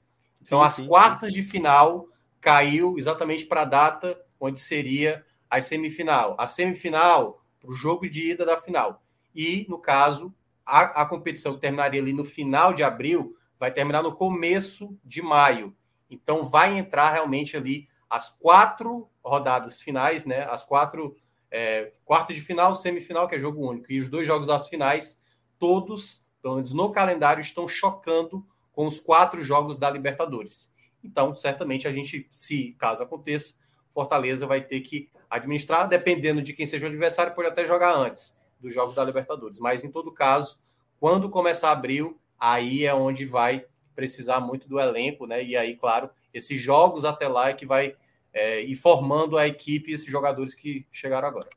Então, 0.41 0.61
sim, 0.61 0.67
as 0.67 0.75
sim, 0.75 0.87
quartas 0.87 1.31
sim. 1.31 1.41
de 1.41 1.43
final 1.43 2.07
caiu 2.41 2.97
exatamente 2.97 3.45
para 3.45 3.63
a 3.63 3.65
data 3.65 4.21
onde 4.39 4.61
seria 4.61 5.25
a 5.51 5.61
semifinal. 5.61 6.37
A 6.39 6.47
semifinal 6.47 7.45
para 7.61 7.71
o 7.71 7.75
jogo 7.75 8.09
de 8.09 8.31
ida 8.31 8.45
da 8.45 8.57
final. 8.57 9.03
E, 9.35 9.67
no 9.69 9.79
caso, 9.79 10.33
a, 10.65 11.03
a 11.03 11.07
competição 11.07 11.55
que 11.55 11.61
terminaria 11.61 12.01
ali 12.01 12.13
no 12.13 12.25
final 12.25 12.73
de 12.73 12.85
abril 12.85 13.37
vai 13.59 13.73
terminar 13.73 14.03
no 14.03 14.15
começo 14.15 14.97
de 15.05 15.21
maio. 15.21 15.75
Então, 16.09 16.49
vai 16.49 16.79
entrar 16.79 17.11
realmente 17.11 17.57
ali 17.57 17.89
as 18.09 18.31
quatro 18.31 19.09
rodadas 19.23 19.81
finais, 19.81 20.25
né? 20.25 20.45
As 20.45 20.65
quatro 20.65 21.17
é, 21.51 21.93
quartas 22.05 22.37
de 22.37 22.43
final, 22.43 22.75
semifinal, 22.75 23.29
que 23.29 23.35
é 23.35 23.39
jogo 23.39 23.69
único, 23.69 23.93
e 23.93 24.01
os 24.01 24.09
dois 24.09 24.27
jogos 24.27 24.47
das 24.47 24.69
finais, 24.69 25.21
todos, 25.59 26.25
pelo 26.43 26.55
menos 26.55 26.73
no 26.73 26.91
calendário, 26.91 27.41
estão 27.41 27.67
chocando 27.69 28.47
com 28.73 28.87
os 28.87 29.01
quatro 29.01 29.43
jogos 29.43 29.79
da 29.79 29.91
Libertadores. 29.91 30.73
Então, 31.03 31.35
certamente 31.35 31.87
a 31.87 31.91
gente, 31.91 32.27
se 32.31 32.75
caso 32.79 33.03
aconteça, 33.03 33.59
Fortaleza 33.93 34.47
vai 34.47 34.61
ter 34.61 34.81
que 34.81 35.11
administrar, 35.29 35.89
dependendo 35.89 36.43
de 36.43 36.53
quem 36.53 36.67
seja 36.67 36.87
o 36.87 36.89
adversário, 36.89 37.35
pode 37.35 37.49
até 37.49 37.67
jogar 37.67 37.95
antes 37.95 38.39
dos 38.61 38.73
jogos 38.73 38.95
da 38.95 39.05
Libertadores. 39.05 39.59
Mas 39.59 39.85
em 39.85 39.91
todo 39.91 40.13
caso, 40.13 40.59
quando 41.01 41.31
começar 41.31 41.73
abril, 41.73 42.21
aí 42.39 42.85
é 42.85 42.95
onde 42.95 43.25
vai 43.27 43.65
precisar 43.95 44.41
muito 44.41 44.69
do 44.69 44.79
elenco, 44.79 45.27
né? 45.27 45.43
E 45.43 45.57
aí, 45.57 45.77
claro, 45.77 46.09
esses 46.39 46.61
jogos 46.61 47.05
até 47.05 47.29
lá 47.29 47.51
é 47.51 47.55
que 47.55 47.67
vai 47.67 47.95
é, 48.33 48.61
ir 48.61 48.75
formando 48.75 49.37
a 49.37 49.47
equipe 49.47 49.91
e 49.91 49.95
esses 49.95 50.11
jogadores 50.11 50.55
que 50.55 50.87
chegaram 50.93 51.29
agora. 51.29 51.49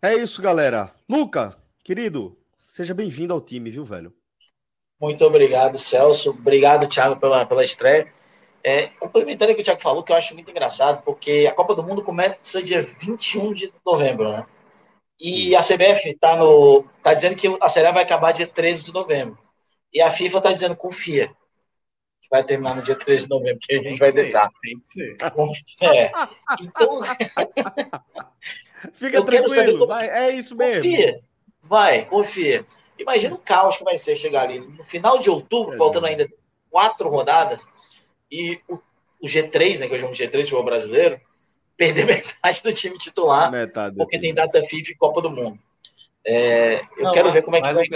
É 0.00 0.14
isso, 0.14 0.42
galera. 0.42 0.92
Luca, 1.08 1.56
querido, 1.84 2.36
seja 2.60 2.94
bem-vindo 2.94 3.32
ao 3.32 3.40
time, 3.40 3.70
viu, 3.70 3.84
velho? 3.84 4.12
Muito 5.00 5.24
obrigado, 5.24 5.78
Celso. 5.78 6.30
Obrigado, 6.30 6.88
Thiago, 6.88 7.18
pela, 7.18 7.44
pela 7.46 7.64
estreia. 7.64 8.12
É, 8.64 8.86
complementando 8.86 9.52
o 9.52 9.54
que 9.56 9.62
o 9.62 9.64
Thiago 9.64 9.80
falou, 9.80 10.02
que 10.04 10.12
eu 10.12 10.16
acho 10.16 10.34
muito 10.34 10.50
engraçado, 10.50 11.02
porque 11.02 11.48
a 11.50 11.54
Copa 11.54 11.74
do 11.74 11.82
Mundo 11.82 12.02
começa 12.02 12.62
dia 12.62 12.82
21 13.00 13.52
de 13.52 13.72
novembro, 13.84 14.30
né? 14.30 14.46
E 15.20 15.54
a 15.54 15.60
CBF 15.60 16.10
está 16.10 16.36
no, 16.36 16.84
tá 17.02 17.14
dizendo 17.14 17.36
que 17.36 17.46
a 17.60 17.68
Série 17.68 17.92
vai 17.92 18.02
acabar 18.02 18.32
dia 18.32 18.46
13 18.46 18.84
de 18.84 18.92
novembro. 18.92 19.38
E 19.92 20.00
a 20.00 20.10
FIFA 20.10 20.38
está 20.38 20.52
dizendo, 20.52 20.76
confia, 20.76 21.32
vai 22.32 22.42
terminar 22.42 22.74
no 22.74 22.82
dia 22.82 22.96
13 22.96 23.24
de 23.24 23.28
novembro, 23.28 23.58
que 23.60 23.74
a 23.74 23.82
gente 23.82 23.98
vai 23.98 24.10
ser, 24.10 24.22
deixar. 24.22 24.50
Tem 24.62 24.80
que 24.80 24.86
ser. 24.86 25.18
É. 25.82 26.10
Então, 26.62 27.00
Fica 28.94 29.22
tranquilo, 29.22 29.72
como... 29.80 29.86
vai, 29.86 30.08
é 30.08 30.30
isso 30.30 30.56
mesmo. 30.56 30.82
Confia, 30.82 31.20
vai, 31.62 32.06
confia. 32.06 32.66
Imagina 32.98 33.34
o 33.34 33.38
caos 33.38 33.76
que 33.76 33.84
vai 33.84 33.98
ser 33.98 34.16
chegar 34.16 34.44
ali 34.44 34.60
no 34.60 34.82
final 34.82 35.18
de 35.18 35.28
outubro, 35.28 35.74
é 35.74 35.76
faltando 35.76 36.06
ainda 36.06 36.26
quatro 36.70 37.10
rodadas, 37.10 37.68
e 38.30 38.58
o, 38.66 38.76
o 39.20 39.26
G3, 39.26 39.80
né, 39.80 39.86
que 39.86 39.94
hoje 39.94 40.04
é 40.04 40.08
um 40.08 40.12
G3 40.12 40.44
futebol 40.44 40.64
brasileiro, 40.64 41.20
perder 41.76 42.06
metade 42.06 42.62
do 42.62 42.72
time 42.72 42.96
titular, 42.96 43.50
metade 43.50 43.94
porque 43.94 44.18
tem 44.18 44.32
data 44.32 44.62
FIFA 44.62 44.90
e 44.90 44.96
Copa 44.96 45.20
do 45.20 45.30
Mundo. 45.30 45.58
É, 46.24 46.80
eu 46.96 47.04
não, 47.04 47.12
quero 47.12 47.26
mas, 47.26 47.34
ver 47.34 47.42
como 47.42 47.56
é 47.56 47.60
que 47.60 47.74
vai. 47.74 47.86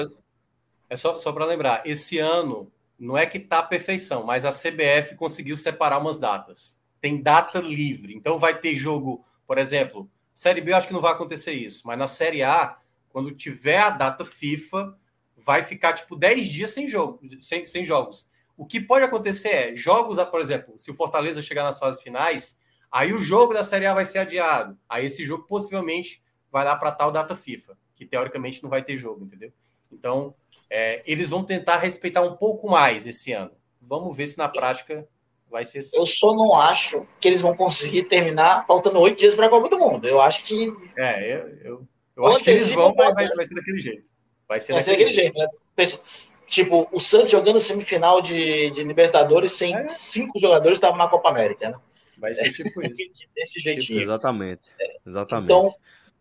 É 0.90 0.96
só, 0.96 1.18
só 1.18 1.32
para 1.32 1.46
lembrar, 1.46 1.82
esse 1.86 2.18
ano 2.18 2.70
não 2.98 3.16
é 3.16 3.26
que 3.26 3.38
tá 3.38 3.62
perfeição, 3.62 4.24
mas 4.24 4.44
a 4.44 4.50
CBF 4.50 5.16
conseguiu 5.16 5.56
separar 5.56 5.98
umas 5.98 6.18
datas. 6.18 6.78
Tem 7.00 7.20
data 7.20 7.58
livre, 7.60 8.14
então 8.14 8.38
vai 8.38 8.58
ter 8.58 8.74
jogo, 8.74 9.24
por 9.46 9.58
exemplo, 9.58 10.10
Série 10.32 10.60
B 10.60 10.72
eu 10.72 10.76
acho 10.76 10.86
que 10.86 10.92
não 10.92 11.00
vai 11.00 11.12
acontecer 11.12 11.52
isso, 11.52 11.86
mas 11.86 11.98
na 11.98 12.06
Série 12.06 12.42
A, 12.42 12.78
quando 13.10 13.30
tiver 13.32 13.78
a 13.78 13.90
data 13.90 14.24
FIFA, 14.24 14.96
vai 15.36 15.62
ficar 15.62 15.92
tipo 15.92 16.16
10 16.16 16.48
dias 16.48 16.70
sem 16.70 16.88
jogo, 16.88 17.20
sem, 17.40 17.64
sem 17.66 17.84
jogos. 17.84 18.28
O 18.56 18.66
que 18.66 18.80
pode 18.80 19.04
acontecer 19.04 19.48
é 19.48 19.76
jogos, 19.76 20.22
por 20.24 20.40
exemplo, 20.40 20.74
se 20.78 20.90
o 20.90 20.94
Fortaleza 20.94 21.42
chegar 21.42 21.62
nas 21.62 21.78
fases 21.78 22.02
finais, 22.02 22.58
Aí 22.90 23.12
o 23.12 23.20
jogo 23.20 23.52
da 23.52 23.64
Série 23.64 23.86
A 23.86 23.92
vai 23.94 24.06
ser 24.06 24.18
adiado. 24.20 24.78
Aí 24.88 25.06
esse 25.06 25.24
jogo 25.24 25.44
possivelmente 25.44 26.22
vai 26.50 26.64
lá 26.64 26.76
para 26.76 26.92
tal 26.92 27.12
data 27.12 27.36
FIFA, 27.36 27.76
que 27.94 28.06
teoricamente 28.06 28.62
não 28.62 28.70
vai 28.70 28.82
ter 28.82 28.96
jogo, 28.96 29.24
entendeu? 29.24 29.52
Então, 29.92 30.34
é, 30.70 31.02
eles 31.06 31.30
vão 31.30 31.44
tentar 31.44 31.78
respeitar 31.78 32.22
um 32.22 32.36
pouco 32.36 32.68
mais 32.68 33.06
esse 33.06 33.32
ano. 33.32 33.52
Vamos 33.80 34.16
ver 34.16 34.26
se 34.26 34.38
na 34.38 34.48
prática 34.48 35.06
vai 35.50 35.64
ser 35.64 35.80
assim. 35.80 35.96
Eu 35.96 36.06
só 36.06 36.34
não 36.34 36.54
acho 36.54 37.06
que 37.20 37.28
eles 37.28 37.40
vão 37.40 37.56
conseguir 37.56 38.04
terminar 38.04 38.66
faltando 38.66 39.00
oito 39.00 39.18
dias 39.18 39.34
para 39.34 39.46
a 39.46 39.50
Copa 39.50 39.68
do 39.68 39.78
Mundo. 39.78 40.06
Eu 40.06 40.20
acho 40.20 40.44
que. 40.44 40.72
É, 40.96 41.32
eu, 41.32 41.58
eu, 41.64 41.88
eu 42.16 42.26
acho 42.26 42.42
que 42.42 42.50
eles 42.50 42.70
vão, 42.70 42.94
mas 42.96 43.14
vai, 43.14 43.28
vai, 43.28 43.46
ser 43.46 43.54
daquele 43.54 43.80
jeito. 43.80 44.04
Vai 44.48 44.60
ser, 44.60 44.72
vai 44.72 44.82
daquele, 44.82 44.84
ser 44.84 44.90
daquele 44.90 45.12
jeito, 45.12 45.34
jeito 45.34 46.02
né? 46.02 46.26
Tipo, 46.48 46.88
o 46.92 47.00
Santos 47.00 47.30
jogando 47.30 47.60
semifinal 47.60 48.22
de, 48.22 48.70
de 48.70 48.84
Libertadores 48.84 49.52
sem 49.52 49.74
é. 49.74 49.88
cinco 49.88 50.38
jogadores 50.38 50.76
estavam 50.76 50.96
na 50.96 51.08
Copa 51.08 51.28
América, 51.28 51.70
né? 51.70 51.76
Vai 52.18 52.34
ser 52.34 52.52
tipo 52.52 52.82
isso. 52.82 53.02
Desse 53.34 53.60
jeitinho. 53.60 54.00
Tipo, 54.00 54.10
exatamente. 54.10 54.62
exatamente. 55.04 55.44
Então, 55.44 55.74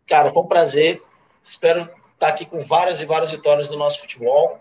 cara, 0.07 0.31
foi 0.31 0.43
um 0.43 0.47
prazer. 0.47 1.01
Espero 1.43 1.87
estar 2.15 2.29
aqui 2.29 2.45
com 2.45 2.63
várias 2.63 3.01
e 3.01 3.05
várias 3.05 3.31
vitórias 3.31 3.67
do 3.67 3.77
nosso 3.77 3.99
futebol. 3.99 4.59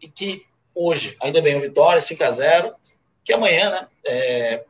E 0.00 0.08
que 0.08 0.44
hoje, 0.74 1.16
ainda 1.20 1.42
bem, 1.42 1.54
uma 1.54 1.62
vitória, 1.62 2.00
5 2.00 2.24
a 2.24 2.30
0 2.30 2.74
Que 3.24 3.32
amanhã, 3.32 3.70
né? 3.70 3.88
É... 4.04 4.64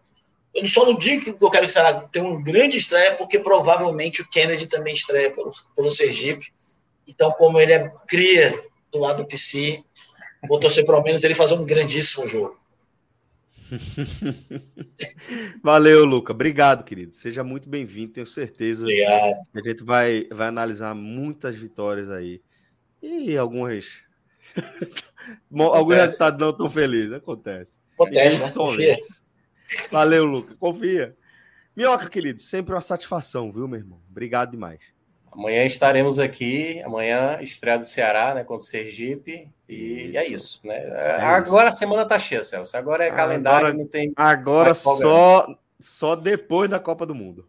Eu 0.54 0.66
só 0.66 0.84
não 0.84 0.98
digo 0.98 1.24
que 1.24 1.44
eu 1.44 1.50
quero 1.50 1.66
que 1.66 1.72
será 1.72 1.94
ter 2.08 2.20
um 2.20 2.42
grande 2.42 2.76
estreia, 2.76 3.14
porque 3.16 3.38
provavelmente 3.38 4.20
o 4.20 4.28
Kennedy 4.28 4.66
também 4.66 4.92
estreia 4.92 5.30
pelo, 5.30 5.50
pelo 5.74 5.90
Sergipe. 5.90 6.52
Então, 7.08 7.32
como 7.32 7.58
ele 7.58 7.72
é 7.72 7.90
cria 8.06 8.62
do 8.90 8.98
lado 8.98 9.22
do 9.22 9.28
PC, 9.28 9.82
vou 10.46 10.60
torcer 10.60 10.84
pelo 10.84 11.02
menos 11.02 11.24
ele 11.24 11.34
fazer 11.34 11.54
um 11.54 11.64
grandíssimo 11.64 12.28
jogo. 12.28 12.61
Valeu, 15.62 16.04
Luca. 16.04 16.32
Obrigado, 16.32 16.84
querido. 16.84 17.14
Seja 17.14 17.42
muito 17.42 17.68
bem-vindo, 17.68 18.12
tenho 18.12 18.26
certeza. 18.26 18.84
Obrigado. 18.84 19.36
A 19.54 19.62
gente 19.62 19.84
vai, 19.84 20.26
vai 20.30 20.48
analisar 20.48 20.94
muitas 20.94 21.56
vitórias 21.56 22.10
aí. 22.10 22.42
E 23.02 23.36
algumas. 23.36 24.02
Alguns 25.52 25.94
resultados 25.96 26.38
não 26.40 26.52
tão 26.52 26.68
felizes. 26.68 27.12
Acontece. 27.12 27.78
Acontece, 27.94 28.42
né? 28.42 28.48
Valeu, 29.90 30.26
Luca. 30.26 30.56
Confia. 30.56 31.16
Minhoca, 31.76 32.08
querido, 32.08 32.40
sempre 32.40 32.74
uma 32.74 32.80
satisfação, 32.80 33.50
viu, 33.50 33.66
meu 33.66 33.78
irmão? 33.78 34.02
Obrigado 34.10 34.50
demais. 34.50 34.80
Amanhã 35.32 35.64
estaremos 35.64 36.18
aqui. 36.18 36.82
Amanhã, 36.82 37.38
estreia 37.40 37.78
do 37.78 37.86
Ceará, 37.86 38.34
né? 38.34 38.44
Contra 38.44 38.64
o 38.64 38.68
Sergipe. 38.68 39.48
E 39.66 40.10
isso. 40.10 40.18
é 40.18 40.26
isso, 40.26 40.66
né? 40.66 40.76
É 40.76 41.20
agora 41.22 41.68
isso. 41.68 41.76
a 41.76 41.78
semana 41.78 42.04
tá 42.04 42.18
cheia, 42.18 42.44
Celso. 42.44 42.76
Agora 42.76 43.04
é 43.04 43.08
agora, 43.08 43.22
calendário, 43.22 43.74
não 43.74 43.86
tem. 43.86 44.12
Agora 44.14 44.74
só, 44.74 45.46
só 45.80 46.14
depois 46.14 46.68
da 46.68 46.78
Copa 46.78 47.06
do 47.06 47.14
Mundo. 47.14 47.48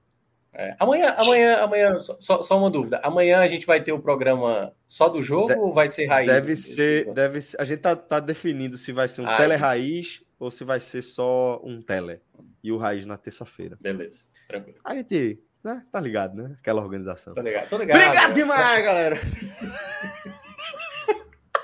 É. 0.54 0.76
Amanhã, 0.80 1.14
amanhã, 1.18 1.58
amanhã, 1.58 2.00
só, 2.00 2.42
só, 2.42 2.58
uma 2.58 2.70
dúvida. 2.70 3.02
Amanhã 3.04 3.40
a 3.40 3.48
gente 3.48 3.66
vai 3.66 3.82
ter 3.82 3.92
o 3.92 4.00
programa 4.00 4.72
só 4.88 5.10
do 5.10 5.22
jogo 5.22 5.48
De, 5.48 5.56
ou 5.56 5.74
vai 5.74 5.88
ser 5.88 6.06
raiz? 6.06 6.32
Deve 6.32 6.56
ser, 6.56 7.12
deve 7.14 7.42
ser. 7.42 7.60
A 7.60 7.66
gente 7.66 7.80
tá, 7.80 7.96
tá 7.96 8.20
definindo 8.20 8.78
se 8.78 8.92
vai 8.92 9.08
ser 9.08 9.22
um 9.22 9.36
tele 9.36 9.56
raiz 9.56 10.24
ou 10.40 10.52
se 10.52 10.64
vai 10.64 10.80
ser 10.80 11.02
só 11.02 11.60
um 11.64 11.82
tele. 11.82 12.22
E 12.64 12.72
o 12.72 12.78
raiz 12.78 13.06
na 13.06 13.18
terça-feira. 13.18 13.78
Beleza, 13.82 14.26
tranquilo. 14.48 14.78
A 14.86 14.96
gente 14.96 15.40
né? 15.64 15.84
Tá 15.92 16.00
ligado, 16.00 16.36
né? 16.36 16.56
Aquela 16.60 16.82
organização. 16.82 17.34
Tô 17.34 17.42
ligado, 17.42 17.70
tô 17.70 17.78
ligado. 17.78 18.02
Obrigado 18.02 18.34
demais, 18.34 18.84
galera. 18.84 19.20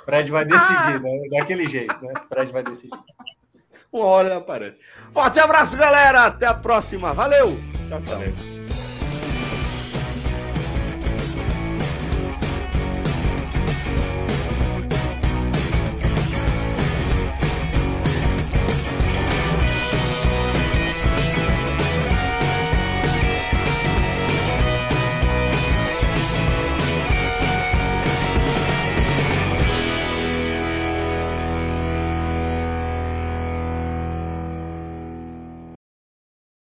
Fred 0.05 0.31
vai 0.31 0.45
decidir, 0.45 0.95
ah. 0.95 0.99
né? 0.99 1.21
Daquele 1.29 1.67
jeito, 1.67 2.03
né? 2.03 2.13
Fred 2.27 2.51
vai 2.51 2.63
decidir. 2.63 2.97
Uma 3.91 4.05
hora 4.05 4.37
aparece. 4.37 4.79
Forte 5.13 5.39
abraço, 5.39 5.75
galera. 5.77 6.25
Até 6.25 6.47
a 6.47 6.53
próxima. 6.53 7.13
Valeu. 7.13 7.57
Tchau, 7.87 8.01
tchau. 8.01 8.17
Valeu. 8.17 8.58